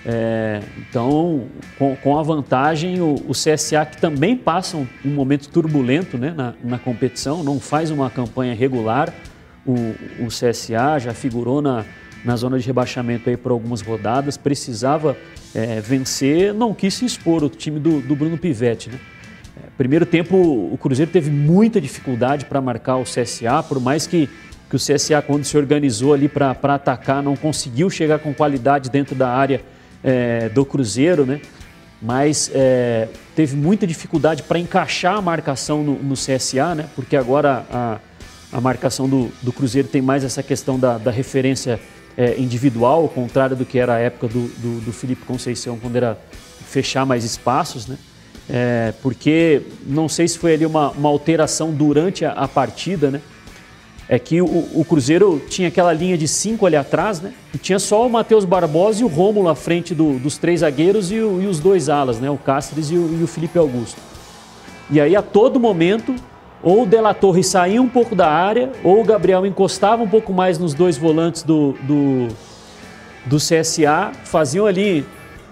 É, 0.05 0.61
então, 0.77 1.47
com, 1.77 1.95
com, 1.95 2.19
a 2.19 2.23
vantagem, 2.23 2.99
o, 2.99 3.15
o, 3.27 3.31
CSA, 3.31 3.85
que 3.85 4.01
também 4.01 4.35
passa 4.35 4.75
um, 4.75 4.85
um 5.05 5.11
momento 5.11 5.47
turbulento 5.47 6.17
né, 6.17 6.33
na, 6.35 6.53
na, 6.61 6.77
competição, 6.77 7.41
não 7.41 7.57
faz 7.57 7.89
uma 7.89 8.09
campanha 8.09 8.53
regular. 8.53 9.13
O, 9.65 9.75
o 10.25 10.27
CSA 10.27 10.99
já 10.99 11.13
figurou 11.13 11.61
na, 11.61 11.85
na 12.23 12.35
zona 12.35 12.57
de 12.57 12.65
rebaixamento 12.65 13.29
aí 13.29 13.37
por 13.37 13.51
algumas 13.51 13.81
rodadas, 13.81 14.37
precisava 14.37 15.17
é, 15.53 15.81
vencer, 15.81 16.53
não 16.53 16.73
quis 16.73 16.93
se 16.93 17.05
expor 17.05 17.43
o 17.43 17.49
time 17.49 17.79
do, 17.79 18.01
do 18.01 18.15
Bruno 18.15 18.37
Pivetti. 18.37 18.89
Né? 18.89 18.99
É, 19.57 19.67
primeiro 19.77 20.05
tempo, 20.05 20.35
o 20.37 20.77
Cruzeiro 20.77 21.11
teve 21.11 21.29
muita 21.29 21.79
dificuldade 21.81 22.45
para 22.45 22.61
marcar 22.61 22.97
o 22.97 23.03
CSA, 23.03 23.61
por 23.67 23.79
mais 23.79 24.07
que, 24.07 24.29
que 24.69 24.75
o 24.75 24.79
CSA, 24.79 25.21
quando 25.21 25.43
se 25.43 25.57
organizou 25.57 26.13
ali 26.13 26.27
para 26.27 26.51
atacar, 26.51 27.21
não 27.21 27.35
conseguiu 27.35 27.89
chegar 27.89 28.19
com 28.19 28.33
qualidade 28.33 28.89
dentro 28.89 29.15
da 29.15 29.29
área 29.29 29.61
é, 30.03 30.49
do 30.49 30.65
Cruzeiro, 30.65 31.25
né? 31.25 31.41
mas 32.01 32.51
é, 32.53 33.07
teve 33.35 33.55
muita 33.55 33.87
dificuldade 33.87 34.43
para 34.43 34.59
encaixar 34.59 35.15
a 35.15 35.21
marcação 35.21 35.83
no, 35.83 35.93
no, 36.01 36.15
CSA, 36.15 36.75
né? 36.75 36.89
porque 36.95 37.15
agora 37.15 37.65
a, 37.71 37.99
a 38.51 38.59
marcação 38.59 39.07
do, 39.07 39.31
do 39.41 39.53
Cruzeiro 39.53 39.87
tem 39.87 40.01
mais 40.01 40.23
essa 40.23 40.43
questão 40.43 40.77
da, 40.77 40.97
da 40.97 41.11
referência 41.11 41.79
é, 42.17 42.39
individual, 42.39 43.01
ao 43.01 43.09
contrário 43.09 43.55
do 43.55 43.65
que 43.65 43.79
era 43.79 43.95
a 43.95 43.99
época 43.99 44.27
do, 44.27 44.47
do, 44.57 44.81
do 44.81 44.93
Felipe 44.93 45.25
Conceição, 45.25 45.77
quando 45.79 45.95
era 45.95 46.17
fechar 46.67 47.05
mais 47.05 47.23
espaços, 47.23 47.87
né? 47.87 47.97
É, 48.49 48.93
porque 49.01 49.61
não 49.85 50.09
sei 50.09 50.27
se 50.27 50.37
foi 50.37 50.53
ali 50.53 50.65
uma, 50.65 50.89
uma 50.91 51.07
alteração 51.07 51.71
durante 51.71 52.25
a, 52.25 52.31
a, 52.31 52.47
partida, 52.47 53.09
né? 53.09 53.21
É 54.09 54.19
que 54.19 54.41
o, 54.41 54.45
o, 54.45 54.83
Cruzeiro 54.83 55.41
tinha 55.47 55.69
aquela 55.69 55.93
linha 55.93 56.17
de 56.17 56.27
cinco 56.27 56.65
ali 56.65 56.75
atrás, 56.75 57.21
né? 57.21 57.33
E 57.53 57.57
tinha 57.57 57.79
só 57.79 58.05
o 58.05 58.09
Matheus 58.09 58.43
Barbosa 58.43 59.01
e 59.01 59.05
o 59.05 59.07
Rômulo 59.07 59.47
à 59.47 59.55
frente 59.55 59.95
do, 59.95 60.19
dos 60.19 60.37
três 60.37 60.59
zagueiros 60.59 61.09
e, 61.09 61.19
o, 61.19 61.41
e, 61.41 61.47
os 61.47 61.59
dois 61.59 61.87
alas, 61.87 62.19
né? 62.19 62.29
O 62.29 62.37
Cáceres 62.37 62.91
e 62.91 62.95
o, 62.95 63.17
e 63.17 63.23
o 63.23 63.27
Felipe 63.27 63.57
Augusto. 63.57 63.99
E 64.89 64.99
aí, 64.99 65.15
a 65.15 65.21
todo 65.21 65.57
momento, 65.57 66.13
ou 66.63 66.83
o 66.83 66.85
Della 66.85 67.13
Torre 67.13 67.43
saía 67.43 67.81
um 67.81 67.89
pouco 67.89 68.15
da 68.15 68.29
área, 68.29 68.71
ou 68.83 69.01
o 69.01 69.03
Gabriel 69.03 69.45
encostava 69.45 70.01
um 70.01 70.07
pouco 70.07 70.31
mais 70.31 70.57
nos 70.57 70.73
dois 70.73 70.97
volantes 70.97 71.43
do, 71.43 71.73
do, 71.81 72.29
do 73.25 73.35
CSA, 73.35 74.13
faziam 74.23 74.65
ali 74.65 75.05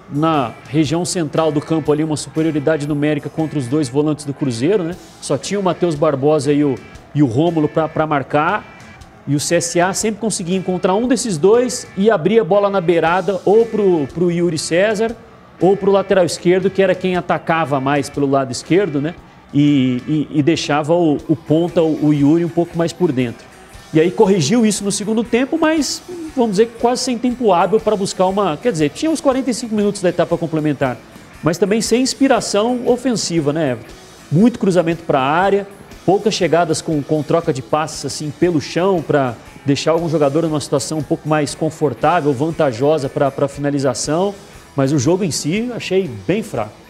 na 0.10 0.54
região 0.70 1.04
central 1.04 1.52
do 1.52 1.60
campo 1.60 1.92
ali 1.92 2.04
uma 2.04 2.18
superioridade 2.18 2.88
numérica 2.88 3.30
contra 3.30 3.60
os 3.60 3.68
dois 3.68 3.90
volantes 3.90 4.26
do 4.26 4.34
Cruzeiro, 4.34 4.84
né? 4.84 4.96
Só 5.22 5.38
tinha 5.38 5.60
o 5.60 5.64
Matheus 5.64 5.96
Barbosa 5.96 6.52
e 6.54 6.64
o, 6.64 6.76
e 7.14 7.22
o 7.22 7.26
Rômulo 7.26 7.70
para 7.70 8.08
marcar. 8.08 8.80
E 9.28 9.36
o 9.36 9.38
CSA 9.38 9.94
sempre 9.94 10.20
conseguia 10.20 10.58
encontrar 10.58 10.96
um 10.96 11.08
desses 11.08 11.38
dois 11.38 11.88
e 11.96 12.10
abrir 12.10 12.40
a 12.40 12.44
bola 12.44 12.70
na 12.70 12.82
beirada 12.82 13.40
ou 13.46 13.66
pro, 13.66 14.08
pro 14.08 14.32
Yuri 14.32 14.58
César 14.58 15.16
ou 15.62 15.78
pro 15.78 15.92
lateral 15.92 16.26
esquerdo, 16.26 16.70
que 16.70 16.82
era 16.82 16.96
quem 16.96 17.16
atacava 17.16 17.80
mais 17.80 18.10
pelo 18.10 18.30
lado 18.30 18.52
esquerdo, 18.52 19.00
né? 19.00 19.14
E, 19.54 20.02
e, 20.08 20.40
e 20.40 20.44
deixava 20.44 20.94
o, 20.94 21.18
o, 21.28 21.36
ponta, 21.36 21.82
o, 21.82 22.14
Yuri, 22.14 22.46
um 22.46 22.50
pouco 22.50 22.78
mais 22.78 22.94
por 22.94 23.12
dentro. 23.12 23.46
E 23.94 24.00
aí 24.00 24.10
corrigiu 24.10 24.66
isso 24.66 24.84
no 24.84 24.92
segundo 24.92 25.24
tempo, 25.24 25.58
mas 25.60 26.02
vamos 26.36 26.52
dizer 26.52 26.68
que 26.68 26.80
quase 26.80 27.04
sem 27.04 27.18
tempo 27.18 27.52
hábil 27.52 27.80
para 27.80 27.96
buscar 27.96 28.26
uma. 28.28 28.56
Quer 28.56 28.72
dizer, 28.72 28.90
tinha 28.90 29.12
uns 29.12 29.20
45 29.20 29.76
minutos 29.76 30.02
da 30.02 30.10
etapa 30.10 30.38
complementar, 30.38 30.98
mas 31.44 31.58
também 31.58 31.82
sem 31.82 32.02
inspiração 32.02 32.88
ofensiva, 32.88 33.52
né, 33.52 33.72
Everton? 33.72 33.94
Muito 34.32 34.60
cruzamento 34.60 35.04
para 35.04 35.20
a 35.20 35.30
área, 35.30 35.68
poucas 36.06 36.34
chegadas 36.34 36.82
com, 36.82 37.04
com 37.04 37.22
troca 37.22 37.52
de 37.52 37.62
passes 37.62 38.06
assim 38.06 38.32
pelo 38.32 38.62
chão 38.62 39.04
para 39.06 39.36
deixar 39.66 39.92
algum 39.92 40.08
jogador 40.08 40.44
numa 40.44 40.62
situação 40.62 41.00
um 41.00 41.04
pouco 41.04 41.28
mais 41.28 41.54
confortável, 41.54 42.32
vantajosa 42.32 43.10
para 43.10 43.28
a 43.28 43.48
finalização, 43.50 44.34
mas 44.74 44.94
o 44.94 44.98
jogo 44.98 45.26
em 45.26 45.32
si 45.32 45.70
achei 45.76 46.10
bem 46.26 46.42
fraco. 46.42 46.81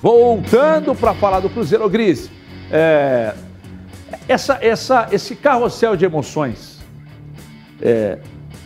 Voltando 0.00 0.94
para 0.94 1.12
falar 1.12 1.40
do 1.40 1.50
Cruzeiro, 1.50 1.88
Gris, 1.88 2.30
é, 2.70 3.34
essa, 4.28 4.58
essa, 4.60 5.08
esse 5.10 5.34
carrossel 5.34 5.96
de 5.96 6.04
emoções. 6.04 6.78
É, 7.82 8.18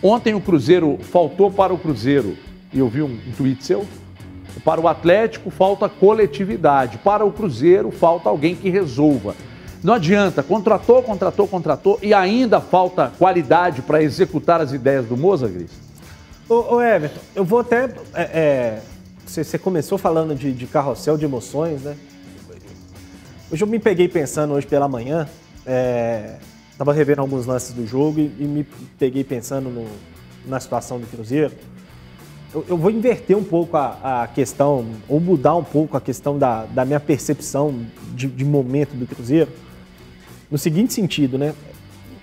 ontem 0.03 0.35
o 0.35 0.41
Cruzeiro 0.41 0.99
faltou 1.01 1.51
para 1.51 1.73
o 1.73 1.79
Cruzeiro, 1.79 2.37
e 2.73 2.79
eu 2.79 2.89
vi 2.89 3.03
um, 3.03 3.07
um 3.07 3.33
tweet 3.37 3.65
seu, 3.65 3.87
para 4.63 4.81
o 4.81 4.87
Atlético 4.87 5.51
falta 5.51 5.89
coletividade, 5.89 6.99
para 6.99 7.25
o 7.25 7.33
Cruzeiro 7.33 7.91
falta 7.91 8.29
alguém 8.29 8.55
que 8.55 8.69
resolva. 8.69 9.35
Não 9.83 9.95
adianta, 9.95 10.43
contratou, 10.43 11.03
contratou, 11.03 11.49
contratou 11.49 11.99
e 12.03 12.13
ainda 12.13 12.61
falta 12.61 13.11
qualidade 13.19 13.83
para 13.83 14.03
executar 14.03 14.61
as 14.61 14.73
ideias 14.73 15.07
do 15.07 15.17
Moza, 15.17 15.49
Gris? 15.49 15.71
Ô, 16.49 16.75
ô 16.75 16.83
Everton, 16.83 17.21
eu 17.35 17.45
vou 17.45 17.61
até 17.61 17.89
é, 18.15 18.23
é 18.23 18.83
você, 19.27 19.45
você 19.45 19.59
começou 19.59 19.99
falando 19.99 20.35
de, 20.35 20.53
de, 20.53 20.67
carrossel 20.67 21.17
de 21.17 21.25
emoções, 21.25 21.83
né? 21.83 21.97
Hoje 23.51 23.63
eu 23.63 23.69
me 23.69 23.79
peguei 23.79 24.09
pensando 24.09 24.55
hoje 24.55 24.67
pela 24.67 24.89
manhã, 24.89 25.29
é, 25.67 26.37
revendo 26.95 27.21
alguns 27.21 27.47
lances 27.47 27.73
do 27.73 27.87
jogo 27.87 28.19
e, 28.19 28.33
e 28.39 28.45
me 28.45 28.67
peguei 28.99 29.23
pensando 29.23 29.69
no, 29.69 29.87
na 30.47 30.59
situação 30.59 30.99
do 30.99 31.07
Cruzeiro. 31.07 31.53
Eu, 32.55 32.65
eu 32.69 32.77
vou 32.77 32.91
inverter 32.91 33.37
um 33.37 33.45
pouco 33.45 33.77
a, 33.77 34.23
a, 34.23 34.27
questão, 34.27 34.87
ou 35.09 35.21
mudar 35.21 35.55
um 35.55 35.65
pouco 35.65 35.97
a 35.97 36.01
questão 36.01 36.39
da, 36.39 36.65
da 36.65 36.85
minha 36.85 37.01
percepção 37.01 37.87
de, 38.15 38.27
de 38.27 38.45
momento 38.45 38.95
do 38.95 39.07
Cruzeiro, 39.07 39.51
no 40.51 40.59
seguinte 40.59 40.93
sentido, 40.93 41.39
né? 41.39 41.55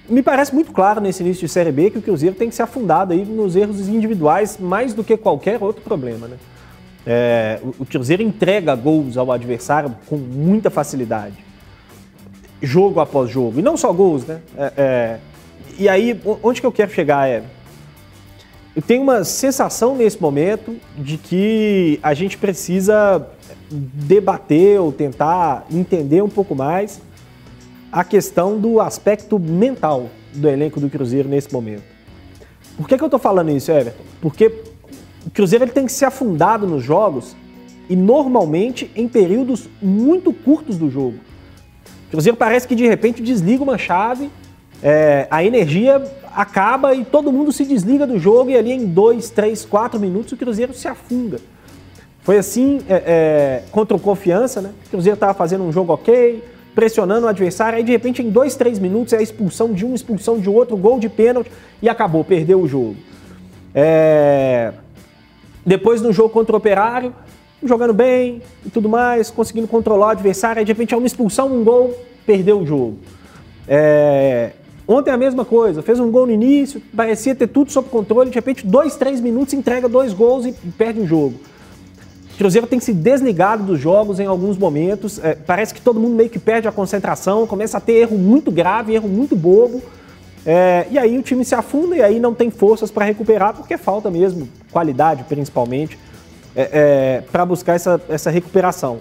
me 0.09 0.23
parece 0.23 0.53
muito 0.53 0.71
claro 0.71 0.99
nesse 0.99 1.21
início 1.21 1.45
de 1.45 1.53
Série 1.53 1.71
B 1.71 1.91
que 1.91 1.99
o 1.99 2.01
Cruzeiro 2.01 2.35
tem 2.35 2.49
que 2.49 2.55
se 2.55 2.61
afundado 2.61 3.13
aí 3.13 3.23
nos 3.23 3.55
erros 3.55 3.87
individuais 3.87 4.57
mais 4.57 4.93
do 4.93 5.03
que 5.03 5.15
qualquer 5.15 5.61
outro 5.61 5.81
problema, 5.83 6.27
né? 6.27 6.37
É, 7.11 7.59
o 7.63 7.87
Cruzeiro 7.87 8.21
entrega 8.21 8.75
gols 8.75 9.17
ao 9.17 9.31
adversário 9.31 9.95
com 10.05 10.15
muita 10.15 10.69
facilidade, 10.69 11.43
jogo 12.61 12.99
após 12.99 13.31
jogo. 13.31 13.57
E 13.59 13.63
não 13.63 13.75
só 13.75 13.91
gols, 13.91 14.27
né? 14.27 14.41
É, 14.55 14.73
é, 14.77 15.19
e 15.79 15.89
aí, 15.89 16.21
onde 16.43 16.61
que 16.61 16.67
eu 16.67 16.71
quero 16.71 16.91
chegar 16.91 17.27
é. 17.27 17.41
Eu 18.75 18.83
tenho 18.83 19.01
uma 19.01 19.23
sensação 19.23 19.95
nesse 19.95 20.21
momento 20.21 20.75
de 20.99 21.17
que 21.17 21.99
a 22.03 22.13
gente 22.13 22.37
precisa 22.37 23.27
debater 23.71 24.79
ou 24.79 24.91
tentar 24.91 25.65
entender 25.71 26.21
um 26.21 26.29
pouco 26.29 26.53
mais 26.53 27.01
a 27.91 28.03
questão 28.03 28.59
do 28.59 28.79
aspecto 28.79 29.39
mental 29.39 30.11
do 30.31 30.47
elenco 30.47 30.79
do 30.79 30.87
Cruzeiro 30.91 31.27
nesse 31.27 31.51
momento. 31.51 31.81
Por 32.77 32.87
que, 32.87 32.95
que 32.95 33.03
eu 33.03 33.07
estou 33.07 33.19
falando 33.19 33.49
isso, 33.49 33.71
Everton? 33.71 34.03
Porque 34.21 34.68
o 35.25 35.29
Cruzeiro 35.29 35.65
ele 35.65 35.71
tem 35.71 35.85
que 35.85 35.91
ser 35.91 36.05
afundado 36.05 36.65
nos 36.65 36.83
jogos 36.83 37.35
e 37.89 37.95
normalmente 37.95 38.89
em 38.95 39.07
períodos 39.07 39.67
muito 39.81 40.31
curtos 40.31 40.77
do 40.77 40.89
jogo. 40.89 41.17
O 42.07 42.11
Cruzeiro 42.11 42.37
parece 42.37 42.67
que 42.67 42.75
de 42.75 42.87
repente 42.87 43.21
desliga 43.21 43.63
uma 43.63 43.77
chave, 43.77 44.29
é, 44.81 45.27
a 45.29 45.43
energia 45.43 46.01
acaba 46.33 46.95
e 46.95 47.03
todo 47.03 47.31
mundo 47.31 47.51
se 47.51 47.65
desliga 47.65 48.07
do 48.07 48.17
jogo 48.17 48.49
e 48.49 48.57
ali 48.57 48.71
em 48.71 48.85
dois, 48.85 49.29
três, 49.29 49.65
quatro 49.65 49.99
minutos 49.99 50.31
o 50.31 50.37
Cruzeiro 50.37 50.73
se 50.73 50.87
afunda. 50.87 51.39
Foi 52.21 52.37
assim 52.37 52.81
é, 52.87 53.03
é, 53.05 53.63
contra 53.71 53.95
o 53.95 53.99
Confiança, 53.99 54.61
né? 54.61 54.71
O 54.85 54.89
Cruzeiro 54.89 55.15
estava 55.15 55.33
fazendo 55.33 55.63
um 55.63 55.71
jogo 55.71 55.93
ok, 55.93 56.43
pressionando 56.75 57.25
o 57.25 57.29
adversário, 57.29 57.77
aí 57.77 57.83
de 57.83 57.91
repente 57.91 58.21
em 58.21 58.29
dois, 58.29 58.55
três 58.55 58.79
minutos 58.79 59.13
é 59.13 59.17
a 59.17 59.21
expulsão 59.21 59.73
de 59.73 59.85
um, 59.85 59.93
expulsão 59.93 60.39
de 60.39 60.49
outro, 60.49 60.77
gol 60.77 60.99
de 60.99 61.09
pênalti 61.09 61.51
e 61.81 61.89
acabou, 61.89 62.23
perdeu 62.23 62.61
o 62.61 62.67
jogo. 62.67 62.95
É... 63.73 64.73
Depois 65.65 66.01
no 66.01 66.11
jogo 66.11 66.29
contra 66.29 66.53
o 66.53 66.57
Operário, 66.57 67.13
jogando 67.63 67.93
bem 67.93 68.41
e 68.65 68.69
tudo 68.69 68.87
mais, 68.87 69.29
conseguindo 69.29 69.67
controlar 69.67 70.07
o 70.07 70.09
adversário, 70.09 70.59
aí 70.59 70.65
de 70.65 70.71
repente 70.71 70.93
é 70.93 70.97
uma 70.97 71.07
expulsão, 71.07 71.53
um 71.53 71.63
gol, 71.63 71.95
perdeu 72.25 72.59
o 72.59 72.65
jogo. 72.65 72.97
É, 73.67 74.51
Ontem 74.91 75.11
a 75.11 75.17
mesma 75.17 75.45
coisa, 75.45 75.83
fez 75.83 75.99
um 75.99 76.09
gol 76.09 76.25
no 76.25 76.31
início, 76.31 76.81
parecia 76.95 77.35
ter 77.35 77.45
tudo 77.45 77.71
sob 77.71 77.87
controle, 77.89 78.31
de 78.31 78.35
repente, 78.35 78.65
dois, 78.65 78.95
três 78.95 79.21
minutos, 79.21 79.53
entrega 79.53 79.87
dois 79.87 80.13
gols 80.13 80.47
e 80.47 80.51
perde 80.51 80.99
o 80.99 81.05
jogo. 81.05 81.35
O 82.33 82.37
Cruzeiro 82.39 82.65
tem 82.65 82.79
se 82.79 82.91
desligado 82.91 83.63
dos 83.63 83.79
jogos 83.79 84.19
em 84.19 84.25
alguns 84.25 84.57
momentos, 84.57 85.23
é, 85.23 85.35
parece 85.35 85.75
que 85.75 85.81
todo 85.81 85.99
mundo 85.99 86.15
meio 86.15 86.27
que 86.27 86.39
perde 86.39 86.67
a 86.67 86.71
concentração, 86.71 87.45
começa 87.45 87.77
a 87.77 87.79
ter 87.79 87.97
erro 87.97 88.17
muito 88.17 88.49
grave, 88.49 88.95
erro 88.95 89.07
muito 89.07 89.35
bobo, 89.35 89.79
é, 90.45 90.87
e 90.89 90.97
aí 90.97 91.17
o 91.17 91.21
time 91.21 91.43
se 91.43 91.53
afunda 91.53 91.95
e 91.95 92.01
aí 92.01 92.19
não 92.19 92.33
tem 92.33 92.49
forças 92.49 92.89
para 92.89 93.05
recuperar, 93.05 93.53
porque 93.53 93.77
falta 93.77 94.09
mesmo 94.09 94.47
qualidade, 94.71 95.23
principalmente, 95.23 95.97
é, 96.55 96.69
é 96.71 97.23
para 97.31 97.45
buscar 97.45 97.75
essa, 97.75 98.01
essa 98.09 98.29
recuperação. 98.29 98.99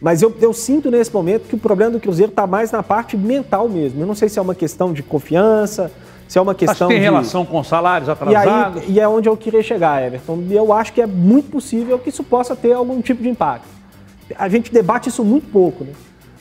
Mas 0.00 0.20
eu, 0.20 0.36
eu, 0.40 0.52
sinto 0.52 0.90
nesse 0.90 1.12
momento 1.12 1.46
que 1.46 1.54
o 1.54 1.58
problema 1.58 1.92
do 1.92 2.00
Cruzeiro 2.00 2.30
está 2.30 2.44
mais 2.44 2.72
na 2.72 2.82
parte 2.82 3.16
mental 3.16 3.68
mesmo. 3.68 4.00
Eu 4.00 4.06
não 4.06 4.16
sei 4.16 4.28
se 4.28 4.36
é 4.36 4.42
uma 4.42 4.54
questão 4.54 4.92
de 4.92 5.00
confiança, 5.00 5.92
se 6.26 6.38
é 6.38 6.42
uma 6.42 6.56
questão. 6.56 6.72
Acho 6.72 6.84
que 6.86 6.88
tem 6.88 6.98
de... 6.98 7.04
relação 7.04 7.44
com 7.44 7.62
salários 7.62 8.08
atrasados. 8.08 8.82
E, 8.82 8.86
aí, 8.86 8.92
e 8.94 9.00
é 9.00 9.06
onde 9.06 9.28
eu 9.28 9.36
queria 9.36 9.62
chegar, 9.62 10.02
Everton. 10.02 10.42
Eu 10.50 10.72
acho 10.72 10.92
que 10.92 11.00
é 11.00 11.06
muito 11.06 11.50
possível 11.50 11.98
que 12.00 12.08
isso 12.08 12.24
possa 12.24 12.56
ter 12.56 12.72
algum 12.72 13.00
tipo 13.00 13.22
de 13.22 13.28
impacto. 13.28 13.68
A 14.36 14.48
gente 14.48 14.72
debate 14.72 15.08
isso 15.08 15.24
muito 15.24 15.46
pouco, 15.52 15.84
né? 15.84 15.92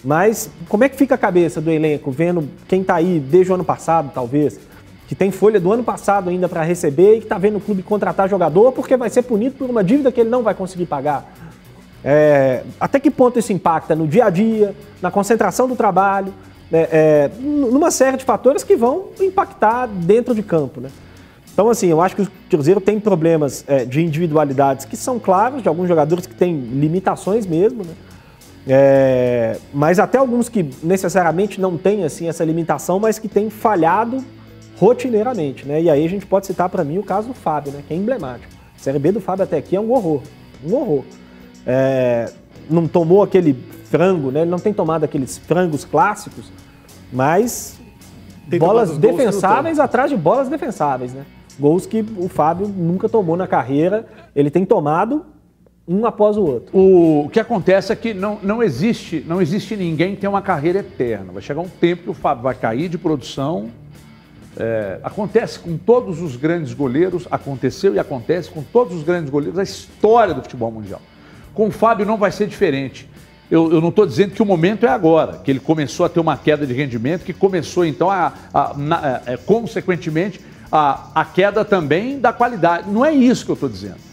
Mas 0.04 0.49
como 0.68 0.84
é 0.84 0.89
que 0.89 0.95
fica 0.95 1.16
a 1.16 1.18
cabeça 1.18 1.62
do 1.62 1.70
elenco, 1.70 2.12
vendo 2.12 2.47
quem 2.68 2.82
está 2.82 2.95
aí 2.95 3.20
desde 3.20 3.52
o 3.52 3.56
ano 3.56 3.64
passado, 3.64 4.12
talvez, 4.14 4.60
que 5.08 5.14
tem 5.14 5.30
folha 5.30 5.60
do 5.60 5.72
ano 5.72 5.84
passado 5.84 6.30
ainda 6.30 6.47
para 6.47 6.64
receber 6.64 7.16
e 7.16 7.18
que 7.20 7.26
está 7.26 7.38
vendo 7.38 7.58
o 7.58 7.62
clube 7.62 7.84
contratar 7.84 8.30
jogador 8.30 8.72
porque 8.72 8.95
vai 8.97 9.10
ser 9.10 9.24
punido 9.24 9.56
por 9.56 9.70
uma 9.70 9.84
dívida 9.84 10.12
que 10.12 10.22
ele 10.22 10.30
não 10.30 10.41
vai 10.41 10.56
conseguir 10.56 10.86
pagar? 10.86 11.32
É, 12.04 12.64
até 12.80 12.99
que 12.99 13.12
ponto 13.12 13.38
isso 13.38 13.54
impacta 13.54 13.95
no 13.95 14.08
dia 14.08 14.26
a 14.26 14.30
dia, 14.30 14.76
na 15.02 15.12
concentração 15.12 15.68
do 15.68 15.76
trabalho, 15.76 16.34
né, 16.72 16.88
é, 16.91 17.32
numa 17.39 17.91
série 17.91 18.18
de 18.18 18.24
fatores 18.24 18.64
que 18.64 18.76
vão 18.76 19.10
impactar 19.20 19.86
dentro 19.86 20.34
de 20.34 20.41
campo. 20.41 20.82
Né? 20.82 20.89
Então, 21.54 21.70
assim, 21.70 21.88
eu 21.88 22.02
acho 22.02 22.16
que 22.16 22.22
o 22.24 22.28
Cruzeiro 22.49 22.80
tem 22.82 22.99
problemas 22.99 23.64
é, 23.68 23.86
de 23.86 24.02
individualidades 24.02 24.86
que 24.86 24.95
são 24.95 25.20
claros, 25.20 25.62
de 25.62 25.68
alguns 25.68 25.88
jogadores 25.88 26.26
que 26.26 26.34
têm 26.34 26.56
limitações 26.56 27.45
mesmo, 27.45 27.84
né? 27.84 27.93
É, 28.68 29.57
mas 29.74 29.99
até 29.99 30.18
alguns 30.18 30.47
que 30.47 30.70
necessariamente 30.84 31.59
não 31.59 31.78
têm 31.78 32.03
assim, 32.03 32.28
essa 32.28 32.43
limitação, 32.43 32.99
mas 32.99 33.18
que 33.18 33.28
têm 33.28 33.49
falhado 33.49 34.24
rotineiramente. 34.78 35.68
Né? 35.68 35.82
E 35.84 35.89
aí 35.89 36.05
a 36.05 36.09
gente 36.09 36.26
pode 36.26 36.45
citar 36.45 36.70
para 36.70 36.84
mim 36.84 36.97
o 36.97 37.03
caso 37.03 37.30
do 37.30 37.34
Fábio, 37.34 37.72
né? 37.72 37.84
que 37.88 37.93
é 37.93 37.97
emblemático. 37.97 38.51
A 38.76 38.80
Série 38.80 38.99
B 38.99 39.12
do 39.12 39.22
Fábio 39.22 39.43
até 39.43 39.57
aqui 39.57 39.76
é 39.76 39.80
um 39.80 39.91
horror. 39.91 40.22
Um 40.66 40.76
horror 40.76 41.03
é, 41.66 42.32
não 42.70 42.88
tomou 42.88 43.24
aquele 43.24 43.55
frango, 43.86 44.32
né? 44.32 44.41
Ele 44.41 44.49
não 44.49 44.59
tem 44.59 44.74
tomado 44.74 45.03
aqueles 45.03 45.38
frangos 45.38 45.84
clássicos, 45.84 46.51
mas 47.12 47.80
tem 48.49 48.57
bolas 48.57 48.97
defensáveis 48.97 49.80
atrás 49.80 50.09
de 50.09 50.18
bolas 50.18 50.49
defensáveis, 50.49 51.14
né? 51.14 51.26
Gols 51.59 51.86
que 51.86 52.03
o 52.18 52.28
Fábio 52.30 52.68
nunca 52.68 53.09
tomou 53.09 53.36
na 53.36 53.45
carreira, 53.45 54.05
ele 54.36 54.49
tem 54.49 54.66
tomado 54.66 55.26
um 55.88 56.05
após 56.05 56.38
o 56.38 56.43
outro. 56.43 56.77
O, 56.77 57.29
que 57.29 57.39
acontece 57.39 57.91
é 57.91 57.95
que 57.95 58.13
não, 58.13 58.39
não, 58.41 58.61
existe, 58.61 59.23
não 59.27 59.41
existe 59.41 59.75
ninguém 59.75 60.15
que 60.15 60.21
tem 60.21 60.29
uma 60.29 60.41
carreira 60.41 60.79
eterna. 60.79 61.34
Vai 61.34 61.41
chegar 61.41 61.61
um 61.61 61.69
tempo 61.69 62.03
que 62.03 62.09
o 62.09 62.13
Fábio 62.13 62.43
vai 62.43 62.55
cair 62.55 62.88
de 62.88 62.97
produção. 62.97 63.69
É, 64.57 64.99
acontece 65.03 65.59
com 65.59 65.77
todos 65.77 66.21
os 66.21 66.36
grandes 66.36 66.73
goleiros, 66.73 67.27
aconteceu 67.32 67.95
e 67.95 67.99
acontece 67.99 68.49
com 68.49 68.61
todos 68.61 68.95
os 68.95 69.03
grandes 69.03 69.29
goleiros 69.29 69.55
da 69.55 69.63
história 69.63 70.34
do 70.34 70.41
futebol 70.41 70.71
mundial. 70.71 71.01
Com 71.53 71.67
o 71.67 71.71
Fábio 71.71 72.05
não 72.05 72.17
vai 72.17 72.32
ser 72.32 72.47
diferente. 72.47 73.09
Eu, 73.49 73.71
eu 73.71 73.82
não 73.82 73.89
estou 73.89 74.05
dizendo 74.05 74.34
que 74.34 74.41
o 74.41 74.45
momento 74.45 74.86
é 74.86 74.89
agora, 74.89 75.39
que 75.39 75.51
ele 75.51 75.59
começou 75.59 76.05
a 76.05 76.09
ter 76.09 76.21
uma 76.21 76.38
queda 76.38 76.65
de 76.65 76.73
rendimento, 76.73 77.25
que 77.25 77.34
começou 77.34 77.86
então 77.86 78.09
a, 78.09 78.34
a, 78.53 78.73
na, 78.77 78.95
a, 78.95 79.17
a 79.17 79.34
é, 79.34 79.38
consequentemente, 79.38 80.39
a, 80.71 81.09
a 81.13 81.25
queda 81.25 81.65
também 81.65 82.17
da 82.17 82.32
qualidade. 82.32 82.89
Não 82.89 83.05
é 83.05 83.11
isso 83.11 83.43
que 83.43 83.51
eu 83.51 83.55
estou 83.55 83.67
dizendo. 83.67 84.11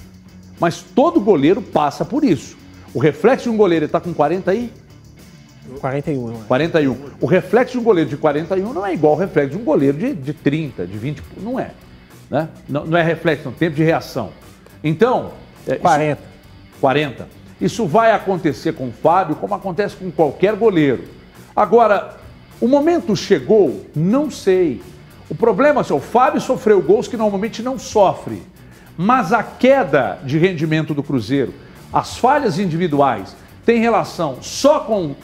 Mas 0.60 0.82
todo 0.82 1.20
goleiro 1.20 1.62
passa 1.62 2.04
por 2.04 2.24
isso. 2.24 2.56
O 2.92 2.98
reflexo 2.98 3.44
de 3.44 3.50
um 3.50 3.56
goleiro 3.56 3.84
está 3.86 4.00
com 4.00 4.12
40 4.12 4.50
aí? 4.50 4.72
41. 5.80 6.44
41. 6.48 6.96
O 7.20 7.26
reflexo 7.26 7.72
de 7.72 7.78
um 7.78 7.82
goleiro 7.82 8.08
de 8.08 8.16
41 8.16 8.72
não 8.72 8.84
é 8.84 8.94
igual 8.94 9.12
ao 9.12 9.18
reflexo 9.18 9.56
de 9.56 9.62
um 9.62 9.64
goleiro 9.64 9.98
de, 9.98 10.14
de 10.14 10.32
30, 10.32 10.86
de 10.86 10.96
20. 10.98 11.22
Não 11.38 11.60
é. 11.60 11.72
Né? 12.30 12.48
Não, 12.68 12.84
não 12.86 12.98
é 12.98 13.02
reflexo, 13.02 13.48
é 13.48 13.50
um 13.50 13.54
tempo 13.54 13.76
de 13.76 13.82
reação. 13.82 14.30
Então. 14.82 15.32
É, 15.66 15.76
40. 15.76 16.22
40. 16.80 17.28
Isso 17.60 17.86
vai 17.86 18.12
acontecer 18.12 18.72
com 18.72 18.88
o 18.88 18.92
Fábio, 18.92 19.36
como 19.36 19.54
acontece 19.54 19.96
com 19.96 20.10
qualquer 20.10 20.54
goleiro. 20.54 21.04
Agora, 21.54 22.16
o 22.60 22.68
momento 22.68 23.14
chegou? 23.16 23.84
Não 23.94 24.30
sei. 24.30 24.80
O 25.28 25.34
problema 25.34 25.84
é 25.88 25.92
o 25.92 26.00
Fábio 26.00 26.40
sofreu 26.40 26.80
gols 26.80 27.08
que 27.08 27.16
normalmente 27.16 27.62
não 27.62 27.78
sofre. 27.78 28.42
Mas 28.98 29.32
a 29.32 29.42
queda 29.42 30.18
de 30.24 30.36
rendimento 30.36 30.92
do 30.92 31.02
Cruzeiro, 31.02 31.54
as 31.92 32.18
falhas 32.18 32.58
individuais, 32.58 33.34
tem 33.64 33.80
relação 33.80 34.38
só 34.42 34.80
com. 34.80 35.14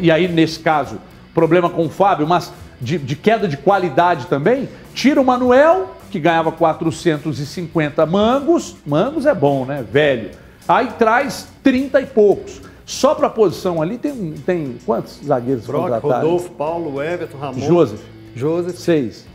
E 0.00 0.10
aí, 0.10 0.28
nesse 0.28 0.60
caso, 0.60 1.00
problema 1.34 1.68
com 1.68 1.86
o 1.86 1.90
Fábio, 1.90 2.26
mas 2.26 2.52
de, 2.80 2.98
de 2.98 3.16
queda 3.16 3.48
de 3.48 3.56
qualidade 3.56 4.26
também. 4.26 4.68
Tira 4.94 5.20
o 5.20 5.24
Manuel, 5.24 5.96
que 6.10 6.20
ganhava 6.20 6.52
450 6.52 8.06
mangos. 8.06 8.76
Mangos 8.86 9.26
é 9.26 9.34
bom, 9.34 9.64
né? 9.64 9.82
Velho 9.90 10.44
Aí 10.66 10.88
traz 10.98 11.48
30 11.62 12.00
e 12.00 12.06
poucos. 12.06 12.60
Só 12.86 13.14
para 13.14 13.28
a 13.28 13.30
posição 13.30 13.80
ali 13.80 13.96
tem, 13.96 14.32
tem 14.44 14.76
quantos 14.84 15.20
zagueiros 15.24 15.66
Brock, 15.66 15.84
contratados? 15.84 16.24
Rodolfo, 16.24 16.50
Paulo, 16.50 17.02
Everton, 17.02 17.38
Ramon. 17.38 17.60
Joseph. 17.60 18.00
Joseph. 18.34 18.76
Seis. 18.76 19.26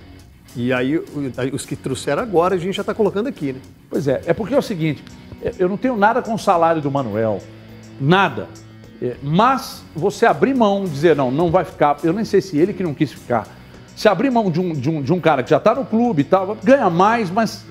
E 0.55 0.73
aí 0.73 0.99
os 1.53 1.65
que 1.65 1.75
trouxeram 1.75 2.23
agora 2.23 2.55
a 2.55 2.57
gente 2.57 2.75
já 2.75 2.81
está 2.81 2.93
colocando 2.93 3.27
aqui, 3.27 3.53
né? 3.53 3.59
Pois 3.89 4.07
é, 4.07 4.21
é 4.25 4.33
porque 4.33 4.53
é 4.53 4.57
o 4.57 4.61
seguinte, 4.61 5.03
eu 5.57 5.69
não 5.69 5.77
tenho 5.77 5.95
nada 5.95 6.21
com 6.21 6.33
o 6.33 6.39
salário 6.39 6.81
do 6.81 6.89
Manuel, 6.89 7.41
nada. 7.99 8.47
É, 9.01 9.15
mas 9.21 9.83
você 9.95 10.25
abrir 10.25 10.53
mão, 10.53 10.83
dizer 10.83 11.15
não, 11.15 11.31
não 11.31 11.49
vai 11.49 11.63
ficar, 11.63 11.97
eu 12.03 12.11
nem 12.11 12.25
sei 12.25 12.41
se 12.41 12.57
ele 12.57 12.73
que 12.73 12.83
não 12.83 12.93
quis 12.93 13.11
ficar. 13.11 13.47
Se 13.95 14.07
abrir 14.07 14.29
mão 14.29 14.49
de 14.49 14.59
um, 14.59 14.73
de 14.73 14.89
um, 14.89 15.01
de 15.01 15.13
um 15.13 15.19
cara 15.19 15.43
que 15.43 15.49
já 15.49 15.57
está 15.57 15.75
no 15.75 15.85
clube 15.85 16.21
e 16.21 16.25
tal, 16.25 16.57
ganha 16.63 16.89
mais, 16.89 17.29
mas 17.29 17.65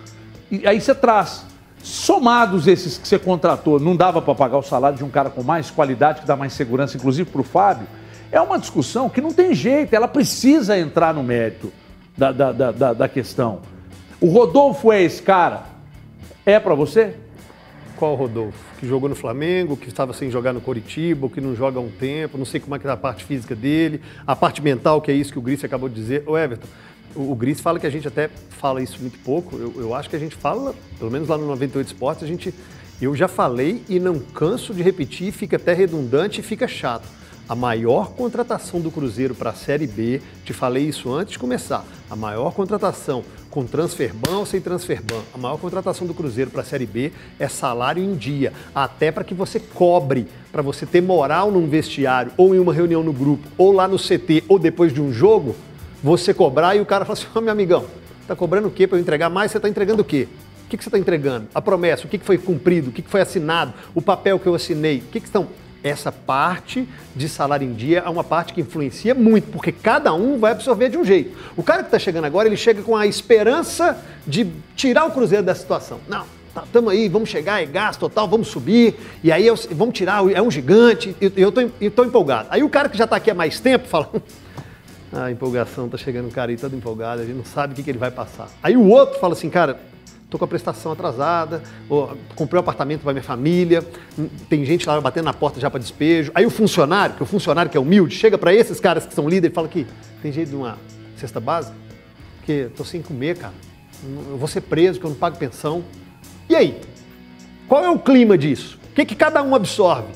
e 0.50 0.66
aí 0.66 0.80
você 0.80 0.94
traz. 0.94 1.46
Somados 1.82 2.66
esses 2.66 2.98
que 2.98 3.06
você 3.06 3.18
contratou, 3.18 3.78
não 3.78 3.94
dava 3.94 4.20
para 4.20 4.34
pagar 4.34 4.58
o 4.58 4.62
salário 4.62 4.98
de 4.98 5.04
um 5.04 5.10
cara 5.10 5.30
com 5.30 5.42
mais 5.42 5.70
qualidade, 5.70 6.22
que 6.22 6.26
dá 6.26 6.34
mais 6.34 6.52
segurança, 6.52 6.96
inclusive 6.96 7.30
para 7.30 7.40
o 7.40 7.44
Fábio. 7.44 7.86
É 8.32 8.40
uma 8.40 8.58
discussão 8.58 9.08
que 9.08 9.20
não 9.20 9.32
tem 9.32 9.54
jeito, 9.54 9.94
ela 9.94 10.08
precisa 10.08 10.78
entrar 10.78 11.14
no 11.14 11.22
mérito 11.22 11.72
da, 12.18 12.32
da, 12.32 12.72
da, 12.72 12.92
da 12.92 13.08
questão. 13.08 13.60
O 14.20 14.26
Rodolfo 14.26 14.90
é 14.90 15.00
esse 15.02 15.22
cara? 15.22 15.62
É 16.44 16.58
para 16.58 16.74
você? 16.74 17.14
Qual 17.96 18.16
Rodolfo? 18.16 18.58
Que 18.78 18.86
jogou 18.86 19.08
no 19.08 19.14
Flamengo, 19.14 19.76
que 19.76 19.88
estava 19.88 20.12
sem 20.12 20.30
jogar 20.30 20.52
no 20.52 20.60
Coritiba, 20.60 21.28
que 21.28 21.40
não 21.40 21.54
joga 21.54 21.78
há 21.78 21.82
um 21.82 21.90
tempo, 21.90 22.36
não 22.36 22.44
sei 22.44 22.58
como 22.60 22.74
é 22.74 22.78
que 22.78 22.86
é 22.86 22.90
a 22.90 22.96
parte 22.96 23.24
física 23.24 23.54
dele, 23.54 24.00
a 24.26 24.34
parte 24.34 24.60
mental, 24.60 25.00
que 25.00 25.10
é 25.10 25.14
isso 25.14 25.32
que 25.32 25.38
o 25.38 25.42
Gris 25.42 25.62
acabou 25.62 25.88
de 25.88 25.94
dizer. 25.94 26.24
Ô 26.26 26.36
Everton, 26.36 26.66
o, 27.14 27.32
o 27.32 27.36
Gris 27.36 27.60
fala 27.60 27.78
que 27.78 27.86
a 27.86 27.90
gente 27.90 28.08
até 28.08 28.28
fala 28.50 28.82
isso 28.82 29.00
muito 29.00 29.18
pouco. 29.20 29.56
Eu, 29.56 29.74
eu 29.76 29.94
acho 29.94 30.10
que 30.10 30.16
a 30.16 30.18
gente 30.18 30.34
fala, 30.34 30.74
pelo 30.98 31.10
menos 31.10 31.28
lá 31.28 31.38
no 31.38 31.46
98 31.46 31.86
Esportes, 31.86 32.24
a 32.24 32.26
gente. 32.26 32.52
Eu 33.00 33.14
já 33.14 33.28
falei 33.28 33.84
e 33.88 34.00
não 34.00 34.18
canso 34.18 34.74
de 34.74 34.82
repetir, 34.82 35.30
fica 35.30 35.54
até 35.54 35.72
redundante 35.72 36.40
e 36.40 36.42
fica 36.42 36.66
chato. 36.66 37.06
A 37.48 37.54
maior 37.54 38.10
contratação 38.10 38.78
do 38.78 38.90
Cruzeiro 38.90 39.34
para 39.34 39.48
a 39.48 39.54
Série 39.54 39.86
B, 39.86 40.20
te 40.44 40.52
falei 40.52 40.84
isso 40.84 41.10
antes 41.10 41.32
de 41.32 41.38
começar, 41.38 41.82
a 42.10 42.14
maior 42.14 42.52
contratação 42.52 43.24
com 43.50 43.64
transferban 43.64 44.36
ou 44.36 44.44
sem 44.44 44.60
transferban, 44.60 45.22
a 45.32 45.38
maior 45.38 45.56
contratação 45.56 46.06
do 46.06 46.12
Cruzeiro 46.12 46.50
para 46.50 46.60
a 46.60 46.64
Série 46.64 46.84
B 46.84 47.10
é 47.38 47.48
salário 47.48 48.04
em 48.04 48.14
dia, 48.14 48.52
até 48.74 49.10
para 49.10 49.24
que 49.24 49.32
você 49.32 49.58
cobre, 49.58 50.28
para 50.52 50.60
você 50.60 50.84
ter 50.84 51.00
moral 51.00 51.50
num 51.50 51.66
vestiário, 51.66 52.32
ou 52.36 52.54
em 52.54 52.58
uma 52.58 52.74
reunião 52.74 53.02
no 53.02 53.14
grupo, 53.14 53.48
ou 53.56 53.72
lá 53.72 53.88
no 53.88 53.96
CT, 53.96 54.44
ou 54.46 54.58
depois 54.58 54.92
de 54.92 55.00
um 55.00 55.10
jogo, 55.10 55.56
você 56.04 56.34
cobrar 56.34 56.76
e 56.76 56.82
o 56.82 56.86
cara 56.86 57.06
fala 57.06 57.18
assim: 57.18 57.28
oh, 57.34 57.40
meu 57.40 57.52
amigão, 57.52 57.86
tá 58.26 58.36
cobrando 58.36 58.68
o 58.68 58.70
quê 58.70 58.86
para 58.86 58.98
eu 58.98 59.00
entregar 59.00 59.30
mais? 59.30 59.50
Você 59.50 59.56
está 59.56 59.70
entregando 59.70 60.02
o 60.02 60.04
quê? 60.04 60.28
O 60.66 60.68
que, 60.68 60.76
que 60.76 60.84
você 60.84 60.90
está 60.90 60.98
entregando? 60.98 61.48
A 61.54 61.62
promessa, 61.62 62.04
o 62.04 62.08
que, 62.08 62.18
que 62.18 62.26
foi 62.26 62.36
cumprido, 62.36 62.90
o 62.90 62.92
que, 62.92 63.00
que 63.00 63.08
foi 63.08 63.22
assinado, 63.22 63.72
o 63.94 64.02
papel 64.02 64.38
que 64.38 64.46
eu 64.46 64.54
assinei, 64.54 64.98
o 64.98 65.10
que, 65.10 65.18
que 65.18 65.26
estão. 65.26 65.48
Essa 65.82 66.10
parte 66.10 66.88
de 67.14 67.28
salário 67.28 67.68
em 67.68 67.72
dia 67.72 68.02
é 68.04 68.08
uma 68.08 68.24
parte 68.24 68.52
que 68.52 68.60
influencia 68.60 69.14
muito, 69.14 69.50
porque 69.50 69.70
cada 69.70 70.12
um 70.12 70.38
vai 70.38 70.52
absorver 70.52 70.88
de 70.88 70.96
um 70.96 71.04
jeito. 71.04 71.36
O 71.56 71.62
cara 71.62 71.82
que 71.82 71.88
está 71.88 71.98
chegando 71.98 72.24
agora, 72.24 72.48
ele 72.48 72.56
chega 72.56 72.82
com 72.82 72.96
a 72.96 73.06
esperança 73.06 73.96
de 74.26 74.50
tirar 74.74 75.06
o 75.06 75.12
Cruzeiro 75.12 75.44
dessa 75.44 75.60
situação. 75.60 76.00
Não, 76.08 76.26
estamos 76.64 76.92
tá, 76.92 76.98
aí, 76.98 77.08
vamos 77.08 77.28
chegar, 77.28 77.62
é 77.62 77.66
gasto 77.66 78.00
total, 78.00 78.26
vamos 78.26 78.48
subir, 78.48 78.96
e 79.22 79.30
aí 79.30 79.46
eu, 79.46 79.54
vamos 79.70 79.94
tirar, 79.94 80.28
é 80.32 80.42
um 80.42 80.50
gigante, 80.50 81.14
eu 81.20 81.52
estou 81.80 82.04
empolgado. 82.04 82.48
Aí 82.50 82.62
o 82.62 82.68
cara 82.68 82.88
que 82.88 82.98
já 82.98 83.04
está 83.04 83.16
aqui 83.16 83.30
há 83.30 83.34
mais 83.34 83.60
tempo 83.60 83.86
fala, 83.86 84.10
a 85.12 85.30
empolgação, 85.30 85.88
tá 85.88 85.96
chegando 85.96 86.26
um 86.26 86.30
cara 86.30 86.50
aí 86.50 86.56
todo 86.56 86.74
empolgado, 86.74 87.22
a 87.22 87.24
gente 87.24 87.36
não 87.36 87.44
sabe 87.44 87.72
o 87.72 87.76
que, 87.76 87.82
que 87.82 87.90
ele 87.90 87.98
vai 87.98 88.10
passar. 88.10 88.48
Aí 88.62 88.76
o 88.76 88.88
outro 88.88 89.18
fala 89.20 89.34
assim, 89.34 89.48
cara, 89.48 89.78
tô 90.30 90.38
com 90.38 90.44
a 90.44 90.48
prestação 90.48 90.92
atrasada, 90.92 91.62
ou 91.88 92.16
comprei 92.34 92.58
um 92.58 92.60
apartamento 92.60 93.02
para 93.02 93.12
minha 93.12 93.22
família, 93.22 93.84
tem 94.48 94.64
gente 94.64 94.86
lá 94.86 95.00
batendo 95.00 95.24
na 95.24 95.32
porta 95.32 95.58
já 95.58 95.70
para 95.70 95.80
despejo. 95.80 96.30
Aí 96.34 96.44
o 96.44 96.50
funcionário, 96.50 97.16
que 97.16 97.22
o 97.22 97.26
funcionário 97.26 97.70
que 97.70 97.76
é 97.76 97.80
humilde, 97.80 98.14
chega 98.14 98.36
para 98.36 98.52
esses 98.52 98.78
caras 98.78 99.06
que 99.06 99.14
são 99.14 99.28
líderes 99.28 99.52
e 99.52 99.54
fala 99.54 99.68
que 99.68 99.86
tem 100.22 100.30
jeito 100.30 100.50
de 100.50 100.56
uma 100.56 100.76
cesta 101.16 101.40
básica, 101.40 101.74
que 102.44 102.70
tô 102.76 102.84
sem 102.84 103.00
comer, 103.00 103.36
cara. 103.36 103.54
Eu 104.30 104.36
vou 104.36 104.46
ser 104.46 104.60
preso, 104.60 105.00
que 105.00 105.06
eu 105.06 105.10
não 105.10 105.16
pago 105.16 105.36
pensão. 105.36 105.82
E 106.48 106.54
aí? 106.54 106.80
Qual 107.66 107.84
é 107.84 107.90
o 107.90 107.98
clima 107.98 108.38
disso? 108.38 108.78
O 108.90 108.94
que, 108.94 109.04
que 109.04 109.14
cada 109.14 109.42
um 109.42 109.54
absorve? 109.54 110.08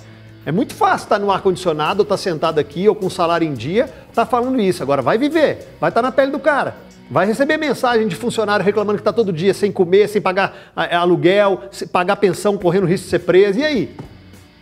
É 0.44 0.52
muito 0.52 0.74
fácil 0.74 1.04
estar 1.04 1.18
no 1.18 1.30
ar-condicionado, 1.30 2.00
ou 2.00 2.02
estar 2.02 2.16
sentado 2.16 2.58
aqui, 2.58 2.88
ou 2.88 2.94
com 2.94 3.08
salário 3.08 3.46
em 3.46 3.54
dia, 3.54 3.84
estar 3.84 4.24
tá 4.24 4.26
falando 4.26 4.60
isso. 4.60 4.82
Agora 4.82 5.00
vai 5.00 5.16
viver, 5.16 5.68
vai 5.80 5.90
estar 5.90 6.02
na 6.02 6.12
pele 6.12 6.32
do 6.32 6.38
cara. 6.38 6.76
Vai 7.12 7.26
receber 7.26 7.58
mensagem 7.58 8.08
de 8.08 8.16
funcionário 8.16 8.64
reclamando 8.64 8.96
que 8.96 9.02
está 9.02 9.12
todo 9.12 9.30
dia 9.30 9.52
sem 9.52 9.70
comer, 9.70 10.08
sem 10.08 10.22
pagar 10.22 10.72
é, 10.74 10.96
aluguel, 10.96 11.64
sem 11.70 11.86
pagar 11.86 12.16
pensão, 12.16 12.56
correndo 12.56 12.86
risco 12.86 13.04
de 13.04 13.10
ser 13.10 13.18
preso. 13.18 13.58
E 13.58 13.64
aí? 13.66 13.94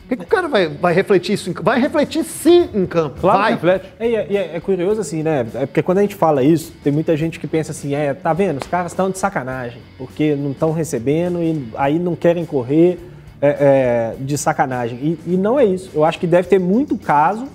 O 0.04 0.08
que, 0.08 0.16
que 0.16 0.24
o 0.24 0.26
cara 0.26 0.48
vai, 0.48 0.66
vai 0.66 0.92
refletir 0.92 1.34
isso? 1.34 1.54
Vai 1.62 1.80
refletir 1.80 2.24
sim 2.24 2.68
em 2.74 2.84
campo. 2.86 3.20
Claro 3.20 3.38
vai. 3.38 3.52
reflete. 3.52 3.86
É, 4.00 4.08
é, 4.08 4.56
é, 4.56 4.60
curioso 4.60 5.00
assim, 5.00 5.22
né? 5.22 5.46
É 5.54 5.64
porque 5.64 5.80
quando 5.80 5.98
a 5.98 6.00
gente 6.00 6.16
fala 6.16 6.42
isso, 6.42 6.72
tem 6.82 6.92
muita 6.92 7.16
gente 7.16 7.38
que 7.38 7.46
pensa 7.46 7.70
assim, 7.70 7.94
é, 7.94 8.12
tá 8.14 8.32
vendo? 8.32 8.60
Os 8.60 8.66
caras 8.66 8.90
estão 8.90 9.08
de 9.08 9.18
sacanagem, 9.18 9.80
porque 9.96 10.34
não 10.34 10.50
estão 10.50 10.72
recebendo 10.72 11.40
e 11.40 11.68
aí 11.76 12.00
não 12.00 12.16
querem 12.16 12.44
correr 12.44 12.98
é, 13.40 13.48
é, 13.48 14.14
de 14.18 14.36
sacanagem. 14.36 14.98
E, 14.98 15.34
e, 15.34 15.36
não 15.36 15.56
é 15.56 15.64
isso. 15.64 15.88
Eu 15.94 16.04
acho 16.04 16.18
que 16.18 16.26
deve 16.26 16.48
ter 16.48 16.58
muito 16.58 16.98
caso 16.98 17.46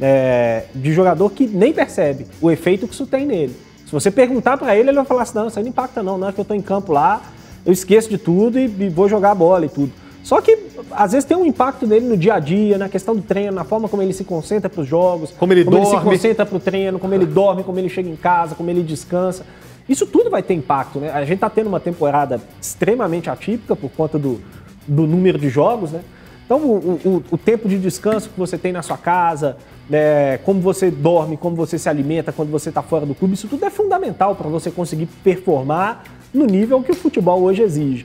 é, 0.00 0.64
de 0.74 0.92
jogador 0.92 1.30
que 1.30 1.46
nem 1.46 1.72
percebe 1.72 2.26
o 2.40 2.50
efeito 2.50 2.88
que 2.88 2.94
isso 2.94 3.06
tem 3.06 3.24
nele. 3.24 3.63
Se 4.00 4.10
você 4.10 4.10
perguntar 4.10 4.56
para 4.56 4.76
ele, 4.76 4.88
ele 4.90 4.96
vai 4.96 5.04
falar 5.04 5.22
assim: 5.22 5.38
não, 5.38 5.46
isso 5.46 5.58
aí 5.58 5.62
não 5.62 5.70
impacta, 5.70 6.02
não. 6.02 6.18
Não 6.18 6.28
é 6.28 6.32
que 6.32 6.40
eu 6.40 6.42
estou 6.42 6.56
em 6.56 6.60
campo 6.60 6.92
lá, 6.92 7.22
eu 7.64 7.72
esqueço 7.72 8.08
de 8.08 8.18
tudo 8.18 8.58
e, 8.58 8.64
e 8.64 8.88
vou 8.88 9.08
jogar 9.08 9.30
a 9.30 9.34
bola 9.34 9.66
e 9.66 9.68
tudo. 9.68 9.92
Só 10.22 10.40
que 10.40 10.58
às 10.90 11.12
vezes 11.12 11.24
tem 11.24 11.36
um 11.36 11.44
impacto 11.46 11.86
nele 11.86 12.08
no 12.08 12.16
dia 12.16 12.34
a 12.34 12.40
dia, 12.40 12.76
na 12.76 12.88
questão 12.88 13.14
do 13.14 13.22
treino, 13.22 13.52
na 13.52 13.62
forma 13.62 13.88
como 13.88 14.02
ele 14.02 14.12
se 14.12 14.24
concentra 14.24 14.68
para 14.68 14.80
os 14.80 14.88
jogos, 14.88 15.30
como 15.38 15.52
ele 15.52 15.64
como 15.64 15.76
dorme, 15.76 15.92
ele 15.92 15.98
se 15.98 16.04
concentra 16.04 16.46
para 16.46 16.56
o 16.56 16.60
treino, 16.60 16.98
como 16.98 17.14
ele 17.14 17.26
dorme, 17.26 17.62
como 17.62 17.78
ele 17.78 17.88
chega 17.88 18.08
em 18.08 18.16
casa, 18.16 18.54
como 18.54 18.68
ele 18.68 18.82
descansa. 18.82 19.46
Isso 19.88 20.06
tudo 20.06 20.28
vai 20.28 20.42
ter 20.42 20.54
impacto, 20.54 20.98
né? 20.98 21.10
A 21.10 21.20
gente 21.20 21.34
está 21.34 21.50
tendo 21.50 21.68
uma 21.68 21.78
temporada 21.78 22.40
extremamente 22.60 23.30
atípica 23.30 23.76
por 23.76 23.90
conta 23.90 24.18
do, 24.18 24.40
do 24.88 25.06
número 25.06 25.38
de 25.38 25.50
jogos, 25.50 25.92
né? 25.92 26.00
Então, 26.44 26.58
o, 26.58 27.00
o, 27.04 27.24
o, 27.30 27.38
tempo 27.38 27.68
de 27.68 27.78
descanso 27.78 28.28
que 28.28 28.38
você 28.38 28.58
tem 28.58 28.70
na 28.70 28.82
sua 28.82 28.98
casa, 28.98 29.56
né, 29.88 30.36
como 30.38 30.60
você 30.60 30.90
dorme, 30.90 31.36
como 31.36 31.56
você 31.56 31.78
se 31.78 31.88
alimenta 31.88 32.32
quando 32.32 32.50
você 32.50 32.68
está 32.68 32.82
fora 32.82 33.06
do 33.06 33.14
clube, 33.14 33.34
isso 33.34 33.48
tudo 33.48 33.64
é 33.64 33.70
fundamental 33.70 34.34
para 34.34 34.48
você 34.48 34.70
conseguir 34.70 35.06
performar 35.22 36.04
no 36.32 36.44
nível 36.44 36.82
que 36.82 36.92
o 36.92 36.94
futebol 36.94 37.42
hoje 37.42 37.62
exige. 37.62 38.04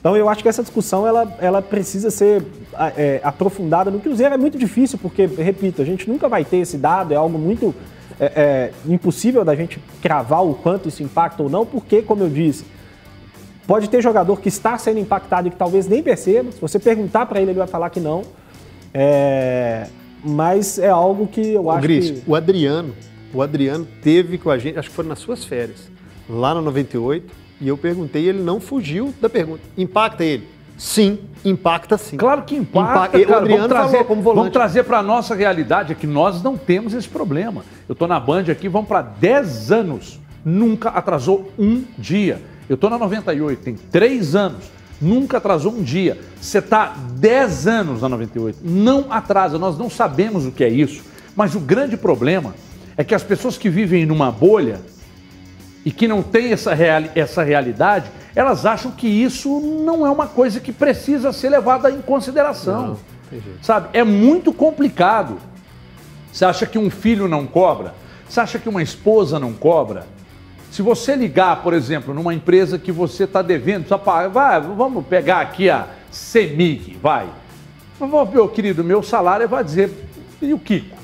Então, 0.00 0.16
eu 0.16 0.28
acho 0.28 0.42
que 0.42 0.48
essa 0.48 0.62
discussão 0.62 1.06
ela, 1.06 1.36
ela 1.40 1.62
precisa 1.62 2.10
ser 2.10 2.42
é, 2.96 3.20
aprofundada. 3.22 3.90
No 3.90 4.00
Cruzeiro 4.00 4.34
é 4.34 4.38
muito 4.38 4.58
difícil, 4.58 4.98
porque, 4.98 5.26
repito, 5.26 5.82
a 5.82 5.84
gente 5.84 6.08
nunca 6.08 6.28
vai 6.28 6.44
ter 6.44 6.58
esse 6.58 6.76
dado, 6.76 7.12
é 7.12 7.16
algo 7.16 7.38
muito 7.38 7.74
é, 8.18 8.24
é, 8.24 8.72
impossível 8.86 9.44
da 9.44 9.54
gente 9.54 9.80
cravar 10.00 10.44
o 10.44 10.54
quanto 10.54 10.88
isso 10.88 11.02
impacta 11.02 11.42
ou 11.42 11.50
não, 11.50 11.66
porque, 11.66 12.02
como 12.02 12.22
eu 12.22 12.28
disse, 12.28 12.64
Pode 13.66 13.90
ter 13.90 14.00
jogador 14.00 14.40
que 14.40 14.48
está 14.48 14.78
sendo 14.78 15.00
impactado 15.00 15.48
e 15.48 15.50
que 15.50 15.56
talvez 15.56 15.88
nem 15.88 16.02
perceba. 16.02 16.52
Se 16.52 16.60
você 16.60 16.78
perguntar 16.78 17.26
para 17.26 17.40
ele, 17.40 17.50
ele 17.50 17.58
vai 17.58 17.66
falar 17.66 17.90
que 17.90 17.98
não. 17.98 18.22
É... 18.94 19.88
Mas 20.22 20.78
é 20.78 20.88
algo 20.88 21.26
que 21.26 21.52
eu 21.52 21.70
acho 21.70 21.82
Gris, 21.82 22.10
que... 22.10 22.22
o 22.26 22.34
Adriano, 22.34 22.94
o 23.32 23.42
Adriano 23.42 23.86
teve 24.02 24.38
com 24.38 24.50
a 24.50 24.58
gente, 24.58 24.78
acho 24.78 24.88
que 24.88 24.94
foi 24.94 25.04
nas 25.04 25.18
suas 25.18 25.44
férias, 25.44 25.90
lá 26.28 26.54
no 26.54 26.62
98, 26.62 27.32
e 27.60 27.68
eu 27.68 27.76
perguntei 27.76 28.22
e 28.22 28.28
ele 28.28 28.42
não 28.42 28.60
fugiu 28.60 29.14
da 29.20 29.28
pergunta. 29.28 29.62
Impacta 29.76 30.24
ele? 30.24 30.48
Sim, 30.76 31.18
impacta 31.44 31.96
sim. 31.96 32.16
Claro 32.16 32.42
que 32.42 32.54
impacta, 32.54 32.92
impacta. 32.92 33.18
cara. 33.18 33.32
O 33.32 33.36
Adriano 33.38 33.68
vamos 33.68 33.68
trazer, 33.68 34.04
como 34.04 34.22
volante. 34.22 34.38
Vamos 34.38 34.52
trazer 34.52 34.84
para 34.84 34.98
a 34.98 35.02
nossa 35.02 35.34
realidade, 35.34 35.92
é 35.92 35.94
que 35.94 36.06
nós 36.06 36.42
não 36.42 36.56
temos 36.56 36.92
esse 36.92 37.08
problema. 37.08 37.64
Eu 37.88 37.94
estou 37.94 38.06
na 38.06 38.20
Band 38.20 38.44
aqui, 38.50 38.68
vamos 38.68 38.88
para 38.88 39.02
10 39.02 39.72
anos. 39.72 40.20
Nunca 40.44 40.90
atrasou 40.90 41.50
um 41.58 41.84
dia. 41.98 42.40
Eu 42.68 42.74
estou 42.74 42.90
na 42.90 42.98
98, 42.98 43.62
tem 43.62 43.74
três 43.74 44.34
anos, 44.34 44.64
nunca 45.00 45.38
atrasou 45.38 45.72
um 45.72 45.82
dia. 45.82 46.18
Você 46.40 46.58
está 46.58 46.94
10 47.12 47.66
anos 47.66 48.02
na 48.02 48.08
98, 48.08 48.58
não 48.62 49.06
atrasa, 49.10 49.58
nós 49.58 49.78
não 49.78 49.88
sabemos 49.88 50.46
o 50.46 50.50
que 50.50 50.64
é 50.64 50.68
isso. 50.68 51.02
Mas 51.34 51.54
o 51.54 51.60
grande 51.60 51.96
problema 51.96 52.54
é 52.96 53.04
que 53.04 53.14
as 53.14 53.22
pessoas 53.22 53.58
que 53.58 53.68
vivem 53.68 54.06
numa 54.06 54.30
bolha 54.32 54.80
e 55.84 55.92
que 55.92 56.08
não 56.08 56.22
têm 56.22 56.52
essa, 56.52 56.74
real, 56.74 57.04
essa 57.14 57.42
realidade, 57.42 58.10
elas 58.34 58.66
acham 58.66 58.90
que 58.90 59.06
isso 59.06 59.60
não 59.60 60.06
é 60.06 60.10
uma 60.10 60.26
coisa 60.26 60.58
que 60.58 60.72
precisa 60.72 61.32
ser 61.32 61.50
levada 61.50 61.90
em 61.90 62.00
consideração. 62.00 62.98
Não, 63.32 63.40
sabe? 63.62 63.90
É 63.92 64.02
muito 64.02 64.52
complicado. 64.52 65.36
Você 66.32 66.44
acha 66.44 66.66
que 66.66 66.78
um 66.78 66.90
filho 66.90 67.28
não 67.28 67.46
cobra? 67.46 67.94
Você 68.28 68.40
acha 68.40 68.58
que 68.58 68.68
uma 68.68 68.82
esposa 68.82 69.38
não 69.38 69.52
cobra? 69.52 70.06
Se 70.70 70.82
você 70.82 71.14
ligar, 71.16 71.62
por 71.62 71.72
exemplo, 71.72 72.12
numa 72.12 72.34
empresa 72.34 72.78
que 72.78 72.92
você 72.92 73.24
está 73.24 73.40
devendo, 73.40 73.86
vai, 74.32 74.60
vamos 74.60 75.06
pegar 75.06 75.40
aqui 75.40 75.70
a 75.70 75.86
Semig, 76.10 76.98
vai. 77.02 77.26
Meu 78.32 78.48
querido, 78.48 78.84
meu 78.84 79.02
salário 79.02 79.48
vai 79.48 79.64
dizer, 79.64 79.90
e 80.42 80.52
o 80.52 80.58
Kiko? 80.58 80.96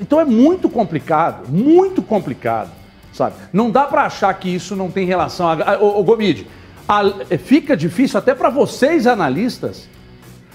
Então 0.00 0.20
é 0.20 0.24
muito 0.24 0.68
complicado, 0.68 1.48
muito 1.48 2.00
complicado, 2.00 2.70
sabe? 3.12 3.36
Não 3.52 3.70
dá 3.70 3.84
para 3.84 4.02
achar 4.04 4.32
que 4.34 4.48
isso 4.48 4.76
não 4.76 4.90
tem 4.90 5.06
relação 5.06 5.48
a... 5.48 5.78
Ô, 5.78 6.00
ô 6.00 6.04
Gomide, 6.04 6.46
a... 6.86 7.02
fica 7.38 7.76
difícil 7.76 8.18
até 8.18 8.34
para 8.34 8.50
vocês 8.50 9.06
analistas, 9.06 9.88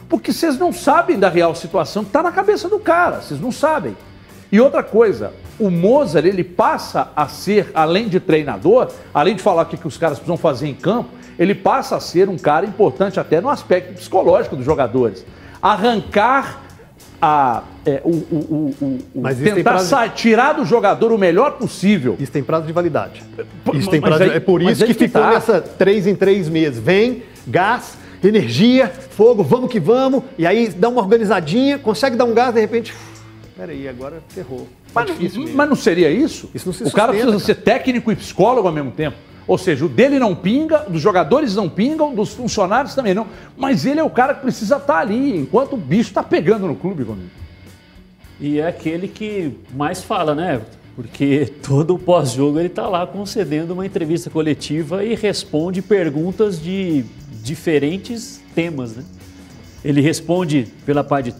porque 0.09 0.31
vocês 0.31 0.57
não 0.57 0.71
sabem 0.71 1.17
da 1.17 1.29
real 1.29 1.53
situação 1.55 2.03
que 2.03 2.09
está 2.09 2.23
na 2.23 2.31
cabeça 2.31 2.69
do 2.69 2.79
cara, 2.79 3.21
vocês 3.21 3.39
não 3.39 3.51
sabem. 3.51 3.95
E 4.51 4.59
outra 4.59 4.83
coisa, 4.83 5.33
o 5.59 5.69
Mozart 5.69 6.25
ele 6.25 6.43
passa 6.43 7.11
a 7.15 7.27
ser, 7.27 7.71
além 7.73 8.07
de 8.07 8.19
treinador, 8.19 8.91
além 9.13 9.35
de 9.35 9.41
falar 9.41 9.63
o 9.63 9.65
que, 9.65 9.77
que 9.77 9.87
os 9.87 9.97
caras 9.97 10.17
precisam 10.17 10.37
fazer 10.37 10.67
em 10.67 10.73
campo, 10.73 11.09
ele 11.37 11.55
passa 11.55 11.95
a 11.95 11.99
ser 11.99 12.29
um 12.29 12.37
cara 12.37 12.65
importante 12.65 13.19
até 13.19 13.41
no 13.41 13.49
aspecto 13.49 13.93
psicológico 13.93 14.55
dos 14.55 14.65
jogadores. 14.65 15.25
Arrancar 15.61 16.61
a, 17.21 17.63
é, 17.85 18.01
o, 18.03 18.09
o, 18.09 18.75
o, 18.81 18.85
o 19.15 19.21
mas 19.21 19.37
tentar 19.37 19.77
de... 20.07 20.15
tirar 20.15 20.53
do 20.53 20.65
jogador 20.65 21.11
o 21.11 21.17
melhor 21.17 21.53
possível. 21.53 22.17
Isso 22.19 22.31
tem 22.31 22.43
prazo 22.43 22.67
de 22.67 22.73
validade. 22.73 23.23
Isso 23.73 23.89
tem 23.89 24.01
prazo 24.01 24.23
aí, 24.23 24.29
de... 24.29 24.35
É 24.35 24.39
por 24.39 24.61
isso 24.61 24.85
que, 24.85 24.93
que 24.93 25.07
ficou 25.07 25.21
tá. 25.21 25.31
nessa 25.31 25.61
três 25.61 26.05
em 26.05 26.15
três 26.15 26.49
meses. 26.49 26.79
Vem, 26.79 27.23
gás, 27.47 27.97
energia, 28.23 28.87
fogo, 28.87 29.43
vamos 29.43 29.71
que 29.71 29.79
vamos, 29.79 30.23
e 30.37 30.45
aí 30.45 30.69
dá 30.69 30.89
uma 30.89 31.01
organizadinha, 31.01 31.77
consegue 31.77 32.15
dar 32.15 32.25
um 32.25 32.33
gás, 32.33 32.53
de 32.53 32.61
repente, 32.61 32.93
peraí, 33.57 33.87
agora 33.87 34.21
ferrou. 34.29 34.67
Mas, 34.93 35.53
mas, 35.53 35.69
não 35.69 35.75
seria 35.75 36.09
isso? 36.09 36.49
isso 36.53 36.67
não 36.67 36.87
o 36.87 36.91
cara 36.91 37.11
precisa 37.11 37.31
cara. 37.31 37.43
ser 37.43 37.55
técnico 37.55 38.11
e 38.11 38.15
psicólogo 38.15 38.67
ao 38.67 38.73
mesmo 38.73 38.91
tempo. 38.91 39.17
Ou 39.45 39.57
seja, 39.57 39.85
o 39.85 39.89
dele 39.89 40.19
não 40.19 40.35
pinga, 40.35 40.79
dos 40.87 41.01
jogadores 41.01 41.55
não 41.55 41.67
pingam, 41.67 42.13
dos 42.13 42.33
funcionários 42.33 42.95
também 42.95 43.13
não. 43.13 43.27
Mas 43.57 43.85
ele 43.85 43.99
é 43.99 44.03
o 44.03 44.09
cara 44.09 44.33
que 44.33 44.41
precisa 44.41 44.77
estar 44.77 44.99
ali, 44.99 45.37
enquanto 45.37 45.73
o 45.73 45.77
bicho 45.77 46.09
está 46.09 46.23
pegando 46.23 46.67
no 46.67 46.75
clube 46.75 47.03
comigo. 47.03 47.29
E 48.39 48.59
é 48.59 48.67
aquele 48.67 49.07
que 49.07 49.57
mais 49.73 50.01
fala, 50.01 50.33
né? 50.33 50.61
Porque 50.95 51.51
todo 51.61 51.97
pós-jogo 51.97 52.59
ele 52.59 52.67
está 52.67 52.87
lá 52.87 53.05
concedendo 53.05 53.73
uma 53.73 53.85
entrevista 53.85 54.29
coletiva 54.29 55.03
e 55.03 55.15
responde 55.15 55.81
perguntas 55.81 56.61
de 56.61 57.03
diferentes 57.43 58.41
temas, 58.55 58.95
né? 58.95 59.03
Ele 59.83 59.99
responde 59.99 60.67
pela 60.85 61.03
parte, 61.03 61.33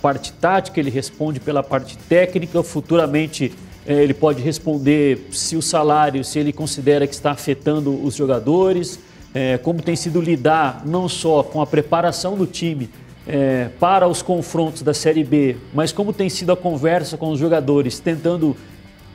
parte 0.00 0.32
tática, 0.32 0.80
ele 0.80 0.90
responde 0.90 1.38
pela 1.38 1.62
parte 1.62 1.98
técnica, 1.98 2.62
futuramente 2.62 3.52
é, 3.86 4.02
ele 4.02 4.14
pode 4.14 4.42
responder 4.42 5.26
se 5.30 5.56
o 5.56 5.62
salário, 5.62 6.24
se 6.24 6.38
ele 6.38 6.52
considera 6.52 7.06
que 7.06 7.14
está 7.14 7.32
afetando 7.32 8.02
os 8.02 8.14
jogadores, 8.14 8.98
é, 9.34 9.58
como 9.58 9.82
tem 9.82 9.94
sido 9.96 10.20
lidar 10.20 10.82
não 10.86 11.08
só 11.08 11.42
com 11.42 11.60
a 11.60 11.66
preparação 11.66 12.36
do 12.36 12.46
time 12.46 12.88
é, 13.26 13.68
para 13.78 14.08
os 14.08 14.22
confrontos 14.22 14.82
da 14.82 14.94
Série 14.94 15.22
B, 15.22 15.56
mas 15.74 15.92
como 15.92 16.12
tem 16.12 16.28
sido 16.28 16.52
a 16.52 16.56
conversa 16.56 17.16
com 17.16 17.30
os 17.30 17.38
jogadores, 17.38 18.00
tentando 18.00 18.56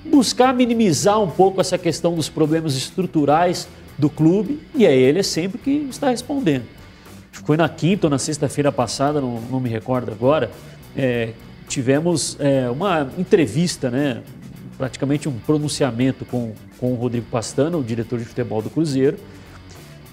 buscar 0.06 0.54
minimizar 0.54 1.20
um 1.20 1.30
pouco 1.30 1.60
essa 1.60 1.78
questão 1.78 2.14
dos 2.14 2.30
problemas 2.30 2.76
estruturais 2.76 3.68
do 3.98 4.10
clube, 4.10 4.60
e 4.76 4.86
é 4.86 4.96
ele 4.96 5.24
sempre 5.24 5.58
que 5.58 5.88
está 5.90 6.12
respondendo 6.12 6.66
foi 7.44 7.58
na 7.58 7.68
quinta 7.68 8.08
ou 8.08 8.12
na 8.12 8.18
sexta-feira 8.18 8.72
passada, 8.72 9.20
não, 9.20 9.42
não, 9.42 9.60
me 9.60 9.70
recordo 9.70 10.12
agora, 10.12 10.50
é, 10.96 11.32
tivemos 11.68 12.38
é, 12.40 12.70
uma 12.70 13.10
entrevista, 13.18 13.90
né, 13.90 14.22
praticamente 14.78 15.28
um 15.28 15.34
pronunciamento 15.40 16.26
com, 16.26 16.54
com 16.80 16.94
o 16.94 16.96
Rodrigo 16.96 17.26
Pastano, 17.30 17.80
o 17.80 17.84
diretor 17.84 18.20
de 18.20 18.26
futebol 18.26 18.62
do 18.62 18.70
Cruzeiro. 18.70 19.18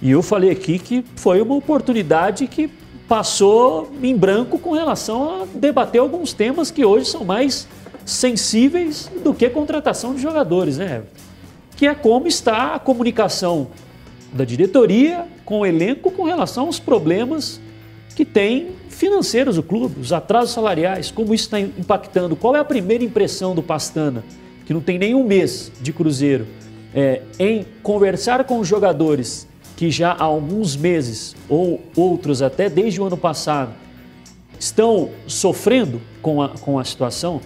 E 0.01 0.11
eu 0.11 0.21
falei 0.21 0.51
aqui 0.51 0.77
que 0.77 1.03
foi 1.15 1.41
uma 1.41 1.55
oportunidade 1.55 2.47
que 2.47 2.69
passou 3.07 3.91
em 4.01 4.15
branco 4.15 4.57
com 4.57 4.71
relação 4.71 5.41
a 5.41 5.45
debater 5.53 6.01
alguns 6.01 6.33
temas 6.33 6.71
que 6.71 6.83
hoje 6.83 7.05
são 7.05 7.23
mais 7.23 7.67
sensíveis 8.05 9.09
do 9.23 9.33
que 9.33 9.49
contratação 9.49 10.13
de 10.13 10.21
jogadores, 10.21 10.77
né? 10.77 11.03
Que 11.75 11.87
é 11.87 11.95
como 11.95 12.27
está 12.27 12.75
a 12.75 12.79
comunicação 12.79 13.67
da 14.33 14.43
diretoria 14.43 15.25
com 15.45 15.59
o 15.59 15.65
elenco 15.65 16.11
com 16.11 16.23
relação 16.23 16.65
aos 16.65 16.79
problemas 16.79 17.61
que 18.15 18.25
tem 18.25 18.71
financeiros 18.89 19.57
o 19.57 19.63
clube, 19.63 19.99
os 19.99 20.13
atrasos 20.13 20.51
salariais, 20.51 21.11
como 21.11 21.33
isso 21.33 21.45
está 21.45 21.59
impactando. 21.59 22.35
Qual 22.35 22.55
é 22.55 22.59
a 22.59 22.65
primeira 22.65 23.03
impressão 23.03 23.55
do 23.55 23.63
Pastana, 23.63 24.23
que 24.65 24.73
não 24.73 24.81
tem 24.81 24.97
nenhum 24.97 25.23
mês 25.23 25.71
de 25.81 25.91
Cruzeiro, 25.91 26.47
é, 26.93 27.21
em 27.39 27.65
conversar 27.81 28.43
com 28.43 28.59
os 28.59 28.67
jogadores 28.67 29.47
que 29.75 29.89
já 29.89 30.11
há 30.11 30.23
alguns 30.23 30.75
meses, 30.75 31.35
ou 31.49 31.81
outros 31.95 32.41
até 32.41 32.69
desde 32.69 33.01
o 33.01 33.05
ano 33.05 33.17
passado, 33.17 33.73
estão 34.59 35.09
sofrendo 35.25 35.99
com 36.21 36.41
a, 36.41 36.49
com 36.49 36.77
a 36.77 36.83
situação? 36.83 37.41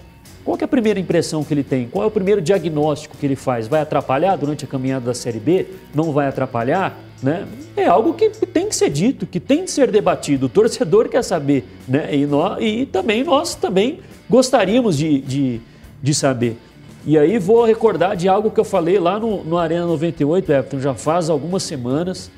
Qual 0.48 0.58
é 0.58 0.64
a 0.64 0.68
primeira 0.68 0.98
impressão 0.98 1.44
que 1.44 1.54
ele 1.54 1.62
tem? 1.62 1.90
Qual 1.90 2.06
é 2.06 2.08
o 2.08 2.10
primeiro 2.10 2.42
diagnóstico 2.42 3.18
que 3.18 3.26
ele 3.26 3.36
faz? 3.36 3.68
Vai 3.68 3.82
atrapalhar 3.82 4.38
durante 4.38 4.64
a 4.64 4.68
caminhada 4.68 5.08
da 5.08 5.14
Série 5.14 5.42
B? 5.42 5.66
Não 5.94 6.14
vai 6.14 6.26
atrapalhar? 6.26 6.98
Né? 7.22 7.46
É 7.76 7.86
algo 7.86 8.14
que 8.14 8.30
tem 8.30 8.70
que 8.70 8.74
ser 8.74 8.90
dito, 8.90 9.28
que 9.28 9.42
tem 9.42 9.66
que 9.66 9.72
ser 9.72 9.92
debatido. 9.92 10.46
O 10.46 10.50
torcedor 10.50 11.10
quer 11.10 11.22
saber, 11.22 11.68
né? 11.86 12.16
E, 12.16 12.26
nós, 12.26 12.64
e 12.64 12.86
também 12.86 13.26
nós 13.26 13.56
também 13.56 14.00
gostaríamos 14.30 14.98
de, 14.98 15.20
de, 15.20 15.62
de, 16.02 16.14
saber. 16.14 16.58
E 17.06 17.18
aí 17.18 17.38
vou 17.38 17.66
recordar 17.66 18.16
de 18.16 18.30
algo 18.30 18.50
que 18.50 18.60
eu 18.62 18.64
falei 18.64 18.98
lá 19.00 19.20
no, 19.20 19.44
no 19.44 19.58
Arena 19.58 19.86
98, 19.86 20.50
Everton, 20.50 20.80
já 20.80 20.94
faz 20.94 21.30
algumas 21.30 21.64
semanas. 21.64 22.32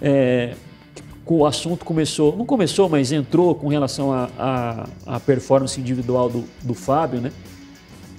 É, 0.00 0.54
o 1.26 1.44
assunto 1.44 1.84
começou, 1.84 2.36
não 2.36 2.46
começou, 2.46 2.88
mas 2.88 3.10
entrou 3.10 3.56
com 3.56 3.66
relação 3.66 4.12
à 4.12 5.18
performance 5.26 5.80
individual 5.80 6.28
do, 6.28 6.44
do 6.62 6.72
Fábio, 6.72 7.20
né? 7.20 7.32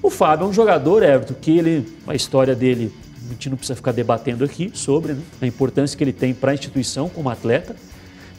O 0.07 0.09
Fábio 0.09 0.45
é 0.45 0.47
um 0.47 0.53
jogador, 0.53 1.03
Everton, 1.03 1.33
que 1.33 1.57
ele, 1.57 1.85
a 2.07 2.15
história 2.15 2.55
dele 2.55 2.93
a 3.25 3.33
gente 3.33 3.49
não 3.49 3.57
precisa 3.57 3.75
ficar 3.75 3.91
debatendo 3.91 4.45
aqui 4.45 4.71
sobre 4.73 5.11
né, 5.11 5.21
a 5.41 5.45
importância 5.45 5.97
que 5.97 6.01
ele 6.01 6.13
tem 6.13 6.33
para 6.33 6.51
a 6.51 6.53
instituição 6.53 7.09
como 7.09 7.29
atleta, 7.29 7.75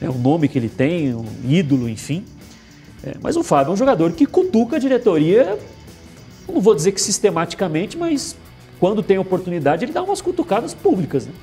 né, 0.01 0.09
o 0.09 0.15
nome 0.15 0.49
que 0.49 0.59
ele 0.59 0.71
tem, 0.71 1.13
o 1.13 1.27
ídolo, 1.47 1.87
enfim. 1.87 2.25
É, 3.05 3.17
mas 3.21 3.37
o 3.37 3.43
Fábio 3.43 3.73
é 3.73 3.75
um 3.75 3.77
jogador 3.77 4.13
que 4.13 4.25
cutuca 4.25 4.77
a 4.77 4.79
diretoria, 4.79 5.59
não 6.49 6.59
vou 6.59 6.75
dizer 6.75 6.93
que 6.93 7.03
sistematicamente, 7.03 7.99
mas 7.99 8.35
quando 8.81 9.03
tem 9.03 9.19
oportunidade 9.19 9.85
ele 9.85 9.93
dá 9.93 10.03
umas 10.03 10.23
cutucadas 10.23 10.73
públicas. 10.73 11.27
Né? 11.27 11.35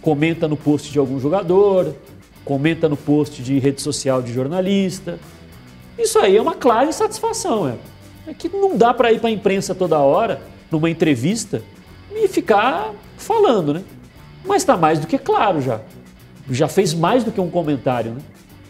Comenta 0.00 0.48
no 0.48 0.56
post 0.56 0.90
de 0.90 0.98
algum 0.98 1.20
jogador, 1.20 1.94
comenta 2.42 2.88
no 2.88 2.96
post 2.96 3.42
de 3.42 3.58
rede 3.58 3.82
social 3.82 4.22
de 4.22 4.32
jornalista. 4.32 5.18
Isso 5.98 6.18
aí 6.18 6.38
é 6.38 6.40
uma 6.40 6.54
clara 6.54 6.88
insatisfação. 6.88 7.68
É, 7.68 7.74
é 8.26 8.34
que 8.34 8.48
não 8.48 8.76
dá 8.76 8.92
para 8.94 9.12
ir 9.12 9.20
para 9.20 9.28
a 9.28 9.32
imprensa 9.32 9.74
toda 9.74 9.98
hora, 9.98 10.40
numa 10.70 10.88
entrevista, 10.88 11.62
e 12.14 12.28
ficar 12.28 12.92
falando, 13.16 13.74
né? 13.74 13.82
Mas 14.44 14.62
está 14.62 14.76
mais 14.76 14.98
do 14.98 15.06
que 15.06 15.18
claro 15.18 15.60
já. 15.60 15.80
Já 16.50 16.68
fez 16.68 16.92
mais 16.92 17.24
do 17.24 17.32
que 17.32 17.40
um 17.40 17.50
comentário, 17.50 18.12
né? 18.12 18.20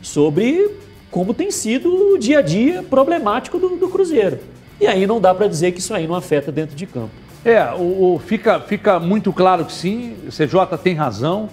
Sobre 0.01 0.77
como 1.11 1.35
tem 1.35 1.51
sido 1.51 2.15
o 2.15 2.19
dia 2.19 2.39
a 2.39 2.43
dia 2.43 2.83
problemático 2.83 3.59
do, 3.59 3.77
do 3.77 3.89
Cruzeiro. 3.89 4.39
E 4.81 4.87
aí 4.87 5.07
não 5.07 5.21
dá 5.21 5.35
para 5.35 5.47
dizer 5.47 5.73
que 5.73 5.81
isso 5.81 5.95
aí 5.95 6.07
não 6.07 6.15
afeta 6.15 6.51
dentro 6.51 6.75
de 6.75 6.87
campo. 6.87 7.11
É, 7.45 7.63
o, 7.73 8.15
o, 8.15 8.19
fica, 8.19 8.61
fica 8.61 8.99
muito 9.01 9.33
claro 9.33 9.65
que 9.65 9.73
sim, 9.73 10.17
o 10.27 10.31
CJ 10.31 10.79
tem 10.83 10.95
razão. 10.95 11.49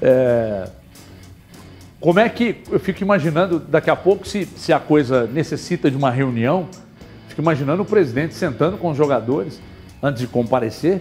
É... 0.00 0.68
Como 2.00 2.18
é 2.18 2.28
que. 2.28 2.56
Eu 2.70 2.80
fico 2.80 3.02
imaginando 3.02 3.58
daqui 3.58 3.88
a 3.88 3.96
pouco, 3.96 4.26
se, 4.26 4.46
se 4.56 4.72
a 4.72 4.80
coisa 4.80 5.26
necessita 5.26 5.90
de 5.90 5.96
uma 5.96 6.10
reunião, 6.10 6.68
fico 7.32 7.40
imaginando 7.40 7.82
o 7.82 7.84
presidente 7.84 8.34
sentando 8.34 8.76
com 8.76 8.90
os 8.90 8.96
jogadores 8.96 9.60
antes 10.02 10.20
de 10.20 10.26
comparecer 10.26 11.00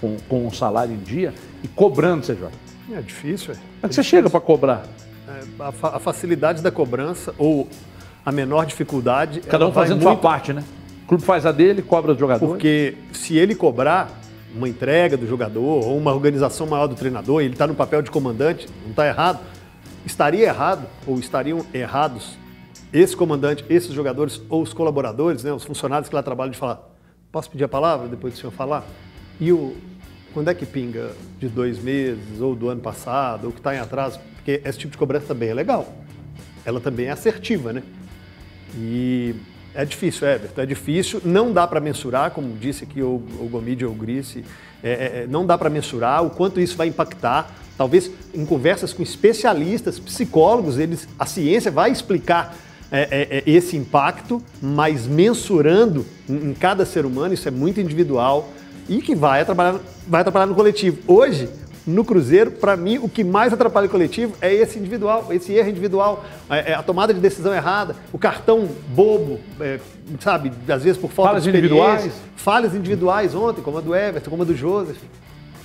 com, 0.00 0.16
com 0.28 0.46
um 0.46 0.50
salário 0.50 0.92
em 0.92 0.98
dia 0.98 1.32
e 1.62 1.68
cobrando, 1.68 2.26
CJ? 2.26 2.48
É 2.92 3.00
difícil. 3.00 3.54
É, 3.54 3.86
é 3.86 3.88
que 3.88 3.94
você 3.94 4.02
chega 4.02 4.28
para 4.28 4.40
cobrar? 4.40 4.84
É, 5.28 5.62
a, 5.62 5.72
fa 5.72 5.96
a, 5.96 5.98
facilidade 6.00 6.62
da 6.62 6.70
cobrança 6.72 7.32
ou 7.38 7.68
a 8.26 8.32
menor 8.32 8.66
dificuldade. 8.66 9.40
Cada 9.40 9.66
um 9.66 9.72
fazendo 9.72 10.02
muito... 10.02 10.02
sua 10.02 10.16
parte, 10.16 10.52
né? 10.52 10.64
O 11.04 11.08
clube 11.08 11.22
faz 11.22 11.46
a 11.46 11.52
dele, 11.52 11.80
cobra 11.80 12.12
do 12.12 12.18
jogador. 12.18 12.44
Porque 12.44 12.96
se 13.12 13.36
ele 13.36 13.54
cobrar 13.54 14.10
uma 14.54 14.68
entrega 14.68 15.16
do 15.16 15.26
jogador 15.26 15.86
ou 15.86 15.96
uma 15.96 16.12
organização 16.12 16.66
maior 16.66 16.88
do 16.88 16.96
treinador, 16.96 17.40
ele 17.40 17.52
está 17.52 17.66
no 17.66 17.74
papel 17.74 18.02
de 18.02 18.10
comandante, 18.10 18.68
não 18.82 18.90
está 18.90 19.06
errado, 19.06 19.38
estaria 20.04 20.46
errado 20.46 20.86
ou 21.06 21.18
estariam 21.18 21.64
errados 21.72 22.36
esse 22.92 23.16
comandante, 23.16 23.64
esses 23.70 23.92
jogadores 23.92 24.40
ou 24.48 24.62
os 24.62 24.72
colaboradores, 24.72 25.42
né, 25.42 25.52
os 25.52 25.64
funcionários 25.64 26.08
que 26.08 26.14
lá 26.14 26.22
trabalham, 26.22 26.50
de 26.50 26.58
falar: 26.58 26.90
posso 27.30 27.50
pedir 27.50 27.64
a 27.64 27.68
palavra 27.68 28.08
depois 28.08 28.34
do 28.34 28.40
senhor 28.40 28.52
falar? 28.52 28.84
E 29.40 29.50
o, 29.52 29.74
quando 30.34 30.48
é 30.48 30.54
que 30.54 30.66
pinga 30.66 31.12
de 31.38 31.48
dois 31.48 31.78
meses, 31.78 32.40
ou 32.40 32.54
do 32.54 32.68
ano 32.68 32.80
passado, 32.80 33.46
ou 33.46 33.52
que 33.52 33.58
está 33.58 33.74
em 33.74 33.78
atraso? 33.78 34.20
Porque 34.36 34.60
esse 34.64 34.78
tipo 34.78 34.92
de 34.92 34.98
cobrança 34.98 35.26
também 35.26 35.48
é 35.48 35.54
legal. 35.54 35.92
Ela 36.64 36.80
também 36.80 37.06
é 37.06 37.10
assertiva, 37.10 37.72
né? 37.72 37.82
E 38.76 39.34
é 39.74 39.84
difícil, 39.84 40.28
Everton, 40.28 40.60
é 40.60 40.66
difícil. 40.66 41.20
Não 41.24 41.52
dá 41.52 41.66
para 41.66 41.80
mensurar, 41.80 42.30
como 42.30 42.56
disse 42.56 42.84
aqui 42.84 43.02
o, 43.02 43.22
o 43.40 43.48
Gomide 43.50 43.84
ou 43.84 43.92
o 43.92 43.94
Grice, 43.94 44.44
é, 44.82 44.90
é, 44.90 44.94
é, 45.22 45.26
não 45.26 45.46
dá 45.46 45.56
para 45.56 45.70
mensurar 45.70 46.24
o 46.24 46.30
quanto 46.30 46.60
isso 46.60 46.76
vai 46.76 46.88
impactar. 46.88 47.54
Talvez 47.76 48.10
em 48.34 48.44
conversas 48.44 48.92
com 48.92 49.02
especialistas, 49.02 49.98
psicólogos, 49.98 50.78
eles, 50.78 51.08
a 51.18 51.24
ciência 51.24 51.70
vai 51.70 51.90
explicar 51.90 52.54
é, 52.92 53.08
é, 53.10 53.38
é 53.38 53.42
esse 53.46 53.76
impacto, 53.76 54.42
mas 54.60 55.06
mensurando 55.06 56.04
em, 56.28 56.50
em 56.50 56.54
cada 56.54 56.84
ser 56.84 57.06
humano, 57.06 57.32
isso 57.32 57.48
é 57.48 57.50
muito 57.50 57.80
individual 57.80 58.50
e 58.88 59.00
que 59.00 59.14
vai 59.14 59.40
atrapalhar, 59.40 59.80
vai 60.06 60.20
atrapalhar 60.20 60.46
no 60.46 60.54
coletivo. 60.54 60.98
Hoje, 61.06 61.48
no 61.86 62.04
Cruzeiro, 62.04 62.50
para 62.50 62.76
mim, 62.76 62.98
o 62.98 63.08
que 63.08 63.24
mais 63.24 63.52
atrapalha 63.52 63.86
o 63.86 63.90
coletivo 63.90 64.34
é 64.40 64.52
esse 64.52 64.78
individual, 64.78 65.26
esse 65.30 65.52
erro 65.52 65.68
individual, 65.68 66.24
é, 66.48 66.72
é 66.72 66.74
a 66.74 66.82
tomada 66.82 67.12
de 67.12 67.20
decisão 67.20 67.52
errada, 67.52 67.96
o 68.12 68.18
cartão 68.18 68.68
bobo, 68.88 69.40
é, 69.60 69.80
sabe, 70.20 70.52
às 70.68 70.82
vezes 70.82 70.98
por 70.98 71.10
falta 71.10 71.30
falhas 71.30 71.44
de 71.44 71.50
individuais. 71.50 72.12
falhas 72.36 72.74
individuais 72.74 73.34
ontem, 73.34 73.62
como 73.62 73.78
a 73.78 73.80
do 73.80 73.94
Everton, 73.94 74.30
como 74.30 74.42
a 74.42 74.46
do 74.46 74.54
Joseph. 74.54 74.98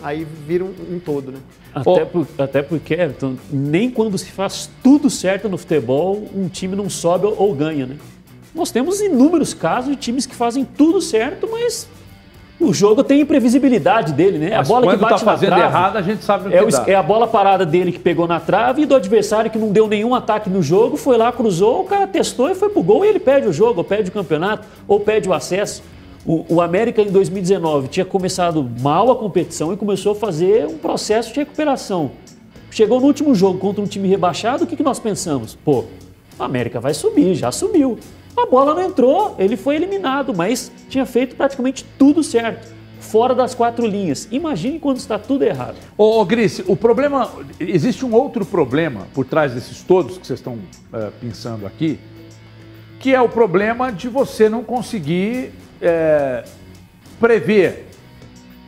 Aí 0.01 0.25
vira 0.45 0.63
um, 0.63 0.73
um 0.91 0.99
todo, 0.99 1.31
né? 1.31 1.39
Até, 1.73 2.05
por, 2.05 2.27
até 2.37 2.61
porque, 2.61 2.93
Everton, 2.93 3.35
nem 3.51 3.89
quando 3.89 4.17
se 4.17 4.31
faz 4.31 4.69
tudo 4.83 5.09
certo 5.09 5.49
no 5.49 5.57
futebol, 5.57 6.27
um 6.35 6.47
time 6.47 6.75
não 6.75 6.89
sobe 6.89 7.25
ou, 7.25 7.35
ou 7.37 7.53
ganha, 7.53 7.85
né? 7.85 7.97
Nós 8.53 8.71
temos 8.71 9.01
inúmeros 9.01 9.53
casos 9.53 9.91
de 9.91 9.95
times 9.95 10.25
que 10.25 10.35
fazem 10.35 10.65
tudo 10.65 11.01
certo, 11.01 11.47
mas 11.51 11.87
o 12.59 12.73
jogo 12.73 13.03
tem 13.03 13.21
imprevisibilidade 13.21 14.13
dele, 14.13 14.39
né? 14.39 14.57
Mas 14.57 14.67
a 14.67 14.73
bola 14.73 14.91
que 14.91 14.97
bate 14.97 15.19
tá 15.19 15.25
fazendo 15.25 15.49
trave, 15.49 15.63
errado, 15.63 15.97
a 15.97 16.01
gente 16.01 16.23
sabe 16.23 16.47
o 16.47 16.49
que 16.49 16.57
é, 16.57 16.63
o, 16.63 16.67
dá. 16.67 16.83
é 16.87 16.95
a 16.95 17.03
bola 17.03 17.27
parada 17.27 17.65
dele 17.65 17.91
que 17.91 17.99
pegou 17.99 18.27
na 18.27 18.39
trave 18.39 18.81
e 18.81 18.85
do 18.85 18.95
adversário 18.95 19.51
que 19.51 19.59
não 19.59 19.69
deu 19.69 19.87
nenhum 19.87 20.15
ataque 20.15 20.49
no 20.49 20.63
jogo, 20.63 20.97
foi 20.97 21.17
lá, 21.17 21.31
cruzou, 21.31 21.81
o 21.81 21.83
cara 21.83 22.07
testou 22.07 22.49
e 22.49 22.55
foi 22.55 22.69
pro 22.69 22.81
gol 22.81 23.05
e 23.05 23.09
ele 23.09 23.19
perde 23.19 23.47
o 23.47 23.53
jogo, 23.53 23.79
ou 23.79 23.83
perde 23.83 24.09
o 24.09 24.13
campeonato, 24.13 24.67
ou 24.87 24.99
perde 24.99 25.29
o 25.29 25.33
acesso. 25.33 25.83
O, 26.27 26.55
o 26.55 26.61
América 26.61 27.01
em 27.01 27.09
2019 27.09 27.87
tinha 27.87 28.05
começado 28.05 28.69
mal 28.81 29.09
a 29.09 29.15
competição 29.15 29.71
e 29.71 29.77
começou 29.77 30.11
a 30.11 30.15
fazer 30.15 30.67
um 30.67 30.77
processo 30.77 31.31
de 31.33 31.39
recuperação. 31.39 32.11
Chegou 32.69 32.99
no 32.99 33.07
último 33.07 33.33
jogo 33.33 33.57
contra 33.59 33.81
um 33.81 33.87
time 33.87 34.09
rebaixado, 34.09 34.65
o 34.65 34.67
que, 34.67 34.75
que 34.75 34.83
nós 34.83 34.99
pensamos? 34.99 35.55
Pô, 35.55 35.85
o 36.37 36.43
América 36.43 36.81
vai 36.81 36.93
subir, 36.93 37.33
já 37.33 37.49
subiu. 37.49 37.97
A 38.35 38.45
bola 38.45 38.75
não 38.75 38.83
entrou, 38.83 39.35
ele 39.39 39.55
foi 39.55 39.77
eliminado, 39.77 40.33
mas 40.35 40.69
tinha 40.89 41.05
feito 41.05 41.33
praticamente 41.37 41.85
tudo 41.97 42.21
certo 42.21 42.75
fora 42.99 43.33
das 43.33 43.55
quatro 43.55 43.87
linhas. 43.87 44.27
Imagine 44.29 44.79
quando 44.79 44.97
está 44.97 45.17
tudo 45.17 45.43
errado. 45.43 45.77
Ô, 45.97 46.19
ô 46.19 46.25
Grice, 46.25 46.61
o 46.67 46.75
problema. 46.75 47.31
Existe 47.57 48.05
um 48.05 48.13
outro 48.13 48.45
problema 48.45 49.07
por 49.13 49.23
trás 49.23 49.53
desses 49.53 49.81
todos 49.81 50.17
que 50.17 50.27
vocês 50.27 50.39
estão 50.39 50.55
uh, 50.55 51.11
pensando 51.21 51.65
aqui, 51.65 51.97
que 52.99 53.15
é 53.15 53.21
o 53.21 53.29
problema 53.29 53.93
de 53.93 54.09
você 54.09 54.49
não 54.49 54.61
conseguir 54.61 55.53
é, 55.81 56.43
prever, 57.19 57.87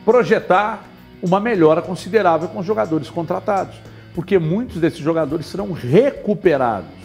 projetar 0.06 0.86
uma 1.22 1.40
melhora 1.40 1.82
considerável 1.82 2.48
com 2.48 2.60
os 2.60 2.66
jogadores 2.66 3.10
contratados. 3.10 3.76
Porque 4.14 4.40
muitos 4.40 4.78
desses 4.82 5.00
jogadores 5.00 5.46
serão 5.46 5.72
recuperados. 5.72 7.00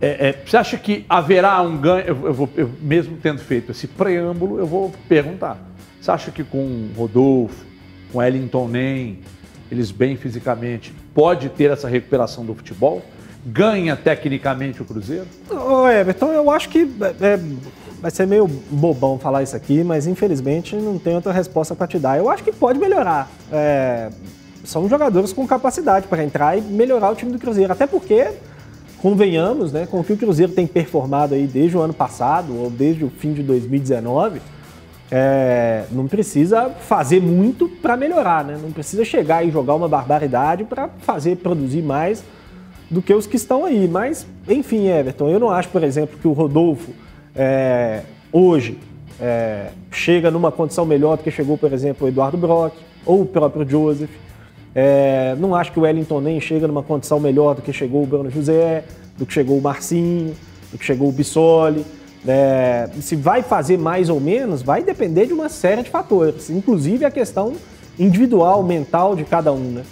É, 0.00 0.28
é, 0.28 0.42
você 0.44 0.56
acha 0.56 0.76
que 0.76 1.04
haverá 1.08 1.62
um 1.62 1.78
ganho? 1.78 2.04
Eu, 2.04 2.26
eu 2.26 2.34
vou, 2.34 2.48
eu, 2.56 2.70
mesmo 2.80 3.16
tendo 3.22 3.40
feito 3.40 3.72
esse 3.72 3.86
preâmbulo, 3.86 4.58
eu 4.58 4.66
vou 4.66 4.92
perguntar. 5.08 5.56
Você 6.00 6.10
acha 6.10 6.30
que 6.30 6.44
com 6.44 6.90
Rodolfo, 6.96 7.64
com 8.12 8.22
Ellington 8.22 8.68
Nem, 8.68 9.20
eles 9.70 9.90
bem 9.90 10.16
fisicamente, 10.16 10.92
pode 11.14 11.48
ter 11.48 11.70
essa 11.70 11.88
recuperação 11.88 12.44
do 12.44 12.54
futebol? 12.54 13.02
Ganha 13.46 13.96
tecnicamente 13.96 14.82
o 14.82 14.84
Cruzeiro? 14.84 15.26
Ô 15.50 15.88
Everton, 15.88 16.32
eu 16.32 16.50
acho 16.50 16.68
que 16.68 16.80
é, 17.20 17.26
é, 17.26 17.40
vai 18.04 18.10
ser 18.10 18.26
meio 18.26 18.46
bobão 18.46 19.18
falar 19.18 19.42
isso 19.42 19.56
aqui, 19.56 19.82
mas 19.82 20.06
infelizmente 20.06 20.76
não 20.76 20.98
tem 20.98 21.14
outra 21.14 21.32
resposta 21.32 21.74
para 21.74 21.86
te 21.86 21.98
dar. 21.98 22.18
Eu 22.18 22.28
acho 22.28 22.44
que 22.44 22.52
pode 22.52 22.78
melhorar. 22.78 23.30
É, 23.50 24.10
são 24.62 24.86
jogadores 24.90 25.32
com 25.32 25.46
capacidade 25.46 26.06
para 26.06 26.22
entrar 26.22 26.54
e 26.54 26.60
melhorar 26.60 27.10
o 27.10 27.14
time 27.14 27.32
do 27.32 27.38
Cruzeiro. 27.38 27.72
Até 27.72 27.86
porque, 27.86 28.26
convenhamos, 28.98 29.72
né, 29.72 29.86
com 29.90 30.00
o 30.00 30.04
que 30.04 30.12
o 30.12 30.18
Cruzeiro 30.18 30.52
tem 30.52 30.66
performado 30.66 31.34
aí 31.34 31.46
desde 31.46 31.78
o 31.78 31.80
ano 31.80 31.94
passado 31.94 32.54
ou 32.54 32.68
desde 32.68 33.06
o 33.06 33.08
fim 33.08 33.32
de 33.32 33.42
2019 33.42 34.38
é, 35.10 35.86
não 35.90 36.06
precisa 36.06 36.68
fazer 36.68 37.22
muito 37.22 37.70
para 37.70 37.96
melhorar, 37.96 38.44
né? 38.44 38.58
Não 38.60 38.70
precisa 38.70 39.02
chegar 39.02 39.46
e 39.46 39.50
jogar 39.50 39.74
uma 39.76 39.88
barbaridade 39.88 40.64
para 40.64 40.90
fazer 40.98 41.36
produzir 41.36 41.80
mais 41.80 42.22
do 42.90 43.00
que 43.00 43.14
os 43.14 43.26
que 43.26 43.36
estão 43.36 43.64
aí. 43.64 43.88
Mas, 43.88 44.26
enfim, 44.46 44.88
Everton, 44.88 45.30
eu 45.30 45.40
não 45.40 45.48
acho, 45.48 45.70
por 45.70 45.82
exemplo, 45.82 46.18
que 46.18 46.28
o 46.28 46.32
Rodolfo 46.32 46.92
é, 47.34 48.02
hoje 48.32 48.78
é, 49.20 49.68
chega 49.90 50.30
numa 50.30 50.52
condição 50.52 50.84
melhor 50.84 51.16
do 51.16 51.22
que 51.22 51.30
chegou, 51.30 51.56
por 51.56 51.72
exemplo, 51.72 52.06
o 52.06 52.08
Eduardo 52.08 52.36
Brock 52.36 52.74
ou 53.04 53.22
o 53.22 53.26
próprio 53.26 53.68
Joseph. 53.68 54.10
É, 54.74 55.36
não 55.38 55.54
acho 55.54 55.72
que 55.72 55.78
o 55.78 55.82
Wellington 55.82 56.20
nem 56.20 56.40
chega 56.40 56.66
numa 56.66 56.82
condição 56.82 57.20
melhor 57.20 57.54
do 57.54 57.62
que 57.62 57.72
chegou 57.72 58.02
o 58.02 58.06
Bruno 58.06 58.30
José, 58.30 58.84
do 59.16 59.24
que 59.24 59.32
chegou 59.32 59.58
o 59.58 59.62
Marcinho, 59.62 60.34
do 60.72 60.78
que 60.78 60.84
chegou 60.84 61.08
o 61.08 61.12
Bissoli. 61.12 61.84
É, 62.26 62.88
se 63.00 63.14
vai 63.14 63.42
fazer 63.42 63.78
mais 63.78 64.08
ou 64.08 64.18
menos, 64.18 64.62
vai 64.62 64.82
depender 64.82 65.26
de 65.26 65.32
uma 65.32 65.48
série 65.48 65.82
de 65.82 65.90
fatores, 65.90 66.50
inclusive 66.50 67.04
a 67.04 67.10
questão 67.10 67.52
individual, 67.98 68.62
mental 68.62 69.14
de 69.14 69.24
cada 69.24 69.52
um. 69.52 69.70
Né? 69.70 69.82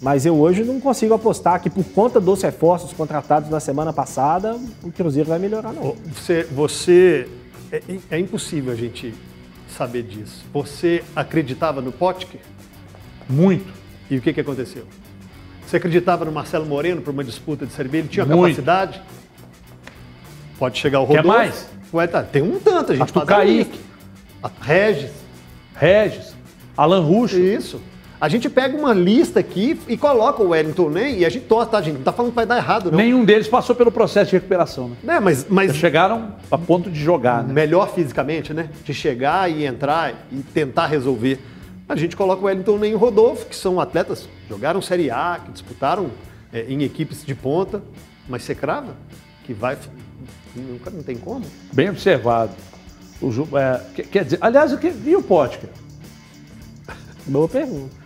Mas 0.00 0.24
eu 0.24 0.36
hoje 0.36 0.62
não 0.62 0.80
consigo 0.80 1.14
apostar 1.14 1.60
que 1.60 1.68
por 1.68 1.84
conta 1.84 2.20
dos 2.20 2.42
reforços 2.42 2.92
contratados 2.92 3.50
na 3.50 3.58
semana 3.58 3.92
passada, 3.92 4.56
o 4.82 4.92
Cruzeiro 4.92 5.28
vai 5.28 5.38
melhorar, 5.38 5.72
não. 5.72 5.96
Você. 6.14 6.44
você 6.44 7.28
é, 7.72 7.82
é 8.10 8.18
impossível 8.18 8.72
a 8.72 8.76
gente 8.76 9.12
saber 9.68 10.02
disso. 10.04 10.44
Você 10.52 11.02
acreditava 11.14 11.80
no 11.80 11.90
Potker? 11.90 12.40
Muito. 13.28 13.72
E 14.08 14.16
o 14.16 14.20
que, 14.20 14.32
que 14.32 14.40
aconteceu? 14.40 14.84
Você 15.66 15.76
acreditava 15.76 16.24
no 16.24 16.32
Marcelo 16.32 16.64
Moreno 16.64 17.02
para 17.02 17.12
uma 17.12 17.24
disputa 17.24 17.66
de 17.66 17.72
Série 17.72 17.88
B? 17.88 17.98
Ele 17.98 18.08
tinha 18.08 18.24
Muito. 18.24 18.40
capacidade? 18.40 19.02
Pode 20.58 20.78
chegar 20.78 21.00
o 21.00 21.06
Quer 21.06 21.18
Rodolfo. 21.18 21.38
mais? 21.38 21.68
Ué, 21.92 22.06
tá, 22.06 22.22
tem 22.22 22.42
um 22.42 22.58
tanto, 22.58 22.92
a 22.92 22.94
gente 22.94 23.02
Arthur 23.02 23.26
Kaique. 23.26 23.80
Regis. 24.60 25.10
Regis, 25.74 26.34
Alan 26.76 27.00
Ruxo. 27.00 27.38
Isso. 27.38 27.80
A 28.20 28.28
gente 28.28 28.50
pega 28.50 28.76
uma 28.76 28.92
lista 28.92 29.38
aqui 29.38 29.78
e 29.86 29.96
coloca 29.96 30.42
o 30.42 30.48
Wellington 30.48 30.90
Nem 30.90 31.18
e 31.20 31.24
a 31.24 31.28
gente 31.28 31.46
torce, 31.46 31.70
tá, 31.70 31.80
gente? 31.80 31.96
Não 31.98 32.02
tá 32.02 32.12
falando 32.12 32.32
que 32.32 32.36
vai 32.36 32.46
dar 32.46 32.56
errado, 32.56 32.90
não. 32.90 32.98
Nenhum 32.98 33.24
deles 33.24 33.46
passou 33.46 33.76
pelo 33.76 33.92
processo 33.92 34.30
de 34.30 34.36
recuperação, 34.36 34.88
né? 34.88 34.96
Né, 35.04 35.20
mas, 35.20 35.46
mas 35.48 35.76
Chegaram 35.76 36.34
a 36.50 36.58
ponto 36.58 36.90
de 36.90 36.98
jogar, 37.00 37.44
né? 37.44 37.52
melhor 37.52 37.94
fisicamente, 37.94 38.52
né? 38.52 38.70
De 38.84 38.92
chegar 38.92 39.48
e 39.48 39.64
entrar 39.64 40.14
e 40.32 40.38
tentar 40.52 40.86
resolver. 40.88 41.38
A 41.88 41.94
gente 41.94 42.16
coloca 42.16 42.42
o 42.42 42.46
Wellington 42.46 42.76
Nem 42.78 42.92
e 42.92 42.94
o 42.96 42.98
Rodolfo, 42.98 43.46
que 43.46 43.54
são 43.54 43.78
atletas 43.78 44.22
que 44.22 44.48
jogaram 44.48 44.82
Série 44.82 45.10
A, 45.12 45.40
que 45.44 45.52
disputaram 45.52 46.10
é, 46.52 46.64
em 46.68 46.82
equipes 46.82 47.24
de 47.24 47.36
ponta, 47.36 47.80
mas 48.28 48.42
você 48.42 48.54
crava 48.54 48.96
que 49.44 49.54
vai. 49.54 49.78
Nunca 50.56 50.90
não 50.90 51.04
tem 51.04 51.16
como. 51.16 51.44
Bem 51.72 51.88
observado. 51.88 52.50
O 53.22 53.30
é, 53.56 53.80
que- 53.94 54.02
quer 54.02 54.24
dizer, 54.24 54.38
aliás, 54.40 54.72
o 54.72 54.78
que 54.78 54.92
e 55.06 55.14
o 55.14 55.22
Potker? 55.22 55.70
Boa 57.26 57.48
pergunta. 57.48 57.97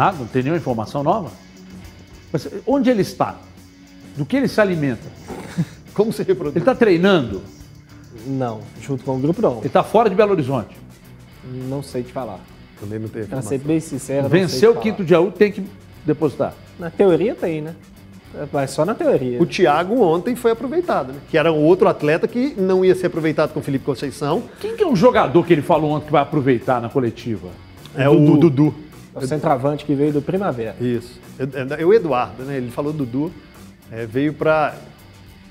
Nada? 0.00 0.16
Não 0.18 0.26
tem 0.26 0.42
nenhuma 0.42 0.56
informação 0.56 1.02
nova? 1.02 1.30
Mas 2.32 2.48
onde 2.66 2.88
ele 2.88 3.02
está? 3.02 3.36
Do 4.16 4.24
que 4.24 4.34
ele 4.34 4.48
se 4.48 4.58
alimenta? 4.58 5.06
Como 5.92 6.10
se 6.10 6.22
Ele 6.22 6.28
reproduz? 6.32 6.56
está 6.56 6.74
treinando? 6.74 7.42
Não, 8.26 8.60
junto 8.80 9.04
com 9.04 9.16
o 9.16 9.18
grupo 9.18 9.42
não. 9.42 9.58
Ele 9.58 9.66
está 9.66 9.82
fora 9.82 10.08
de 10.08 10.16
Belo 10.16 10.32
Horizonte. 10.32 10.74
Não 11.68 11.82
sei 11.82 12.02
te 12.02 12.12
falar. 12.14 12.40
Também 12.80 12.98
não 12.98 13.08
tem 13.08 13.24
Pra 13.26 13.42
ser 13.42 13.58
bem 13.58 13.78
sincero, 13.78 14.22
não 14.22 14.30
sei 14.30 14.38
te 14.38 14.42
Venceu 14.42 14.70
o 14.70 14.74
falar. 14.74 14.82
quinto 14.84 15.04
de 15.04 15.14
AU, 15.14 15.30
tem 15.32 15.52
que 15.52 15.66
depositar. 16.06 16.54
Na 16.78 16.88
teoria 16.88 17.34
tem, 17.34 17.60
né? 17.60 17.74
Mas 18.50 18.70
só 18.70 18.86
na 18.86 18.94
teoria. 18.94 19.42
O 19.42 19.44
Thiago 19.44 20.00
ontem 20.02 20.34
foi 20.34 20.52
aproveitado, 20.52 21.12
né? 21.12 21.18
Que 21.30 21.36
era 21.36 21.52
um 21.52 21.62
outro 21.62 21.86
atleta 21.88 22.26
que 22.26 22.54
não 22.56 22.82
ia 22.82 22.94
ser 22.94 23.08
aproveitado 23.08 23.52
com 23.52 23.60
o 23.60 23.62
Felipe 23.62 23.84
Conceição. 23.84 24.44
Quem 24.60 24.74
que 24.76 24.82
é 24.82 24.86
um 24.86 24.96
jogador 24.96 25.44
que 25.44 25.52
ele 25.52 25.62
falou 25.62 25.90
ontem 25.90 26.06
que 26.06 26.12
vai 26.12 26.22
aproveitar 26.22 26.80
na 26.80 26.88
coletiva? 26.88 27.48
É 27.94 28.08
o 28.08 28.38
Dudu. 28.38 28.74
O 29.14 29.26
centroavante 29.26 29.84
que 29.84 29.94
veio 29.94 30.12
do 30.12 30.22
Primavera. 30.22 30.76
Isso. 30.80 31.20
É 31.78 31.84
o 31.84 31.92
Eduardo, 31.92 32.44
né? 32.44 32.56
Ele 32.56 32.70
falou 32.70 32.92
Dudu, 32.92 33.32
é, 33.90 34.06
veio 34.06 34.32
para 34.32 34.74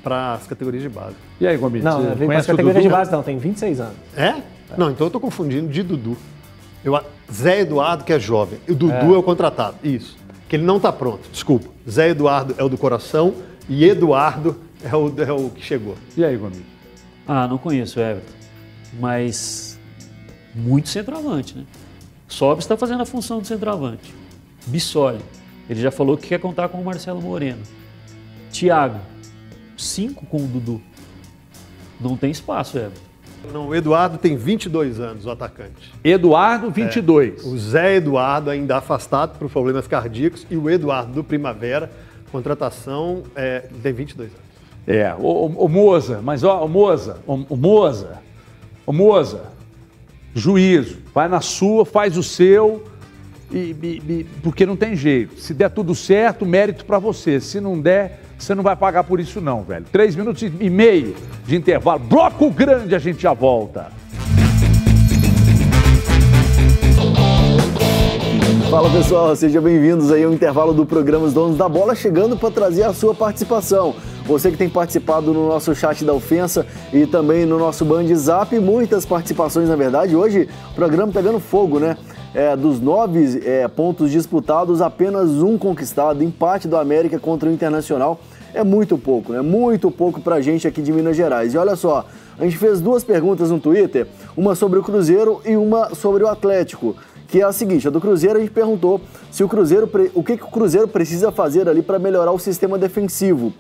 as 0.05 0.47
categorias 0.47 0.83
de 0.83 0.89
base. 0.89 1.15
E 1.41 1.47
aí, 1.47 1.57
Gomes? 1.57 1.83
Não, 1.83 2.01
você 2.01 2.15
veio 2.15 2.29
para 2.29 2.39
as 2.39 2.47
categorias 2.47 2.83
de 2.83 2.89
base 2.89 3.11
não, 3.11 3.23
tem 3.23 3.37
26 3.37 3.81
anos. 3.81 3.95
É? 4.15 4.35
Não, 4.77 4.91
então 4.91 5.07
eu 5.07 5.11
tô 5.11 5.19
confundindo 5.19 5.67
de 5.67 5.83
Dudu. 5.83 6.17
Eu, 6.83 6.99
Zé 7.31 7.61
Eduardo, 7.61 8.03
que 8.03 8.13
é 8.13 8.19
jovem. 8.19 8.59
E 8.67 8.71
o 8.71 8.75
Dudu 8.75 9.15
é. 9.15 9.17
o 9.17 9.23
contratado. 9.23 9.75
Isso. 9.83 10.17
Que 10.47 10.55
ele 10.55 10.63
não 10.63 10.79
tá 10.79 10.91
pronto, 10.91 11.29
desculpa. 11.31 11.67
Zé 11.89 12.09
Eduardo 12.09 12.55
é 12.57 12.63
o 12.63 12.69
do 12.69 12.77
coração 12.77 13.33
e 13.67 13.85
Eduardo 13.85 14.55
é 14.83 14.95
o, 14.95 15.13
é 15.21 15.31
o 15.31 15.49
que 15.49 15.63
chegou. 15.63 15.95
E 16.15 16.23
aí, 16.23 16.37
Gomes? 16.37 16.61
Ah, 17.27 17.47
não 17.47 17.57
conheço 17.57 17.99
o 17.99 18.01
Everton. 18.01 18.33
Mas 18.99 19.79
muito 20.55 20.89
centroavante, 20.89 21.57
né? 21.57 21.63
Sobis 22.29 22.63
está 22.63 22.77
fazendo 22.77 23.01
a 23.01 23.05
função 23.05 23.39
do 23.39 23.47
centroavante. 23.47 24.13
Bissoli, 24.67 25.19
ele 25.69 25.81
já 25.81 25.91
falou 25.91 26.15
que 26.15 26.27
quer 26.27 26.39
contar 26.39 26.69
com 26.69 26.79
o 26.79 26.85
Marcelo 26.85 27.21
Moreno. 27.21 27.61
Thiago, 28.51 28.99
cinco 29.75 30.25
com 30.27 30.37
o 30.37 30.47
Dudu. 30.47 30.81
Não 31.99 32.15
tem 32.15 32.31
espaço, 32.31 32.77
Everton. 32.77 33.09
Não, 33.51 33.69
o 33.69 33.75
Eduardo 33.75 34.17
tem 34.17 34.35
22 34.37 34.99
anos, 34.99 35.25
o 35.25 35.31
atacante. 35.31 35.93
Eduardo, 36.03 36.69
22. 36.69 37.45
O 37.45 37.57
Zé 37.57 37.95
Eduardo 37.95 38.49
ainda 38.49 38.77
afastado 38.77 39.37
por 39.37 39.49
problemas 39.49 39.87
cardíacos 39.87 40.45
e 40.49 40.57
o 40.57 40.69
Eduardo 40.69 41.13
do 41.13 41.23
Primavera, 41.23 41.89
contratação, 42.31 43.23
é, 43.35 43.67
tem 43.81 43.93
22 43.93 44.29
anos. 44.29 44.43
É, 44.85 45.13
o, 45.17 45.25
o, 45.25 45.65
o 45.65 45.69
Moza, 45.69 46.21
mas 46.21 46.43
ó, 46.43 46.63
o 46.63 46.67
Moza, 46.67 47.17
o, 47.25 47.33
o 47.49 47.55
Moza, 47.55 48.21
o 48.85 48.93
Moza, 48.93 49.43
juízo, 50.33 50.97
vai 51.13 51.27
na 51.27 51.41
sua, 51.41 51.85
faz 51.85 52.17
o 52.17 52.23
seu, 52.23 52.83
e, 53.51 53.57
e- 53.81 54.01
e- 54.09 54.25
porque 54.43 54.65
não 54.65 54.75
tem 54.75 54.95
jeito. 54.95 55.39
Se 55.39 55.53
der 55.53 55.69
tudo 55.69 55.95
certo, 55.95 56.45
mérito 56.45 56.85
pra 56.85 56.99
você. 56.99 57.39
Se 57.39 57.59
não 57.59 57.79
der, 57.79 58.21
você 58.37 58.53
não 58.53 58.63
vai 58.63 58.75
pagar 58.75 59.03
por 59.03 59.19
isso 59.19 59.41
não, 59.41 59.63
velho. 59.63 59.85
Três 59.91 60.15
minutos 60.15 60.43
e 60.43 60.69
meio 60.69 61.15
de 61.45 61.55
intervalo. 61.55 61.99
Bloco 61.99 62.49
grande, 62.51 62.93
a 62.95 62.99
gente 62.99 63.21
já 63.21 63.33
volta. 63.33 63.87
Fala 68.69 68.87
pessoal, 68.91 69.35
sejam 69.35 69.63
bem-vindos 69.63 70.11
aí 70.11 70.23
ao 70.23 70.31
intervalo 70.31 70.73
do 70.73 70.85
programa 70.85 71.25
Os 71.25 71.33
Donos 71.33 71.57
da 71.57 71.67
Bola, 71.67 71.95
chegando 71.95 72.37
para 72.37 72.51
trazer 72.51 72.83
a 72.83 72.93
sua 72.93 73.15
participação. 73.15 73.95
Você 74.29 74.51
que 74.51 74.57
tem 74.57 74.69
participado 74.69 75.33
no 75.33 75.47
nosso 75.47 75.73
chat 75.73 76.05
da 76.05 76.13
ofensa 76.13 76.63
e 76.93 77.07
também 77.07 77.47
no 77.47 77.57
nosso 77.57 77.83
Band 77.83 78.05
Zap, 78.13 78.59
muitas 78.59 79.03
participações 79.03 79.67
na 79.67 79.75
verdade. 79.75 80.15
Hoje 80.15 80.47
o 80.71 80.75
programa 80.75 81.11
pegando 81.11 81.39
fogo, 81.39 81.79
né? 81.79 81.97
É, 82.31 82.55
dos 82.55 82.79
nove 82.79 83.41
é, 83.43 83.67
pontos 83.67 84.11
disputados, 84.11 84.83
apenas 84.83 85.31
um 85.41 85.57
conquistado, 85.57 86.23
empate 86.23 86.67
do 86.67 86.77
América 86.77 87.17
contra 87.17 87.49
o 87.49 87.51
Internacional. 87.51 88.19
É 88.53 88.63
muito 88.63 88.99
pouco, 88.99 89.33
né? 89.33 89.41
Muito 89.41 89.89
pouco 89.89 90.21
pra 90.21 90.39
gente 90.39 90.67
aqui 90.67 90.79
de 90.79 90.91
Minas 90.91 91.17
Gerais. 91.17 91.55
E 91.55 91.57
olha 91.57 91.75
só, 91.75 92.05
a 92.37 92.43
gente 92.43 92.59
fez 92.59 92.79
duas 92.79 93.03
perguntas 93.03 93.49
no 93.49 93.59
Twitter, 93.59 94.05
uma 94.37 94.53
sobre 94.53 94.77
o 94.77 94.83
Cruzeiro 94.83 95.41
e 95.43 95.55
uma 95.55 95.95
sobre 95.95 96.23
o 96.23 96.27
Atlético 96.27 96.95
que 97.27 97.41
é 97.41 97.43
a 97.43 97.51
seguinte, 97.51 97.87
a 97.87 97.91
do 97.91 98.01
Cruzeiro 98.01 98.37
a 98.37 98.41
gente 98.41 98.51
perguntou 98.51 98.99
se 99.31 99.43
o 99.43 99.47
Cruzeiro, 99.47 99.87
o 100.15 100.23
que, 100.23 100.35
que 100.35 100.43
o 100.43 100.47
Cruzeiro 100.47 100.87
precisa 100.87 101.31
fazer 101.31 101.69
ali 101.69 101.83
para 101.83 101.99
melhorar 101.99 102.31
o 102.31 102.39
sistema 102.39 102.75
defensivo. 102.75 103.53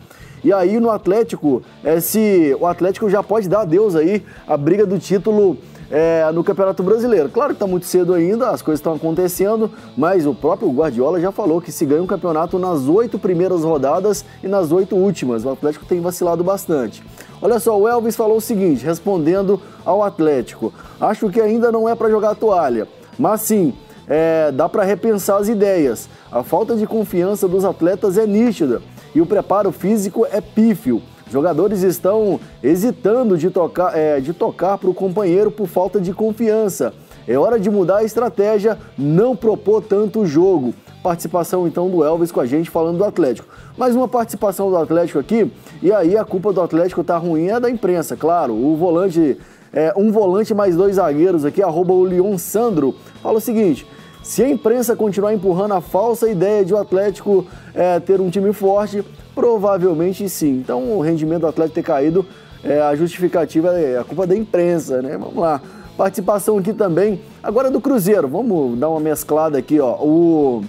E 0.43 0.53
aí 0.53 0.79
no 0.79 0.89
Atlético, 0.89 1.61
se 2.01 2.55
o 2.59 2.65
Atlético 2.65 3.09
já 3.09 3.21
pode 3.21 3.49
dar 3.49 3.61
adeus 3.61 3.95
aí 3.95 4.23
a 4.47 4.55
briga 4.55 4.85
do 4.85 4.97
título 4.97 5.57
é, 5.91 6.29
no 6.31 6.43
Campeonato 6.43 6.83
Brasileiro. 6.83 7.29
Claro 7.29 7.49
que 7.49 7.55
está 7.55 7.67
muito 7.67 7.85
cedo 7.85 8.13
ainda, 8.13 8.49
as 8.49 8.61
coisas 8.61 8.79
estão 8.79 8.93
acontecendo, 8.93 9.71
mas 9.97 10.25
o 10.25 10.33
próprio 10.33 10.69
Guardiola 10.71 11.19
já 11.19 11.31
falou 11.31 11.61
que 11.61 11.71
se 11.71 11.85
ganha 11.85 12.01
um 12.01 12.07
campeonato 12.07 12.59
nas 12.59 12.87
oito 12.87 13.17
primeiras 13.17 13.63
rodadas 13.63 14.23
e 14.43 14.47
nas 14.47 14.71
oito 14.71 14.95
últimas. 14.95 15.45
O 15.45 15.49
Atlético 15.49 15.85
tem 15.85 15.99
vacilado 15.99 16.43
bastante. 16.43 17.03
Olha 17.41 17.59
só, 17.59 17.77
o 17.77 17.87
Elvis 17.87 18.15
falou 18.15 18.37
o 18.37 18.41
seguinte, 18.41 18.85
respondendo 18.85 19.59
ao 19.85 20.03
Atlético: 20.03 20.73
acho 20.99 21.29
que 21.29 21.41
ainda 21.41 21.71
não 21.71 21.87
é 21.87 21.95
para 21.95 22.09
jogar 22.09 22.31
a 22.31 22.35
toalha. 22.35 22.87
Mas 23.17 23.41
sim, 23.41 23.73
é, 24.07 24.51
dá 24.51 24.69
para 24.69 24.83
repensar 24.83 25.37
as 25.37 25.47
ideias. 25.47 26.07
A 26.31 26.43
falta 26.43 26.75
de 26.75 26.85
confiança 26.85 27.47
dos 27.47 27.65
atletas 27.65 28.17
é 28.17 28.27
nítida 28.27 28.81
e 29.13 29.21
o 29.21 29.25
preparo 29.25 29.71
físico 29.71 30.25
é 30.31 30.41
pífio. 30.41 31.01
Jogadores 31.31 31.83
estão 31.83 32.39
hesitando 32.63 33.37
de 33.37 33.49
tocar, 33.49 33.95
é, 33.95 34.19
de 34.19 34.33
tocar 34.33 34.77
para 34.77 34.89
o 34.89 34.93
companheiro 34.93 35.51
por 35.51 35.67
falta 35.67 36.01
de 36.01 36.11
confiança. 36.11 36.93
É 37.27 37.37
hora 37.37 37.59
de 37.59 37.69
mudar 37.69 37.97
a 37.97 38.03
estratégia, 38.03 38.77
não 38.97 39.35
propor 39.35 39.83
tanto 39.83 40.25
jogo. 40.25 40.73
Participação 41.03 41.67
então 41.67 41.89
do 41.89 42.03
Elvis 42.03 42.31
com 42.31 42.41
a 42.41 42.45
gente 42.45 42.69
falando 42.69 42.97
do 42.97 43.05
Atlético. 43.05 43.47
Mais 43.77 43.95
uma 43.95 44.07
participação 44.07 44.69
do 44.69 44.77
Atlético 44.77 45.19
aqui, 45.19 45.51
e 45.81 45.91
aí 45.93 46.17
a 46.17 46.25
culpa 46.25 46.51
do 46.51 46.61
Atlético 46.61 47.03
tá 47.03 47.17
ruim 47.17 47.47
é 47.47 47.59
da 47.59 47.69
imprensa, 47.69 48.17
claro. 48.17 48.53
O 48.53 48.75
volante 48.75 49.37
é, 49.71 49.93
um 49.95 50.11
volante 50.11 50.53
mais 50.53 50.75
dois 50.75 50.95
zagueiros 50.95 51.45
aqui, 51.45 51.61
arroba 51.61 51.93
o 51.93 52.03
Leon 52.03 52.37
Sandro, 52.37 52.95
fala 53.21 53.37
o 53.37 53.41
seguinte: 53.41 53.85
se 54.21 54.43
a 54.43 54.49
imprensa 54.49 54.95
continuar 54.95 55.33
empurrando 55.33 55.73
a 55.73 55.81
falsa 55.81 56.29
ideia 56.29 56.63
de 56.65 56.73
o 56.73 56.77
Atlético 56.77 57.45
é, 57.73 57.99
ter 57.99 58.19
um 58.19 58.29
time 58.29 58.51
forte, 58.53 59.03
provavelmente 59.33 60.27
sim. 60.27 60.51
Então 60.51 60.97
o 60.97 61.01
rendimento 61.01 61.41
do 61.41 61.47
Atlético 61.47 61.75
ter 61.75 61.83
caído, 61.83 62.25
é, 62.63 62.81
a 62.81 62.95
justificativa 62.95 63.79
é 63.79 63.97
a 63.97 64.03
culpa 64.03 64.27
da 64.27 64.35
imprensa, 64.35 65.01
né? 65.01 65.17
Vamos 65.17 65.37
lá. 65.37 65.61
Participação 65.95 66.57
aqui 66.57 66.73
também, 66.73 67.21
agora 67.41 67.69
do 67.71 67.81
Cruzeiro. 67.81 68.27
Vamos 68.27 68.77
dar 68.77 68.89
uma 68.89 68.99
mesclada 68.99 69.57
aqui, 69.57 69.79
ó. 69.79 69.95
O, 69.95 70.63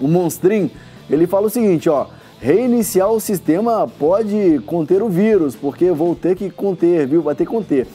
o 0.00 0.08
Monstrin, 0.08 0.70
ele 1.10 1.26
fala 1.26 1.46
o 1.46 1.50
seguinte, 1.50 1.88
ó. 1.88 2.06
Reiniciar 2.38 3.10
o 3.10 3.18
sistema 3.18 3.88
pode 3.98 4.60
conter 4.66 5.02
o 5.02 5.08
vírus, 5.08 5.56
porque 5.56 5.90
vou 5.90 6.14
ter 6.14 6.36
que 6.36 6.50
conter, 6.50 7.06
viu? 7.06 7.22
Vai 7.22 7.34
ter 7.34 7.44
que 7.44 7.50
conter. 7.50 7.86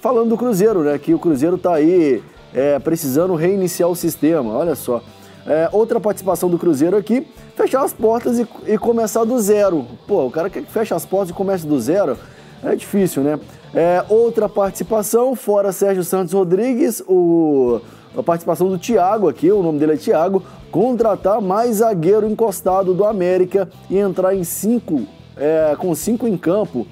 Falando 0.00 0.30
do 0.30 0.36
Cruzeiro, 0.36 0.82
né? 0.82 0.98
Que 0.98 1.12
o 1.12 1.18
Cruzeiro 1.18 1.58
tá 1.58 1.74
aí 1.74 2.22
é, 2.54 2.78
precisando 2.78 3.34
reiniciar 3.34 3.88
o 3.88 3.96
sistema, 3.96 4.52
olha 4.52 4.74
só. 4.74 5.02
É, 5.46 5.68
outra 5.72 5.98
participação 5.98 6.50
do 6.50 6.58
Cruzeiro 6.58 6.96
aqui, 6.96 7.26
fechar 7.56 7.82
as 7.82 7.92
portas 7.92 8.38
e, 8.38 8.46
e, 8.66 8.76
começar 8.76 9.24
do 9.24 9.38
zero. 9.38 9.86
Pô, 10.06 10.26
o 10.26 10.30
cara 10.30 10.50
que 10.50 10.60
fecha 10.62 10.94
as 10.94 11.06
portas 11.06 11.30
e 11.30 11.32
começa 11.32 11.66
do 11.66 11.80
zero 11.80 12.18
é 12.62 12.74
difícil, 12.74 13.22
né? 13.22 13.38
É, 13.72 14.04
outra 14.08 14.48
participação, 14.48 15.34
fora 15.34 15.72
Sérgio 15.72 16.04
Santos 16.04 16.34
Rodrigues, 16.34 17.02
o, 17.06 17.80
a 18.16 18.22
participação 18.22 18.68
do 18.68 18.78
Thiago 18.78 19.28
aqui, 19.28 19.50
o 19.50 19.62
nome 19.62 19.78
dele 19.78 19.92
é 19.92 19.96
Thiago, 19.96 20.42
contratar 20.70 21.40
mais 21.40 21.76
zagueiro 21.76 22.28
encostado 22.28 22.92
do 22.92 23.04
América 23.04 23.68
e 23.88 23.96
entrar 23.96 24.34
em 24.34 24.44
cinco, 24.44 25.02
é, 25.36 25.74
com 25.78 25.94
cinco 25.94 26.26
em 26.26 26.36
campo, 26.36 26.86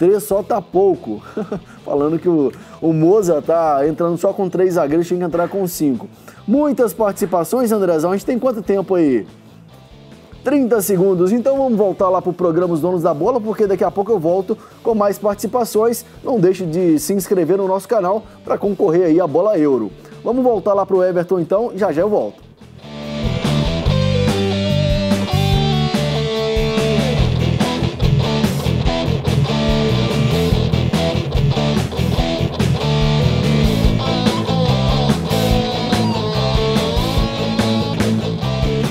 três 0.00 0.22
só 0.22 0.42
tá 0.42 0.62
pouco. 0.62 1.20
Falando 1.84 2.18
que 2.18 2.28
o, 2.28 2.50
o 2.80 2.90
Moza 2.90 3.42
tá 3.42 3.86
entrando 3.86 4.16
só 4.16 4.32
com 4.32 4.48
três 4.48 4.74
zagueiros, 4.74 5.06
tinha 5.06 5.20
que 5.20 5.26
entrar 5.26 5.46
com 5.46 5.66
cinco. 5.66 6.08
Muitas 6.48 6.94
participações, 6.94 7.70
Andrezão. 7.70 8.10
A 8.10 8.16
gente 8.16 8.24
tem 8.24 8.38
quanto 8.38 8.62
tempo 8.62 8.94
aí? 8.94 9.26
30 10.42 10.80
segundos. 10.80 11.32
Então 11.32 11.58
vamos 11.58 11.76
voltar 11.76 12.08
lá 12.08 12.22
para 12.22 12.30
o 12.30 12.32
programa 12.32 12.72
Os 12.72 12.80
Donos 12.80 13.02
da 13.02 13.12
Bola, 13.12 13.38
porque 13.38 13.66
daqui 13.66 13.84
a 13.84 13.90
pouco 13.90 14.10
eu 14.10 14.18
volto 14.18 14.56
com 14.82 14.94
mais 14.94 15.18
participações. 15.18 16.06
Não 16.24 16.40
deixe 16.40 16.64
de 16.64 16.98
se 16.98 17.12
inscrever 17.12 17.58
no 17.58 17.68
nosso 17.68 17.86
canal 17.86 18.22
para 18.42 18.56
concorrer 18.56 19.04
aí 19.04 19.20
a 19.20 19.26
bola 19.26 19.58
euro. 19.58 19.92
Vamos 20.24 20.42
voltar 20.42 20.72
lá 20.72 20.86
para 20.86 20.96
o 20.96 21.04
Everton 21.04 21.40
então, 21.40 21.72
já 21.74 21.92
já 21.92 22.00
eu 22.00 22.08
volto. 22.08 22.49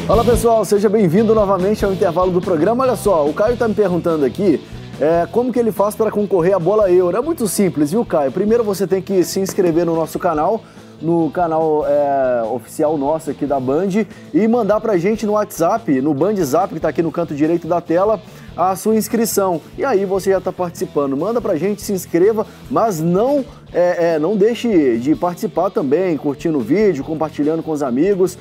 Fala 0.09 0.25
pessoal, 0.25 0.65
seja 0.65 0.89
bem-vindo 0.89 1.35
novamente 1.35 1.85
ao 1.85 1.93
intervalo 1.93 2.31
do 2.31 2.41
programa. 2.41 2.83
Olha 2.83 2.95
só, 2.95 3.29
o 3.29 3.31
Caio 3.31 3.53
está 3.53 3.67
me 3.67 3.75
perguntando 3.75 4.25
aqui 4.25 4.59
é, 4.99 5.27
como 5.31 5.53
que 5.53 5.59
ele 5.59 5.71
faz 5.71 5.95
para 5.95 6.09
concorrer 6.09 6.55
à 6.55 6.57
bola 6.57 6.89
euro. 6.89 7.15
É 7.15 7.21
muito 7.21 7.47
simples, 7.47 7.91
viu, 7.91 8.03
Caio? 8.03 8.31
Primeiro 8.31 8.63
você 8.63 8.87
tem 8.87 9.03
que 9.03 9.23
se 9.23 9.39
inscrever 9.39 9.85
no 9.85 9.93
nosso 9.93 10.17
canal, 10.17 10.63
no 10.99 11.29
canal 11.29 11.85
é, 11.87 12.41
oficial 12.51 12.97
nosso 12.97 13.29
aqui 13.29 13.45
da 13.45 13.59
Band, 13.59 13.89
e 14.33 14.47
mandar 14.47 14.81
pra 14.81 14.97
gente 14.97 15.27
no 15.27 15.33
WhatsApp, 15.33 16.01
no 16.01 16.11
Band 16.15 16.37
Zap, 16.37 16.69
que 16.69 16.77
está 16.77 16.89
aqui 16.89 17.03
no 17.03 17.11
canto 17.11 17.35
direito 17.35 17.67
da 17.67 17.79
tela, 17.79 18.19
a 18.57 18.75
sua 18.75 18.95
inscrição. 18.95 19.61
E 19.77 19.85
aí 19.85 20.05
você 20.05 20.31
já 20.31 20.39
está 20.39 20.51
participando. 20.51 21.15
Manda 21.15 21.39
pra 21.39 21.55
gente, 21.55 21.83
se 21.83 21.93
inscreva, 21.93 22.47
mas 22.67 22.99
não, 22.99 23.45
é, 23.71 24.15
é, 24.15 24.19
não 24.19 24.35
deixe 24.35 24.97
de 24.97 25.15
participar 25.15 25.69
também, 25.69 26.17
curtindo 26.17 26.57
o 26.57 26.61
vídeo, 26.61 27.03
compartilhando 27.03 27.61
com 27.61 27.69
os 27.69 27.83
amigos 27.83 28.39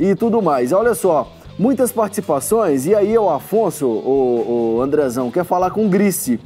e 0.00 0.14
tudo 0.14 0.40
mais. 0.40 0.72
Olha 0.72 0.94
só, 0.94 1.30
muitas 1.58 1.92
participações, 1.92 2.86
e 2.86 2.94
aí 2.94 3.16
o 3.18 3.28
Afonso, 3.28 3.86
o, 3.86 4.76
o 4.76 4.80
Andrezão, 4.80 5.30
quer 5.30 5.44
falar 5.44 5.70
com 5.70 5.84
o 5.84 5.88
Grice, 5.88 6.40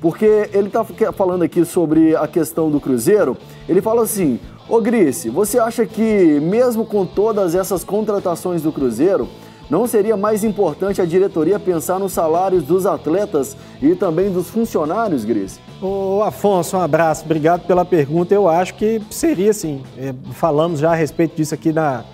porque 0.00 0.50
ele 0.52 0.68
está 0.68 0.84
falando 1.12 1.42
aqui 1.42 1.64
sobre 1.64 2.14
a 2.14 2.28
questão 2.28 2.70
do 2.70 2.78
Cruzeiro, 2.78 3.36
ele 3.66 3.80
fala 3.80 4.02
assim, 4.02 4.38
ô 4.68 4.80
Grice, 4.80 5.30
você 5.30 5.58
acha 5.58 5.86
que 5.86 6.38
mesmo 6.40 6.84
com 6.84 7.06
todas 7.06 7.54
essas 7.54 7.82
contratações 7.82 8.62
do 8.62 8.70
Cruzeiro, 8.70 9.26
não 9.70 9.86
seria 9.86 10.16
mais 10.16 10.42
importante 10.42 11.00
a 11.00 11.04
diretoria 11.04 11.58
pensar 11.58 11.98
nos 12.00 12.12
salários 12.12 12.64
dos 12.64 12.86
atletas 12.86 13.56
e 13.80 13.94
também 13.94 14.28
dos 14.28 14.50
funcionários, 14.50 15.24
Gris? 15.24 15.60
Ô 15.80 16.22
Afonso, 16.24 16.76
um 16.76 16.80
abraço, 16.80 17.24
obrigado 17.24 17.64
pela 17.68 17.84
pergunta. 17.84 18.34
Eu 18.34 18.48
acho 18.48 18.74
que 18.74 19.00
seria 19.10 19.52
sim. 19.52 19.80
É, 19.96 20.12
falamos 20.32 20.80
já 20.80 20.90
a 20.90 20.94
respeito 20.96 21.36
disso 21.36 21.54
aqui 21.54 21.72
na, 21.72 22.04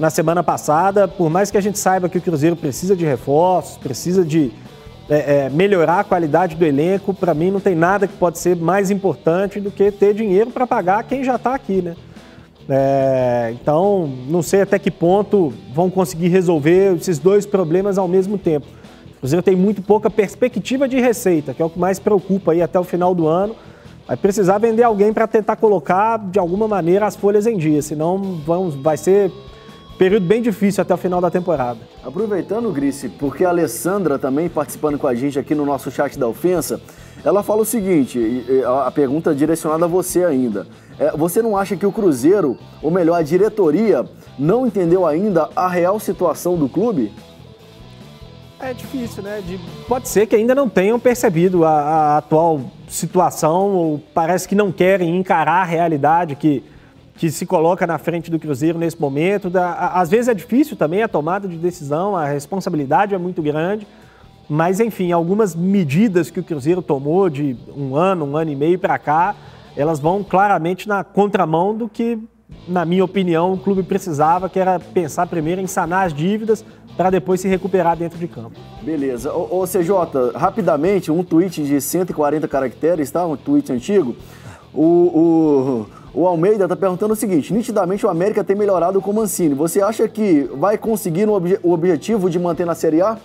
na 0.00 0.08
semana 0.08 0.42
passada. 0.42 1.06
Por 1.06 1.30
mais 1.30 1.50
que 1.50 1.58
a 1.58 1.60
gente 1.60 1.78
saiba 1.78 2.08
que 2.08 2.18
o 2.18 2.20
Cruzeiro 2.20 2.56
precisa 2.56 2.96
de 2.96 3.04
reforços, 3.04 3.76
precisa 3.76 4.24
de 4.24 4.50
é, 5.08 5.44
é, 5.44 5.50
melhorar 5.50 6.00
a 6.00 6.04
qualidade 6.04 6.56
do 6.56 6.64
elenco, 6.64 7.12
para 7.12 7.34
mim 7.34 7.50
não 7.50 7.60
tem 7.60 7.74
nada 7.74 8.08
que 8.08 8.16
pode 8.16 8.38
ser 8.38 8.56
mais 8.56 8.90
importante 8.90 9.60
do 9.60 9.70
que 9.70 9.90
ter 9.90 10.14
dinheiro 10.14 10.50
para 10.50 10.66
pagar 10.66 11.04
quem 11.04 11.22
já 11.22 11.36
está 11.36 11.54
aqui, 11.54 11.82
né? 11.82 11.94
É, 12.68 13.54
então, 13.60 14.08
não 14.28 14.42
sei 14.42 14.62
até 14.62 14.78
que 14.78 14.90
ponto 14.90 15.52
vão 15.74 15.90
conseguir 15.90 16.28
resolver 16.28 16.94
esses 16.94 17.18
dois 17.18 17.44
problemas 17.44 17.98
ao 17.98 18.08
mesmo 18.08 18.38
tempo. 18.38 18.66
O 19.16 19.20
Cruzeiro 19.20 19.42
tem 19.42 19.56
muito 19.56 19.82
pouca 19.82 20.08
perspectiva 20.08 20.88
de 20.88 20.98
receita, 20.98 21.52
que 21.52 21.60
é 21.60 21.64
o 21.64 21.68
que 21.68 21.78
mais 21.78 21.98
preocupa 21.98 22.52
aí 22.52 22.62
até 22.62 22.78
o 22.78 22.84
final 22.84 23.14
do 23.14 23.26
ano. 23.26 23.54
Vai 24.06 24.16
precisar 24.16 24.58
vender 24.58 24.84
alguém 24.84 25.12
para 25.12 25.26
tentar 25.26 25.56
colocar 25.56 26.18
de 26.18 26.38
alguma 26.38 26.66
maneira 26.66 27.06
as 27.06 27.16
folhas 27.16 27.46
em 27.46 27.58
dia, 27.58 27.82
senão 27.82 28.16
vão, 28.46 28.70
vai 28.70 28.96
ser 28.96 29.30
período 30.00 30.24
bem 30.24 30.40
difícil 30.40 30.80
até 30.80 30.94
o 30.94 30.96
final 30.96 31.20
da 31.20 31.30
temporada. 31.30 31.78
Aproveitando, 32.02 32.72
Grice, 32.72 33.06
porque 33.06 33.44
a 33.44 33.50
Alessandra 33.50 34.18
também 34.18 34.48
participando 34.48 34.98
com 34.98 35.06
a 35.06 35.14
gente 35.14 35.38
aqui 35.38 35.54
no 35.54 35.66
nosso 35.66 35.90
chat 35.90 36.18
da 36.18 36.26
ofensa, 36.26 36.80
ela 37.22 37.42
fala 37.42 37.60
o 37.60 37.66
seguinte, 37.66 38.18
a 38.86 38.90
pergunta 38.90 39.32
é 39.32 39.34
direcionada 39.34 39.84
a 39.84 39.88
você 39.88 40.24
ainda. 40.24 40.66
É, 40.98 41.14
você 41.14 41.42
não 41.42 41.54
acha 41.54 41.76
que 41.76 41.84
o 41.84 41.92
Cruzeiro, 41.92 42.56
ou 42.82 42.90
melhor, 42.90 43.16
a 43.16 43.22
diretoria, 43.22 44.02
não 44.38 44.66
entendeu 44.66 45.06
ainda 45.06 45.50
a 45.54 45.68
real 45.68 46.00
situação 46.00 46.56
do 46.56 46.66
clube? 46.66 47.12
É 48.58 48.72
difícil, 48.72 49.22
né? 49.22 49.42
De... 49.46 49.60
Pode 49.86 50.08
ser 50.08 50.26
que 50.26 50.34
ainda 50.34 50.54
não 50.54 50.66
tenham 50.66 50.98
percebido 50.98 51.62
a, 51.62 51.72
a 51.72 52.16
atual 52.16 52.62
situação, 52.88 53.68
ou 53.74 54.00
parece 54.14 54.48
que 54.48 54.54
não 54.54 54.72
querem 54.72 55.14
encarar 55.18 55.60
a 55.60 55.64
realidade 55.64 56.36
que 56.36 56.64
que 57.16 57.30
se 57.30 57.44
coloca 57.44 57.86
na 57.86 57.98
frente 57.98 58.30
do 58.30 58.38
Cruzeiro 58.38 58.78
nesse 58.78 59.00
momento. 59.00 59.50
Às 59.54 60.08
vezes 60.08 60.28
é 60.28 60.34
difícil 60.34 60.76
também 60.76 61.02
a 61.02 61.08
tomada 61.08 61.46
de 61.46 61.56
decisão, 61.56 62.16
a 62.16 62.26
responsabilidade 62.26 63.14
é 63.14 63.18
muito 63.18 63.42
grande, 63.42 63.86
mas 64.48 64.80
enfim, 64.80 65.12
algumas 65.12 65.54
medidas 65.54 66.30
que 66.30 66.40
o 66.40 66.42
Cruzeiro 66.42 66.82
tomou 66.82 67.28
de 67.28 67.56
um 67.76 67.94
ano, 67.94 68.24
um 68.24 68.36
ano 68.36 68.50
e 68.50 68.56
meio 68.56 68.78
para 68.78 68.98
cá, 68.98 69.34
elas 69.76 70.00
vão 70.00 70.24
claramente 70.24 70.88
na 70.88 71.04
contramão 71.04 71.76
do 71.76 71.88
que, 71.88 72.18
na 72.66 72.84
minha 72.84 73.04
opinião, 73.04 73.52
o 73.52 73.58
clube 73.58 73.82
precisava, 73.82 74.48
que 74.48 74.58
era 74.58 74.80
pensar 74.80 75.26
primeiro 75.26 75.60
em 75.60 75.66
sanar 75.66 76.06
as 76.06 76.14
dívidas 76.14 76.64
para 76.96 77.10
depois 77.10 77.40
se 77.40 77.48
recuperar 77.48 77.96
dentro 77.96 78.18
de 78.18 78.26
campo. 78.26 78.58
Beleza. 78.82 79.32
Ô 79.32 79.64
CJ, 79.66 80.32
rapidamente, 80.34 81.12
um 81.12 81.22
tweet 81.22 81.62
de 81.62 81.80
140 81.80 82.48
caracteres, 82.48 83.10
tá? 83.10 83.24
Um 83.24 83.36
tweet 83.36 83.72
antigo. 83.72 84.16
o, 84.74 84.84
o 84.84 85.99
o 86.12 86.26
Almeida 86.26 86.64
está 86.64 86.76
perguntando 86.76 87.12
o 87.12 87.16
seguinte: 87.16 87.52
nitidamente 87.52 88.04
o 88.04 88.08
América 88.08 88.42
tem 88.42 88.56
melhorado 88.56 89.00
com 89.00 89.10
o 89.10 89.14
Mancini. 89.14 89.54
Você 89.54 89.80
acha 89.80 90.06
que 90.08 90.48
vai 90.54 90.76
conseguir 90.76 91.28
o 91.28 91.72
objetivo 91.72 92.28
de 92.28 92.38
manter 92.38 92.66
na 92.66 92.74
Série 92.74 93.00
A? 93.00 93.16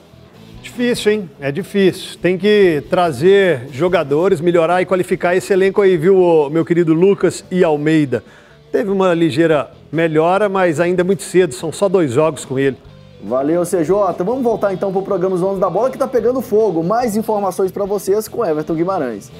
Difícil, 0.62 1.12
hein? 1.12 1.30
É 1.40 1.52
difícil. 1.52 2.18
Tem 2.20 2.38
que 2.38 2.84
trazer 2.90 3.68
jogadores, 3.72 4.42
melhorar 4.42 4.82
e 4.82 4.86
qualificar 4.86 5.36
esse 5.36 5.54
elenco 5.54 5.82
aí, 5.82 5.96
viu, 5.96 6.50
meu 6.50 6.66
querido 6.66 6.94
Lucas 6.94 7.46
e 7.52 7.64
Almeida? 7.64 8.24
Teve 8.72 8.90
uma 8.90 9.14
ligeira 9.14 9.70
melhora, 9.92 10.50
mas 10.50 10.80
ainda 10.80 11.02
é 11.02 11.04
muito 11.04 11.22
cedo, 11.22 11.54
são 11.54 11.72
só 11.72 11.88
dois 11.88 12.12
jogos 12.12 12.44
com 12.46 12.58
ele. 12.58 12.78
Valeu, 13.24 13.64
CJ. 13.64 14.24
Vamos 14.24 14.44
voltar 14.44 14.74
então 14.74 14.92
para 14.92 15.02
o 15.02 15.04
programa 15.04 15.36
Os 15.36 15.42
Donos 15.42 15.60
da 15.60 15.70
Bola 15.70 15.90
que 15.90 15.96
está 15.96 16.08
pegando 16.08 16.42
fogo. 16.42 16.84
Mais 16.84 17.16
informações 17.16 17.72
para 17.72 17.86
vocês 17.86 18.28
com 18.28 18.46
Everton 18.46 18.74
Guimarães. 18.74 19.32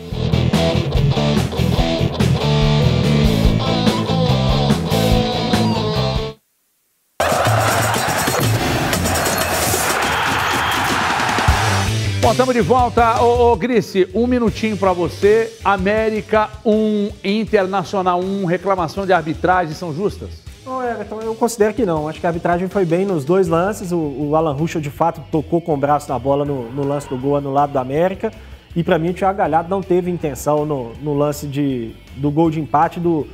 Estamos 12.36 12.54
de 12.54 12.60
volta. 12.60 13.24
Ô, 13.24 13.54
ô 13.54 13.56
Grice, 13.56 14.10
um 14.14 14.28
minutinho 14.28 14.76
para 14.76 14.92
você. 14.92 15.54
América 15.64 16.50
1, 16.66 16.70
um, 16.70 17.10
Internacional 17.24 18.20
1, 18.20 18.42
um, 18.42 18.46
reclamação 18.46 19.06
de 19.06 19.14
arbitragem 19.14 19.74
são 19.74 19.94
justas? 19.94 20.44
Não, 20.66 20.84
Everton, 20.84 21.22
eu 21.22 21.34
considero 21.34 21.74
que 21.74 21.86
não. 21.86 22.10
Acho 22.10 22.20
que 22.20 22.26
a 22.26 22.30
arbitragem 22.30 22.68
foi 22.68 22.84
bem 22.84 23.06
nos 23.06 23.24
dois 23.24 23.48
lances. 23.48 23.94
O, 23.94 23.98
o 23.98 24.36
Alan 24.36 24.52
Ruschel, 24.52 24.82
de 24.82 24.90
fato, 24.90 25.22
tocou 25.32 25.62
com 25.62 25.76
o 25.76 25.78
braço 25.78 26.10
na 26.10 26.20
bola 26.20 26.44
no, 26.44 26.70
no 26.74 26.86
lance 26.86 27.08
do 27.08 27.18
gol 27.18 27.40
no 27.40 27.54
lado 27.54 27.72
do 27.72 27.80
América. 27.80 28.34
E 28.76 28.84
para 28.84 29.00
mim, 29.00 29.12
o 29.12 29.14
Thiago 29.14 29.38
Galhardo 29.38 29.70
não 29.70 29.82
teve 29.82 30.12
intenção 30.12 30.66
no, 30.66 30.92
no 31.02 31.14
lance 31.14 31.48
de, 31.48 31.96
do 32.18 32.30
gol 32.30 32.50
de 32.50 32.60
empate 32.60 33.00
do, 33.00 33.26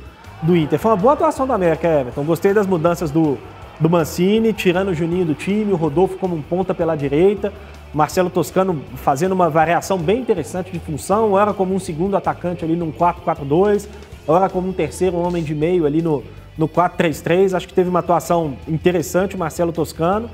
do 0.42 0.56
Inter. 0.56 0.78
Foi 0.78 0.92
uma 0.92 0.96
boa 0.96 1.14
atuação 1.14 1.44
do 1.44 1.52
América, 1.52 1.88
Everton. 1.88 2.22
Gostei 2.22 2.54
das 2.54 2.68
mudanças 2.68 3.10
do, 3.10 3.36
do 3.80 3.90
Mancini, 3.90 4.52
tirando 4.52 4.90
o 4.90 4.94
Juninho 4.94 5.24
do 5.24 5.34
time, 5.34 5.72
o 5.72 5.76
Rodolfo 5.76 6.16
como 6.18 6.36
um 6.36 6.42
ponta 6.42 6.72
pela 6.72 6.94
direita. 6.94 7.52
Marcelo 7.92 8.30
Toscano 8.30 8.82
fazendo 8.96 9.32
uma 9.32 9.50
variação 9.50 9.98
bem 9.98 10.20
interessante 10.20 10.70
de 10.70 10.78
função, 10.78 11.38
era 11.38 11.52
como 11.52 11.74
um 11.74 11.78
segundo 11.78 12.16
atacante 12.16 12.64
ali 12.64 12.74
num 12.74 12.90
4-4-2. 12.90 13.86
ora 14.26 14.48
como 14.48 14.68
um 14.68 14.72
terceiro 14.72 15.16
homem 15.18 15.42
de 15.42 15.54
meio 15.54 15.84
ali 15.84 16.00
no, 16.00 16.22
no 16.56 16.66
4-3-3. 16.68 17.54
Acho 17.54 17.68
que 17.68 17.74
teve 17.74 17.90
uma 17.90 17.98
atuação 17.98 18.56
interessante 18.66 19.36
o 19.36 19.38
Marcelo 19.38 19.72
Toscano. 19.72 20.30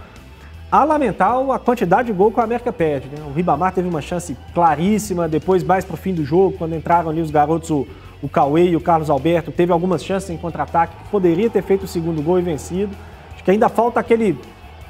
A 0.71 0.85
lamentar 0.85 1.35
a 1.51 1.59
quantidade 1.59 2.09
de 2.09 2.13
gol 2.13 2.31
que 2.31 2.39
o 2.39 2.43
América 2.43 2.73
perde. 2.73 3.09
Né? 3.09 3.25
O 3.27 3.33
Ribamar 3.33 3.73
teve 3.73 3.89
uma 3.89 4.03
chance 4.03 4.37
claríssima, 4.55 5.27
depois 5.27 5.65
mais 5.65 5.85
para 5.85 5.95
o 5.95 5.97
fim 5.97 6.13
do 6.13 6.25
jogo, 6.25 6.57
quando 6.59 6.77
entraram 6.77 7.09
ali 7.09 7.23
os 7.23 7.31
garotos, 7.31 7.71
o, 7.71 7.87
o 8.23 8.29
Cauê 8.29 8.69
e 8.69 8.77
o 8.77 8.81
Carlos 8.81 9.09
Alberto, 9.09 9.51
teve 9.51 9.73
algumas 9.73 10.05
chances 10.05 10.29
em 10.29 10.37
contra-ataque, 10.37 10.95
poderia 11.11 11.49
ter 11.49 11.63
feito 11.63 11.85
o 11.85 11.89
segundo 11.89 12.21
gol 12.23 12.39
e 12.39 12.43
vencido. 12.43 12.95
Acho 13.35 13.43
que 13.43 13.51
ainda 13.51 13.71
falta 13.71 13.99
aquele 13.99 14.39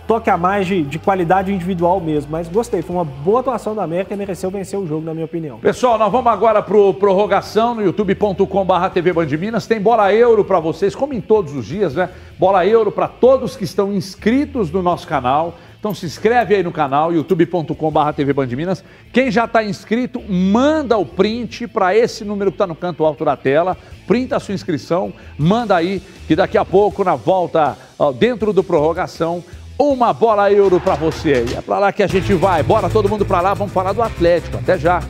toque 0.09 0.31
a 0.31 0.39
mais 0.39 0.67
de, 0.67 0.83
de, 0.83 0.99
qualidade 0.99 1.53
individual 1.53 2.01
mesmo. 2.01 2.33
Mas 2.33 2.49
gostei, 2.49 2.81
foi 2.81 2.97
uma 2.97 3.05
boa 3.05 3.41
atuação 3.41 3.75
da 3.75 3.85
América 3.85 4.15
e 4.15 4.17
mereceu 4.17 4.51
vencer 4.51 4.79
o 4.79 4.87
jogo, 4.87 5.05
na 5.05 5.13
minha 5.13 5.27
opinião. 5.27 5.59
Pessoal, 5.59 5.99
nós 5.99 6.11
vamos 6.11 6.33
agora 6.33 6.63
pro 6.63 6.95
prorrogação 6.95 7.75
no 7.75 7.83
youtube.com.br 7.83 8.89
TV 8.95 9.13
Band 9.13 9.27
Minas. 9.39 9.67
Tem 9.67 9.79
bola 9.79 10.13
euro 10.13 10.43
para 10.47 10.59
vocês, 10.59 10.95
como 10.95 11.13
em 11.13 11.21
todos 11.21 11.55
os 11.55 11.67
dias, 11.67 11.95
né? 11.95 12.09
Bola 12.39 12.65
euro 12.67 12.91
para 12.91 13.07
todos 13.07 13.55
que 13.55 13.65
estão 13.65 13.93
inscritos 13.93 14.71
no 14.71 14.83
nosso 14.83 15.07
canal. 15.07 15.55
Então 15.79 15.95
se 15.95 16.07
inscreve 16.07 16.57
aí 16.57 16.63
no 16.63 16.73
canal, 16.73 17.13
youtube.com.br 17.13 18.13
TV 18.17 18.57
Minas. 18.57 18.83
Quem 19.13 19.31
já 19.31 19.45
está 19.45 19.63
inscrito, 19.63 20.21
manda 20.21 20.97
o 20.99 21.07
print 21.07 21.69
para 21.69 21.95
esse 21.95 22.25
número 22.25 22.51
que 22.51 22.57
está 22.57 22.67
no 22.67 22.75
canto 22.75 23.05
alto 23.05 23.25
da 23.25 23.37
tela. 23.37 23.77
Printa 24.05 24.37
a 24.37 24.41
sua 24.41 24.55
inscrição, 24.55 25.13
manda 25.39 25.77
aí, 25.77 26.03
que 26.27 26.35
daqui 26.35 26.59
a 26.59 26.65
pouco, 26.65 27.05
na 27.05 27.15
volta, 27.15 27.77
dentro 28.19 28.53
do 28.53 28.65
prorrogação, 28.65 29.45
uma 29.79 30.12
bola 30.12 30.51
euro 30.51 30.81
para 30.81 30.97
você. 30.97 31.45
E 31.49 31.55
é 31.55 31.61
para 31.61 31.79
lá 31.79 31.93
que 31.93 32.03
a 32.03 32.07
gente 32.07 32.35
vai. 32.35 32.62
Bora 32.62 32.91
todo 32.91 33.09
mundo 33.09 33.24
para 33.24 33.41
lá, 33.41 33.55
vamos 33.55 33.72
falar 33.72 33.93
do 33.93 34.03
Atlético. 34.03 34.59
Até 34.59 34.76
já. 34.76 35.03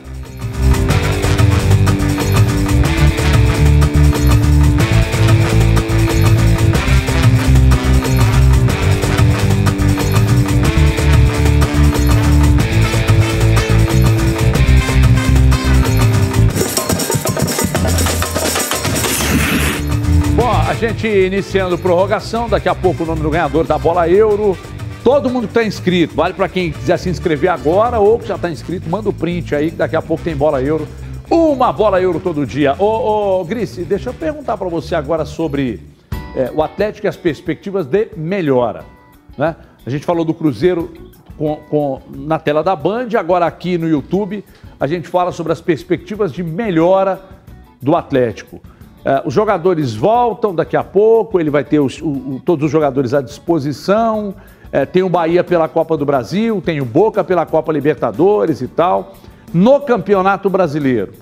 Gente 20.79 21.09
iniciando 21.09 21.77
prorrogação, 21.77 22.47
daqui 22.47 22.69
a 22.69 22.73
pouco 22.73 23.03
o 23.03 23.05
nome 23.05 23.21
do 23.21 23.29
ganhador 23.29 23.67
da 23.67 23.77
bola 23.77 24.07
euro. 24.07 24.57
Todo 25.03 25.29
mundo 25.29 25.41
que 25.45 25.51
está 25.51 25.61
inscrito, 25.61 26.15
vale 26.15 26.33
para 26.33 26.47
quem 26.47 26.71
quiser 26.71 26.97
se 26.97 27.09
inscrever 27.09 27.49
agora 27.49 27.99
ou 27.99 28.17
que 28.17 28.25
já 28.25 28.35
está 28.35 28.49
inscrito, 28.49 28.89
manda 28.89 29.09
o 29.09 29.13
print 29.13 29.53
aí 29.53 29.71
que 29.71 29.75
daqui 29.75 29.97
a 29.97 30.01
pouco 30.01 30.23
tem 30.23 30.33
bola 30.37 30.61
euro. 30.61 30.87
Uma 31.29 31.73
bola 31.73 32.01
euro 32.01 32.21
todo 32.21 32.45
dia. 32.45 32.75
Ô, 32.79 33.41
ô 33.41 33.43
Grice, 33.43 33.83
deixa 33.83 34.09
eu 34.09 34.13
perguntar 34.13 34.55
para 34.55 34.69
você 34.69 34.95
agora 34.95 35.25
sobre 35.25 35.81
é, 36.33 36.49
o 36.55 36.63
Atlético 36.63 37.07
e 37.07 37.09
as 37.09 37.17
perspectivas 37.17 37.85
de 37.85 38.07
melhora. 38.15 38.85
Né? 39.37 39.57
A 39.85 39.89
gente 39.89 40.05
falou 40.05 40.23
do 40.23 40.33
Cruzeiro 40.33 40.93
com, 41.37 41.57
com, 41.69 42.01
na 42.09 42.39
tela 42.39 42.63
da 42.63 42.73
Band, 42.73 43.09
agora 43.17 43.45
aqui 43.45 43.77
no 43.77 43.87
YouTube 43.87 44.45
a 44.79 44.87
gente 44.87 45.09
fala 45.09 45.33
sobre 45.33 45.51
as 45.51 45.59
perspectivas 45.59 46.31
de 46.31 46.41
melhora 46.41 47.21
do 47.81 47.97
Atlético. 47.97 48.61
É, 49.03 49.21
os 49.25 49.33
jogadores 49.33 49.95
voltam 49.95 50.53
daqui 50.53 50.75
a 50.75 50.83
pouco, 50.83 51.39
ele 51.39 51.49
vai 51.49 51.63
ter 51.63 51.79
os, 51.79 52.01
o, 52.01 52.41
todos 52.43 52.65
os 52.65 52.71
jogadores 52.71 53.13
à 53.13 53.21
disposição. 53.21 54.35
É, 54.71 54.85
tem 54.85 55.01
o 55.01 55.09
Bahia 55.09 55.43
pela 55.43 55.67
Copa 55.67 55.97
do 55.97 56.05
Brasil, 56.05 56.61
tem 56.63 56.79
o 56.79 56.85
Boca 56.85 57.23
pela 57.23 57.45
Copa 57.45 57.71
Libertadores 57.71 58.61
e 58.61 58.67
tal. 58.67 59.13
No 59.53 59.79
Campeonato 59.81 60.49
Brasileiro, 60.49 61.13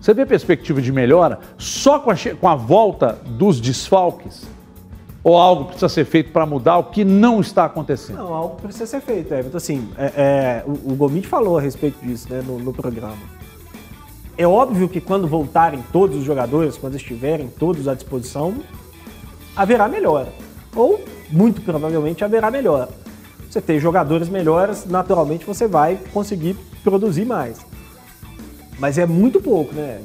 você 0.00 0.14
vê 0.14 0.24
perspectiva 0.26 0.80
de 0.80 0.90
melhora 0.90 1.38
só 1.56 1.98
com 1.98 2.10
a, 2.10 2.14
com 2.40 2.48
a 2.48 2.56
volta 2.56 3.18
dos 3.26 3.60
desfalques? 3.60 4.46
Ou 5.22 5.36
algo 5.36 5.64
precisa 5.66 5.88
ser 5.88 6.04
feito 6.04 6.32
para 6.32 6.46
mudar 6.46 6.78
o 6.78 6.84
que 6.84 7.04
não 7.04 7.40
está 7.40 7.64
acontecendo? 7.64 8.16
Não, 8.16 8.32
algo 8.32 8.56
precisa 8.56 8.86
ser 8.86 9.00
feito, 9.00 9.34
Everton. 9.34 9.56
Assim, 9.56 9.88
é, 9.98 10.12
é, 10.16 10.64
o, 10.66 10.92
o 10.92 10.96
Gomit 10.96 11.26
falou 11.26 11.58
a 11.58 11.60
respeito 11.60 11.98
disso 12.04 12.32
né, 12.32 12.42
no, 12.46 12.58
no 12.58 12.72
programa. 12.72 13.37
É 14.38 14.46
óbvio 14.46 14.88
que 14.88 15.00
quando 15.00 15.26
voltarem 15.26 15.84
todos 15.92 16.16
os 16.16 16.22
jogadores, 16.22 16.78
quando 16.78 16.94
estiverem 16.94 17.48
todos 17.48 17.88
à 17.88 17.94
disposição, 17.94 18.54
haverá 19.56 19.88
melhora. 19.88 20.32
Ou, 20.76 21.04
muito 21.28 21.60
provavelmente, 21.60 22.22
haverá 22.22 22.48
melhora. 22.48 22.88
Você 23.50 23.60
tem 23.60 23.80
jogadores 23.80 24.28
melhores, 24.28 24.86
naturalmente 24.86 25.44
você 25.44 25.66
vai 25.66 25.98
conseguir 26.12 26.56
produzir 26.84 27.24
mais. 27.24 27.58
Mas 28.78 28.96
é 28.96 29.06
muito 29.06 29.40
pouco, 29.40 29.74
né? 29.74 30.02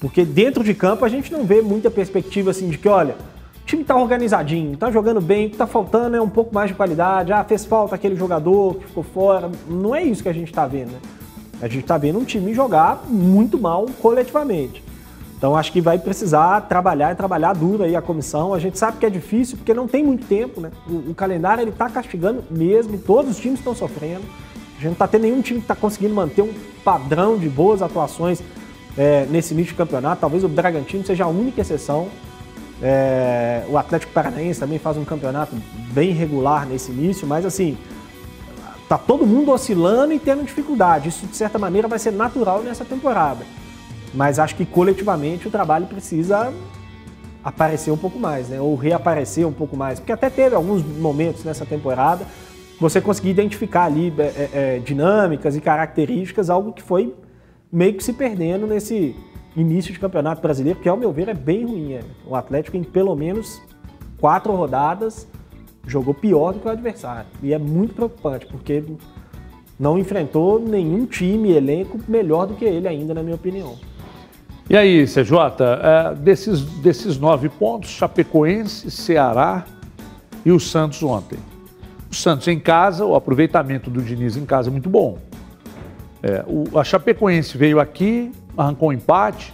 Porque 0.00 0.24
dentro 0.24 0.64
de 0.64 0.72
campo 0.72 1.04
a 1.04 1.08
gente 1.10 1.30
não 1.30 1.44
vê 1.44 1.60
muita 1.60 1.90
perspectiva 1.90 2.52
assim 2.52 2.70
de 2.70 2.78
que, 2.78 2.88
olha, 2.88 3.16
o 3.62 3.66
time 3.66 3.84
tá 3.84 3.94
organizadinho, 3.94 4.78
tá 4.78 4.90
jogando 4.90 5.20
bem, 5.20 5.48
o 5.48 5.50
que 5.50 5.58
tá 5.58 5.66
faltando 5.66 6.16
é 6.16 6.22
um 6.22 6.28
pouco 6.28 6.54
mais 6.54 6.70
de 6.70 6.74
qualidade, 6.74 7.34
ah, 7.34 7.44
fez 7.44 7.66
falta 7.66 7.96
aquele 7.96 8.16
jogador 8.16 8.76
que 8.76 8.86
ficou 8.86 9.02
fora. 9.02 9.50
Não 9.68 9.94
é 9.94 10.02
isso 10.02 10.22
que 10.22 10.28
a 10.30 10.32
gente 10.32 10.50
tá 10.50 10.66
vendo, 10.66 10.92
né? 10.92 10.98
A 11.62 11.68
gente 11.68 11.82
está 11.82 11.96
vendo 11.96 12.18
um 12.18 12.24
time 12.24 12.52
jogar 12.52 13.04
muito 13.08 13.56
mal 13.56 13.86
coletivamente. 14.00 14.82
Então 15.38 15.56
acho 15.56 15.70
que 15.72 15.80
vai 15.80 15.96
precisar 15.96 16.60
trabalhar 16.62 17.12
e 17.12 17.14
trabalhar 17.14 17.52
duro 17.52 17.84
aí 17.84 17.94
a 17.94 18.02
comissão. 18.02 18.52
A 18.52 18.58
gente 18.58 18.76
sabe 18.76 18.98
que 18.98 19.06
é 19.06 19.10
difícil 19.10 19.56
porque 19.56 19.72
não 19.72 19.86
tem 19.86 20.04
muito 20.04 20.26
tempo, 20.26 20.60
né? 20.60 20.72
O, 20.88 21.10
o 21.10 21.14
calendário 21.14 21.62
ele 21.62 21.70
está 21.70 21.88
castigando 21.88 22.42
mesmo, 22.50 22.98
todos 22.98 23.30
os 23.30 23.36
times 23.38 23.60
estão 23.60 23.76
sofrendo. 23.76 24.22
A 24.22 24.74
gente 24.74 24.86
não 24.86 24.92
está 24.92 25.06
tendo 25.06 25.22
nenhum 25.22 25.40
time 25.40 25.60
que 25.60 25.64
está 25.64 25.76
conseguindo 25.76 26.14
manter 26.14 26.42
um 26.42 26.52
padrão 26.84 27.38
de 27.38 27.48
boas 27.48 27.80
atuações 27.80 28.42
é, 28.98 29.24
nesse 29.30 29.54
início 29.54 29.70
de 29.70 29.78
campeonato. 29.78 30.20
Talvez 30.20 30.42
o 30.42 30.48
Bragantino 30.48 31.06
seja 31.06 31.24
a 31.24 31.28
única 31.28 31.60
exceção. 31.60 32.08
É, 32.82 33.64
o 33.68 33.78
Atlético 33.78 34.12
Paranaense 34.12 34.58
também 34.58 34.80
faz 34.80 34.96
um 34.96 35.04
campeonato 35.04 35.54
bem 35.92 36.10
regular 36.10 36.66
nesse 36.66 36.90
início, 36.90 37.24
mas 37.24 37.46
assim, 37.46 37.78
Tá 38.92 38.98
todo 38.98 39.26
mundo 39.26 39.50
oscilando 39.52 40.12
e 40.12 40.18
tendo 40.18 40.44
dificuldade. 40.44 41.08
Isso, 41.08 41.26
de 41.26 41.34
certa 41.34 41.58
maneira, 41.58 41.88
vai 41.88 41.98
ser 41.98 42.10
natural 42.10 42.62
nessa 42.62 42.84
temporada. 42.84 43.42
Mas 44.12 44.38
acho 44.38 44.54
que 44.54 44.66
coletivamente 44.66 45.48
o 45.48 45.50
trabalho 45.50 45.86
precisa 45.86 46.52
aparecer 47.42 47.90
um 47.90 47.96
pouco 47.96 48.18
mais, 48.18 48.50
né? 48.50 48.60
Ou 48.60 48.76
reaparecer 48.76 49.48
um 49.48 49.52
pouco 49.52 49.74
mais. 49.74 49.98
Porque 49.98 50.12
até 50.12 50.28
teve 50.28 50.54
alguns 50.54 50.84
momentos 50.84 51.42
nessa 51.42 51.64
temporada 51.64 52.26
você 52.78 53.00
conseguir 53.00 53.30
identificar 53.30 53.84
ali 53.84 54.12
é, 54.18 54.22
é, 54.22 54.50
é, 54.52 54.78
dinâmicas 54.80 55.56
e 55.56 55.62
características, 55.62 56.50
algo 56.50 56.70
que 56.74 56.82
foi 56.82 57.14
meio 57.72 57.94
que 57.94 58.04
se 58.04 58.12
perdendo 58.12 58.66
nesse 58.66 59.16
início 59.56 59.90
de 59.90 59.98
campeonato 59.98 60.42
brasileiro, 60.42 60.78
que 60.80 60.88
ao 60.90 60.98
meu 60.98 61.10
ver 61.10 61.30
é 61.30 61.34
bem 61.34 61.64
ruim. 61.64 61.94
É. 61.94 62.02
O 62.26 62.36
Atlético 62.36 62.76
em 62.76 62.82
pelo 62.82 63.16
menos 63.16 63.62
quatro 64.20 64.54
rodadas 64.54 65.26
jogou 65.86 66.14
pior 66.14 66.52
do 66.52 66.60
que 66.60 66.68
o 66.68 66.70
adversário. 66.70 67.26
E 67.42 67.52
é 67.52 67.58
muito 67.58 67.94
preocupante, 67.94 68.46
porque 68.46 68.82
não 69.78 69.98
enfrentou 69.98 70.60
nenhum 70.60 71.06
time, 71.06 71.52
elenco 71.52 71.98
melhor 72.06 72.46
do 72.46 72.54
que 72.54 72.64
ele 72.64 72.86
ainda, 72.86 73.12
na 73.14 73.22
minha 73.22 73.34
opinião. 73.34 73.76
E 74.70 74.76
aí, 74.76 75.04
CJ, 75.06 75.34
é, 75.82 76.14
desses, 76.14 76.62
desses 76.62 77.18
nove 77.18 77.48
pontos, 77.48 77.90
Chapecoense, 77.90 78.90
Ceará 78.90 79.64
e 80.44 80.52
o 80.52 80.60
Santos 80.60 81.02
ontem. 81.02 81.38
O 82.10 82.14
Santos 82.14 82.46
em 82.48 82.60
casa, 82.60 83.04
o 83.04 83.14
aproveitamento 83.14 83.90
do 83.90 84.00
Diniz 84.00 84.36
em 84.36 84.44
casa 84.44 84.70
é 84.70 84.72
muito 84.72 84.88
bom. 84.88 85.18
É, 86.22 86.44
o, 86.46 86.78
a 86.78 86.84
Chapecoense 86.84 87.58
veio 87.58 87.80
aqui, 87.80 88.30
arrancou 88.56 88.90
um 88.90 88.92
empate, 88.92 89.52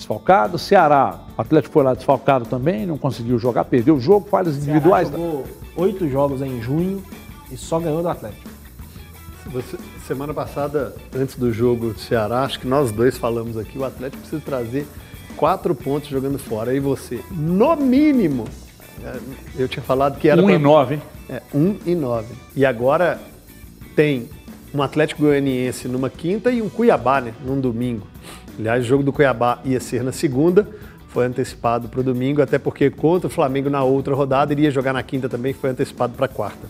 desfalcado. 0.00 0.58
Ceará, 0.58 1.20
o 1.36 1.40
Atlético 1.40 1.72
foi 1.72 1.84
lá 1.84 1.94
desfalcado 1.94 2.46
também, 2.46 2.84
não 2.84 2.98
conseguiu 2.98 3.38
jogar, 3.38 3.64
perdeu 3.64 3.96
o 3.96 4.00
jogo, 4.00 4.28
falhas 4.28 4.56
individuais. 4.56 5.08
Ceará 5.08 5.22
jogou 5.22 5.44
oito 5.76 6.08
jogos 6.08 6.42
em 6.42 6.60
junho 6.60 7.02
e 7.50 7.56
só 7.56 7.78
ganhou 7.78 8.02
do 8.02 8.08
Atlético. 8.08 8.48
Você, 9.46 9.78
semana 10.06 10.34
passada, 10.34 10.94
antes 11.14 11.36
do 11.36 11.52
jogo 11.52 11.92
do 11.92 11.98
Ceará, 11.98 12.42
acho 12.42 12.60
que 12.60 12.66
nós 12.66 12.92
dois 12.92 13.16
falamos 13.16 13.56
aqui, 13.56 13.78
o 13.78 13.84
Atlético 13.84 14.20
precisa 14.20 14.42
trazer 14.44 14.86
quatro 15.36 15.74
pontos 15.74 16.08
jogando 16.08 16.38
fora. 16.38 16.74
E 16.74 16.80
você, 16.80 17.20
no 17.30 17.74
mínimo, 17.76 18.44
é, 19.02 19.18
eu 19.56 19.68
tinha 19.68 19.82
falado 19.82 20.18
que 20.18 20.28
era... 20.28 20.40
Um 20.40 20.46
pra... 20.46 20.54
e 20.54 20.58
nove, 20.58 20.94
hein? 20.96 21.02
É, 21.28 21.42
um 21.54 21.76
e 21.86 21.94
nove. 21.94 22.34
E 22.54 22.64
agora 22.64 23.20
tem 23.96 24.28
um 24.72 24.82
Atlético 24.82 25.22
Goianiense 25.22 25.88
numa 25.88 26.08
quinta 26.08 26.50
e 26.50 26.62
um 26.62 26.68
Cuiabá, 26.68 27.20
né, 27.20 27.34
num 27.44 27.60
domingo. 27.60 28.06
Aliás, 28.58 28.84
o 28.84 28.86
jogo 28.86 29.02
do 29.02 29.12
Cuiabá 29.12 29.60
ia 29.64 29.80
ser 29.80 30.02
na 30.02 30.12
segunda, 30.12 30.68
foi 31.08 31.26
antecipado 31.26 31.88
para 31.88 32.00
o 32.00 32.02
domingo, 32.02 32.40
até 32.40 32.58
porque 32.58 32.88
contra 32.88 33.26
o 33.26 33.30
Flamengo 33.30 33.68
na 33.68 33.82
outra 33.82 34.14
rodada 34.14 34.52
iria 34.52 34.70
jogar 34.70 34.92
na 34.92 35.02
quinta 35.02 35.28
também, 35.28 35.52
foi 35.52 35.70
antecipado 35.70 36.14
para 36.14 36.26
a 36.26 36.28
quarta. 36.28 36.68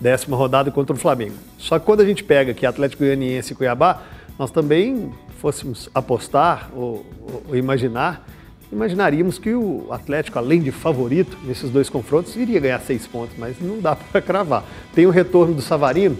Décima 0.00 0.36
rodada 0.36 0.70
contra 0.70 0.94
o 0.94 0.98
Flamengo. 0.98 1.34
Só 1.58 1.78
que 1.78 1.84
quando 1.84 2.00
a 2.00 2.04
gente 2.04 2.24
pega 2.24 2.52
aqui 2.52 2.66
Atlético 2.66 3.04
Goianiense 3.04 3.52
e 3.52 3.56
Cuiabá, 3.56 4.02
nós 4.38 4.50
também 4.50 5.12
fôssemos 5.38 5.90
apostar 5.94 6.70
ou, 6.74 7.04
ou, 7.20 7.42
ou 7.48 7.56
imaginar, 7.56 8.26
imaginaríamos 8.72 9.38
que 9.38 9.52
o 9.54 9.86
Atlético, 9.90 10.38
além 10.38 10.62
de 10.62 10.72
favorito 10.72 11.36
nesses 11.44 11.70
dois 11.70 11.90
confrontos, 11.90 12.34
iria 12.36 12.58
ganhar 12.58 12.80
seis 12.80 13.06
pontos, 13.06 13.36
mas 13.36 13.60
não 13.60 13.78
dá 13.78 13.94
para 14.10 14.22
cravar. 14.22 14.64
Tem 14.94 15.06
o 15.06 15.10
retorno 15.10 15.54
do 15.54 15.60
Savarino, 15.60 16.16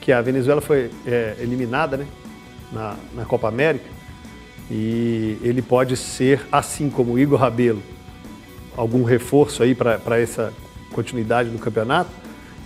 que 0.00 0.12
a 0.12 0.20
Venezuela 0.20 0.60
foi 0.60 0.90
é, 1.06 1.36
eliminada 1.40 1.96
né, 1.96 2.06
na, 2.70 2.96
na 3.14 3.24
Copa 3.24 3.48
América, 3.48 3.86
E 4.70 5.38
ele 5.42 5.60
pode 5.60 5.96
ser, 5.96 6.40
assim 6.50 6.88
como 6.88 7.12
o 7.12 7.18
Igor 7.18 7.38
Rabelo, 7.38 7.82
algum 8.76 9.04
reforço 9.04 9.62
aí 9.62 9.74
para 9.74 10.18
essa 10.18 10.52
continuidade 10.92 11.50
do 11.50 11.58
campeonato. 11.58 12.10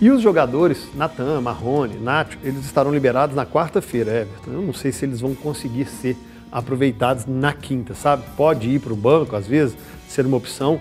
E 0.01 0.09
os 0.09 0.21
jogadores, 0.21 0.87
Natan, 0.95 1.41
Marrone, 1.41 1.97
Nacho, 1.97 2.37
eles 2.43 2.63
estarão 2.63 2.93
liberados 2.93 3.35
na 3.35 3.45
quarta-feira, 3.45 4.21
Everton. 4.21 4.51
Eu 4.51 4.61
não 4.61 4.73
sei 4.73 4.93
se 4.93 5.03
eles 5.03 5.19
vão 5.19 5.35
conseguir 5.35 5.85
ser 5.85 6.15
aproveitados 6.51 7.25
na 7.27 7.51
quinta, 7.53 7.93
sabe? 7.93 8.23
Pode 8.37 8.69
ir 8.69 8.79
para 8.79 8.93
o 8.93 8.95
banco, 8.95 9.35
às 9.35 9.45
vezes, 9.45 9.75
ser 10.07 10.25
uma 10.25 10.37
opção. 10.37 10.79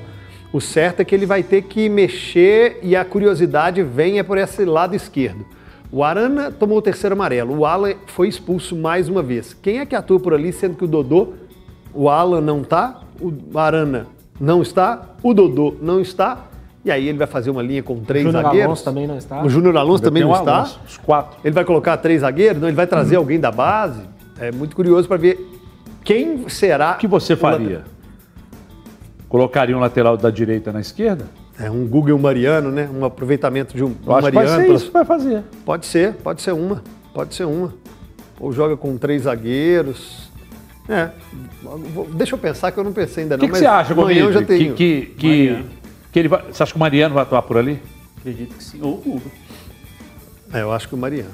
O 0.53 0.61
certo 0.61 1.01
é 1.01 1.05
que 1.05 1.15
ele 1.15 1.27
vai 1.27 1.43
ter 1.43 1.63
que 1.63 1.89
mexer 1.89 2.79
e 2.81 2.95
a 2.95 3.05
curiosidade 3.05 3.83
vem 3.83 4.19
é 4.19 4.23
por 4.23 4.39
esse 4.39 4.65
lado 4.65 4.95
esquerdo. 4.95 5.45
O 5.91 6.05
Arana 6.05 6.51
tomou 6.51 6.79
o 6.79 6.83
terceiro 6.83 7.15
amarelo, 7.15 7.57
o 7.57 7.65
Alan 7.65 7.95
foi 8.07 8.29
expulso 8.29 8.77
mais 8.77 9.09
uma 9.09 9.23
vez. 9.23 9.55
Quem 9.55 9.79
é 9.79 9.87
que 9.87 9.97
atua 9.97 10.21
por 10.21 10.35
ali, 10.35 10.53
sendo 10.53 10.77
que 10.77 10.85
o 10.85 10.89
Dodô, 10.89 11.33
o 11.95 12.11
Alan 12.11 12.43
não 12.43 12.61
está, 12.61 13.01
o 13.21 13.59
Arana 13.59 14.07
não 14.39 14.61
está, 14.61 15.15
o 15.23 15.33
Dodô 15.33 15.75
não 15.81 16.01
está, 16.01 16.47
e 16.85 16.91
aí 16.91 17.09
ele 17.09 17.17
vai 17.17 17.27
fazer 17.27 17.51
uma 17.51 17.63
linha 17.63 17.83
com 17.83 18.01
três 18.01 18.25
Júnior 18.25 18.43
zagueiros. 18.43 18.67
Alonso 18.67 18.85
também 18.85 19.07
não 19.07 19.17
está. 19.17 19.43
O 19.43 19.49
Júnior 19.49 19.77
Alonso 19.77 20.03
também 20.03 20.23
Tem 20.23 20.31
não 20.31 20.37
o 20.37 20.41
está. 20.41 20.57
Alonso, 20.57 20.81
Os 20.87 20.97
quatro. 20.99 21.39
Ele 21.43 21.55
vai 21.55 21.65
colocar 21.65 21.97
três 21.97 22.21
zagueiros? 22.21 22.61
Não, 22.61 22.69
ele 22.69 22.77
vai 22.77 22.87
trazer 22.87 23.17
alguém 23.17 23.41
da 23.41 23.51
base. 23.51 24.03
É 24.39 24.53
muito 24.53 24.77
curioso 24.77 25.09
para 25.09 25.17
ver 25.17 25.39
quem 26.05 26.49
será. 26.49 26.93
O 26.93 26.99
que 26.99 27.07
você 27.07 27.33
o 27.33 27.37
faria? 27.37 27.83
Colocaria 29.29 29.77
um 29.77 29.81
lateral 29.81 30.17
da 30.17 30.31
direita 30.31 30.73
na 30.73 30.81
esquerda? 30.81 31.27
É 31.61 31.71
um 31.71 31.87
Google 31.87 32.19
Mariano, 32.19 32.71
né? 32.71 32.89
Um 32.93 33.05
aproveitamento 33.05 33.77
de 33.77 33.83
um, 33.83 33.89
Eu 33.89 33.93
um 34.15 34.17
que 34.23 34.33
Mariano. 34.33 34.49
ser 34.49 34.65
pelas- 34.65 34.81
isso 34.83 34.87
que 34.87 34.93
vai 34.93 35.05
fazer. 35.05 35.43
Pode 35.65 35.87
ser, 35.87 36.15
pode 36.15 36.41
ser 36.43 36.53
uma. 36.53 36.83
Pode 37.13 37.35
ser 37.35 37.45
uma. 37.45 37.75
Ou 38.39 38.53
joga 38.53 38.77
com 38.77 38.97
três 38.97 39.23
zagueiros. 39.23 40.29
É. 40.89 41.11
Deixa 42.15 42.35
eu 42.35 42.39
pensar 42.39 42.71
que 42.71 42.79
eu 42.79 42.85
não 42.85 42.93
pensei 42.93 43.25
ainda 43.25 43.35
O 43.35 43.39
não. 43.39 43.41
que, 43.41 43.47
que 43.47 43.53
mas 43.53 43.59
você 43.61 43.67
acha, 43.67 43.93
amanhã 43.93 44.23
eu 44.23 44.33
já 44.33 44.43
tenho. 44.43 44.75
Que, 44.75 45.01
que, 45.03 45.15
que, 45.17 45.27
Mariano. 45.49 45.65
que 46.13 46.19
ele 46.21 46.29
vai, 46.29 46.43
você 46.43 46.63
acha 46.63 46.73
que 46.73 46.77
o 46.77 46.81
Mariano 46.81 47.15
vai 47.15 47.23
atuar 47.25 47.43
por 47.43 47.57
ali? 47.59 47.83
Acredito 48.19 48.55
que 48.55 48.63
sim. 48.65 48.79
Ou 48.81 48.93
o 49.05 49.17
Hugo. 49.17 49.33
É, 50.55 50.63
eu 50.63 50.73
acho 50.73 50.89
que 50.89 50.95
o 50.95 50.99
Mariano. 50.99 51.31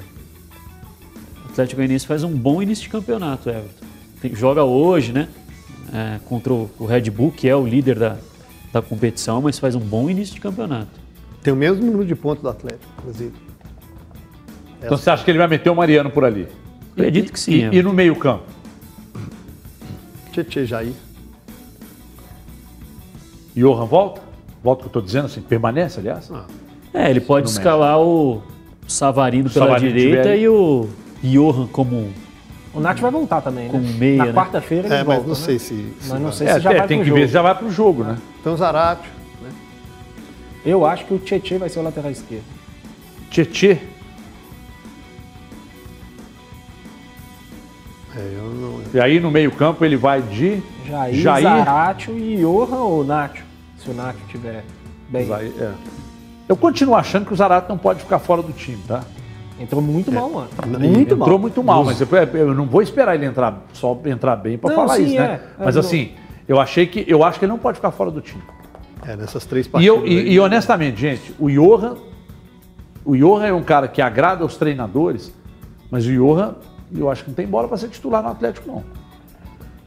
O 1.47 1.51
Atlético 1.53 1.77
Goianiense 1.77 2.07
faz 2.07 2.25
um 2.25 2.33
bom 2.33 2.63
início 2.63 2.85
de 2.85 2.91
campeonato, 2.91 3.49
Everton. 3.49 3.85
Tem- 4.21 4.35
joga 4.35 4.65
hoje, 4.65 5.13
né? 5.13 5.29
É, 5.93 6.19
contra 6.27 6.53
o 6.53 6.71
o 6.79 6.87
Red 6.87 7.03
Bull, 7.11 7.31
que 7.31 7.49
é 7.49 7.55
o 7.55 7.65
líder 7.65 7.99
da, 7.99 8.17
da 8.75 8.83
competição, 8.83 9.41
mas 9.41 9.57
faz 9.57 9.77
um 9.77 9.81
bom 9.81 10.11
início 10.11 10.35
de 10.35 10.41
campeonato. 10.41 10.91
Tem 11.43 11.53
o 11.53 11.57
mesmo 11.57 11.85
número 11.85 12.05
de 12.05 12.17
pontos 12.17 12.43
do 12.43 12.49
Atlético, 12.49 12.85
inclusive. 12.99 13.33
Então 14.83 14.99
você 14.99 15.09
acha 15.11 15.25
que 15.25 15.31
ele 15.31 15.39
vai 15.39 15.47
meter 15.47 15.71
o 15.71 15.77
Mariano 15.77 16.11
por 16.11 16.25
ali? 16.25 16.49
Acredito 16.93 17.33
que 17.33 17.39
sim. 17.39 17.71
E, 17.71 17.77
e 17.77 17.83
no 17.83 17.93
meio 17.93 18.17
campo? 18.17 18.43
Tietê 20.33 20.67
Jair. 20.67 20.93
Johan 23.55 23.85
volta? 23.85 24.21
Volta 24.63 24.81
o 24.81 24.83
que 24.83 24.87
eu 24.87 24.89
estou 24.89 25.03
dizendo, 25.03 25.27
assim, 25.27 25.41
permanece, 25.41 26.01
aliás? 26.01 26.29
É, 26.93 27.09
ele 27.09 27.21
pode 27.21 27.47
no 27.47 27.53
escalar 27.53 28.01
o 28.01 28.43
Savarino 28.89 29.49
pela 29.49 29.67
Savarino 29.67 29.93
direita 29.93 30.35
e 30.35 30.49
o 30.49 30.89
Johan 31.23 31.69
como 31.69 32.09
O 32.75 32.81
Nath 32.81 32.99
vai 32.99 33.11
voltar 33.11 33.41
também, 33.41 33.67
né? 33.67 33.71
Com 33.71 33.79
meia, 33.79 34.17
Na 34.19 34.25
né? 34.27 34.33
quarta-feira 34.33 34.89
ele 34.89 34.95
É, 34.95 35.05
volta, 35.05 35.21
mas 35.21 35.29
não 35.29 35.35
né? 35.41 35.41
sei 35.47 35.59
se. 35.59 35.75
se 36.01 36.09
Mas 36.11 36.21
não 36.21 36.33
sei 36.33 36.49
É, 36.49 36.55
se 36.55 36.61
já 36.61 36.73
é, 36.73 36.79
vai 36.79 36.89
tem 36.89 36.97
pro 36.99 37.05
que 37.05 37.09
jogo. 37.09 37.21
ver 37.21 37.27
se 37.29 37.33
já 37.33 37.43
vai 37.43 37.55
pro 37.55 37.71
jogo, 37.71 38.03
né? 38.05 38.19
Então 38.41 38.57
Zaratio. 38.57 39.11
Né? 39.41 39.51
Eu 40.67 40.85
acho 40.85 41.05
que 41.05 41.15
o 41.15 41.19
Tietchan 41.19 41.59
vai 41.59 41.69
ser 41.69 41.79
o 41.79 41.83
lateral 41.83 42.11
esquerdo. 42.11 42.43
Tietê. 43.31 43.79
É, 48.17 48.35
eu 48.37 48.45
não. 48.51 48.81
E 48.93 49.01
aí 49.01 49.19
no 49.19 49.31
meio 49.31 49.51
campo 49.53 49.85
ele 49.85 49.97
vai 49.97 50.23
de 50.23 50.63
Jair, 50.87 51.15
Jair. 51.15 51.43
Zaratio 51.43 52.17
e 52.17 52.37
Johan 52.39 52.77
ou 52.79 53.05
Nacho. 53.05 53.45
Se 53.79 53.91
o 53.91 53.95
Nacho 53.95 54.19
tiver 54.29 54.65
bem. 55.09 55.27
Vai- 55.27 55.53
é. 55.59 55.73
Eu 56.49 56.57
continuo 56.57 56.95
achando 56.95 57.27
que 57.27 57.33
o 57.33 57.37
Zarato 57.37 57.69
não 57.69 57.79
pode 57.79 58.01
ficar 58.01 58.19
fora 58.19 58.43
do 58.43 58.53
time, 58.53 58.79
tá? 58.87 59.03
Entrou 59.59 59.81
muito 59.81 60.11
mal, 60.11 60.29
mano. 60.31 60.49
E 60.65 60.69
Muito 60.89 61.15
Entrou 61.15 61.19
mal. 61.31 61.39
muito 61.39 61.63
mal, 61.65 61.85
mas 61.85 62.01
eu, 62.01 62.09
eu 62.35 62.55
não 62.55 62.67
vou 62.67 62.83
esperar 62.83 63.15
ele 63.15 63.25
entrar 63.25 63.63
só 63.73 63.99
entrar 64.05 64.35
bem 64.37 64.59
para 64.59 64.75
falar 64.75 64.97
sim, 64.97 65.05
isso, 65.07 65.15
né? 65.17 65.41
é. 65.61 65.65
Mas 65.65 65.77
É, 65.77 65.79
assim, 65.81 66.11
eu 66.49 66.61
achei 66.61 66.87
que 66.87 67.05
eu 67.07 67.23
acho 67.23 67.39
que 67.39 67.45
ele 67.45 67.53
não 67.53 67.59
pode 67.59 67.77
ficar 67.77 67.93
fora 67.93 68.11
do 68.11 68.21
time. 68.21 68.43
É, 69.07 69.15
nessas 69.17 69.45
três 69.47 69.67
E, 69.67 69.69
partidas. 69.69 69.97
eu, 69.97 70.07
e, 70.07 70.19
aí. 70.19 70.33
e 70.33 70.41
honestamente, 70.41 71.01
gente, 71.01 71.35
o 71.39 71.49
Johan, 71.49 71.97
o 73.05 73.15
Johan 73.17 73.47
é 73.47 73.53
um 73.53 73.63
cara 73.63 73.87
que 73.87 74.03
agrada 74.03 74.43
aos 74.43 74.57
treinadores, 74.57 75.33
mas 75.91 76.05
o 76.07 76.11
Johan, 76.13 76.57
eu 76.97 77.09
acho 77.09 77.23
que 77.23 77.31
não 77.31 77.35
tem 77.37 77.47
bola 77.47 77.69
para 77.69 77.77
ser 77.77 77.89
titular 77.89 78.23
no 78.23 78.31
Atlético, 78.31 78.67
não. 78.69 78.83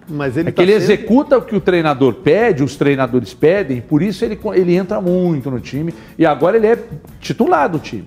Mas 0.09 0.37
ele 0.37 0.47
É 0.47 0.51
tá 0.53 0.55
que 0.55 0.61
ele 0.61 0.71
sendo- 0.79 0.83
executa 0.83 1.37
o 1.37 1.41
que 1.41 1.53
o 1.55 1.59
treinador 1.59 2.13
pede, 2.13 2.63
os 2.63 2.77
treinadores 2.77 3.33
pedem, 3.33 3.81
por 3.81 4.01
isso 4.01 4.23
ele, 4.23 4.39
ele 4.53 4.73
entra 4.75 5.01
muito 5.01 5.51
no 5.51 5.59
time. 5.59 5.93
E 6.17 6.25
agora 6.25 6.55
ele 6.55 6.67
é 6.67 6.79
titular 7.19 7.67
do 7.69 7.79
time. 7.79 8.05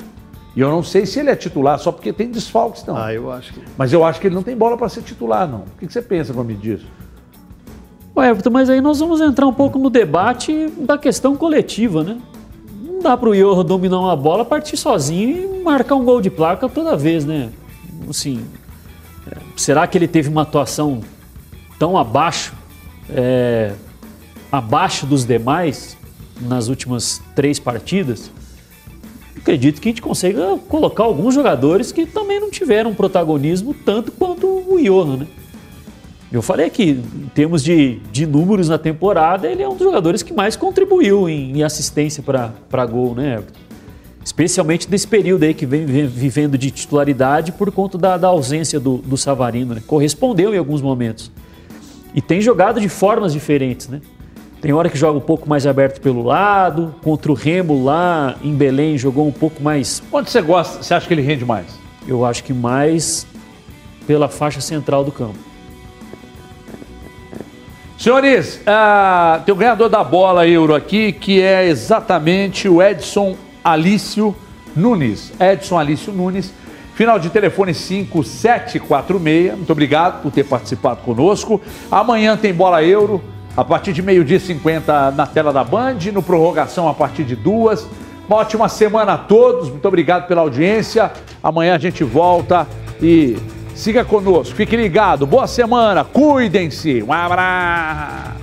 E 0.55 0.61
eu 0.61 0.69
não 0.69 0.83
sei 0.83 1.07
se 1.07 1.21
ele 1.21 1.31
é 1.31 1.37
titular 1.37 1.79
só 1.79 1.93
porque 1.93 2.13
tem 2.13 2.31
desfalques, 2.31 2.85
não. 2.85 2.97
Ah, 2.97 3.15
eu 3.15 3.31
acho 3.31 3.53
que. 3.53 3.61
Mas 3.79 3.93
eu 3.93 4.05
acho 4.05 4.21
que 4.21 4.27
ele 4.27 4.35
não 4.35 4.43
tem 4.43 4.57
bola 4.57 4.77
para 4.77 4.89
ser 4.89 5.03
titular, 5.03 5.49
não. 5.49 5.61
O 5.61 5.79
que 5.79 5.87
que 5.87 5.93
você 5.93 6.03
pensa 6.03 6.33
quando 6.33 6.49
me 6.49 6.55
diz? 6.55 6.81
Ô, 8.15 8.23
Everton, 8.23 8.51
mas 8.51 8.69
aí 8.69 8.81
nós 8.81 8.99
vamos 8.99 9.21
entrar 9.21 9.47
um 9.47 9.53
pouco 9.53 9.79
no 9.79 9.89
debate 9.89 10.69
da 10.79 10.99
questão 10.99 11.37
coletiva, 11.37 12.03
né? 12.03 12.19
Não 12.83 12.99
dá 12.99 13.17
pro 13.17 13.35
Johan 13.35 13.65
dominar 13.65 14.01
uma 14.01 14.17
bola, 14.17 14.45
partir 14.45 14.77
sozinho 14.77 15.57
e 15.57 15.63
marcar 15.63 15.95
um 15.95 16.05
gol 16.05 16.21
de 16.21 16.31
placa 16.31 16.69
toda 16.69 16.97
vez, 16.97 17.25
né? 17.25 17.51
Assim, 18.09 18.45
é, 19.31 19.37
será 19.57 19.87
que 19.87 19.97
ele 19.97 20.09
teve 20.09 20.29
uma 20.29 20.43
atuação 20.43 21.01
tão 21.79 21.97
abaixo, 21.97 22.53
é, 23.09 23.73
abaixo 24.51 25.07
dos 25.07 25.25
demais 25.25 25.97
nas 26.41 26.67
últimas 26.67 27.23
três 27.37 27.61
partidas? 27.61 28.31
Acredito 29.41 29.81
que 29.81 29.89
a 29.89 29.91
gente 29.91 30.03
consiga 30.03 30.59
colocar 30.69 31.05
alguns 31.05 31.35
jogadores 31.35 31.93
que 31.93 32.05
também 32.05 32.39
não 32.39 32.51
tiveram 32.51 32.95
protagonismo 32.95 33.75
tanto 33.75 34.13
quanto 34.13 34.47
o 34.47 34.79
Johan, 34.83 35.19
né? 35.19 35.27
Eu 36.31 36.43
falei 36.43 36.67
aqui, 36.67 36.91
em 36.91 37.29
termos 37.35 37.65
de, 37.65 37.99
de 38.13 38.25
números 38.25 38.69
na 38.69 38.79
temporada, 38.79 39.49
ele 39.49 39.63
é 39.63 39.69
um 39.69 39.75
dos 39.75 39.83
jogadores 39.83 40.23
que 40.23 40.33
mais 40.33 40.55
contribuiu 40.55 41.29
em, 41.29 41.59
em 41.59 41.63
assistência 41.65 42.23
para 42.23 42.87
gol, 42.87 43.17
né, 43.17 43.35
Everton? 43.35 43.61
Especialmente 44.23 44.89
desse 44.89 45.09
período 45.09 45.43
aí 45.43 45.55
que 45.55 45.67
vem, 45.67 45.85
vem 45.87 46.07
vivendo 46.07 46.57
de 46.57 46.71
titularidade 46.71 47.51
por 47.51 47.73
conta 47.73 47.99
da, 47.99 48.17
da 48.17 48.29
ausência 48.29 48.79
do, 48.79 48.99
do 48.99 49.17
Savarino, 49.17 49.75
né? 49.75 49.83
Correspondeu 49.85 50.55
em 50.55 50.59
alguns 50.59 50.83
momentos. 50.83 51.33
E 52.15 52.21
tem 52.21 52.41
jogado 52.41 52.81
de 52.81 52.89
formas 52.89 53.33
diferentes, 53.33 53.89
né? 53.89 54.01
Tem 54.61 54.73
hora 54.73 54.91
que 54.91 54.99
joga 54.99 55.17
um 55.17 55.23
pouco 55.23 55.49
mais 55.49 55.67
aberto 55.67 56.01
pelo 56.01 56.23
lado, 56.23 56.95
contra 57.03 57.33
o 57.33 57.35
Remo 57.35 57.83
lá 57.83 58.37
em 58.43 58.55
Belém 58.55 58.99
jogou 58.99 59.27
um 59.27 59.33
pouco 59.33 59.63
mais, 59.63 60.03
Onde 60.13 60.31
você 60.31 60.43
gosta? 60.43 60.83
Você 60.83 60.93
acha 60.93 61.07
que 61.07 61.15
ele 61.15 61.23
rende 61.23 61.45
mais? 61.45 61.81
eu 62.07 62.25
acho 62.25 62.43
que 62.43 62.53
mais 62.53 63.27
pela 64.07 64.29
faixa 64.29 64.61
central 64.61 65.05
do 65.05 65.13
campo. 65.13 65.39
Senhores, 67.97 68.61
ah, 68.67 69.43
tem 69.45 69.55
o 69.55 69.57
ganhador 69.57 69.89
da 69.89 70.03
bola 70.03 70.49
euro 70.49 70.75
aqui, 70.75 71.13
que 71.13 71.41
é 71.41 71.69
exatamente 71.69 72.69
o 72.69 72.83
Edson 72.83 73.37
Alício 73.63 74.35
Nunes. 74.75 75.33
Edson 75.39 75.79
Alício 75.79 76.13
Nunes, 76.13 76.53
final 76.95 77.19
de 77.19 77.29
telefone 77.29 77.75
5746. 77.75 79.55
Muito 79.55 79.71
obrigado 79.71 80.23
por 80.23 80.33
ter 80.33 80.45
participado 80.45 81.03
conosco. 81.03 81.61
Amanhã 81.91 82.37
tem 82.39 82.55
bola 82.55 82.83
euro, 82.83 83.23
a 83.57 83.65
partir 83.65 83.93
de 83.93 84.03
meio-dia 84.03 84.37
e 84.37 84.41
50 84.41 85.13
na 85.13 85.27
tela 85.27 85.53
da 85.53 85.65
Band, 85.65 85.99
no 86.13 86.23
prorrogação 86.23 86.89
a 86.89 86.95
partir 86.95 87.25
de 87.25 87.37
duas. 87.37 87.87
Uma 88.29 88.39
ótima 88.39 88.69
semana 88.69 89.15
a 89.15 89.19
todos, 89.19 89.69
muito 89.69 89.87
obrigado 89.87 90.27
pela 90.27 90.41
audiência. 90.41 91.11
Amanhã 91.43 91.75
a 91.75 91.79
gente 91.79 92.05
volta 92.05 92.67
e 93.03 93.37
siga 93.75 94.05
conosco, 94.05 94.55
fique 94.55 94.77
ligado. 94.77 95.27
Boa 95.27 95.47
semana, 95.47 96.05
cuidem-se. 96.05 97.03
Um 97.03 97.13
abraço. 97.13 98.40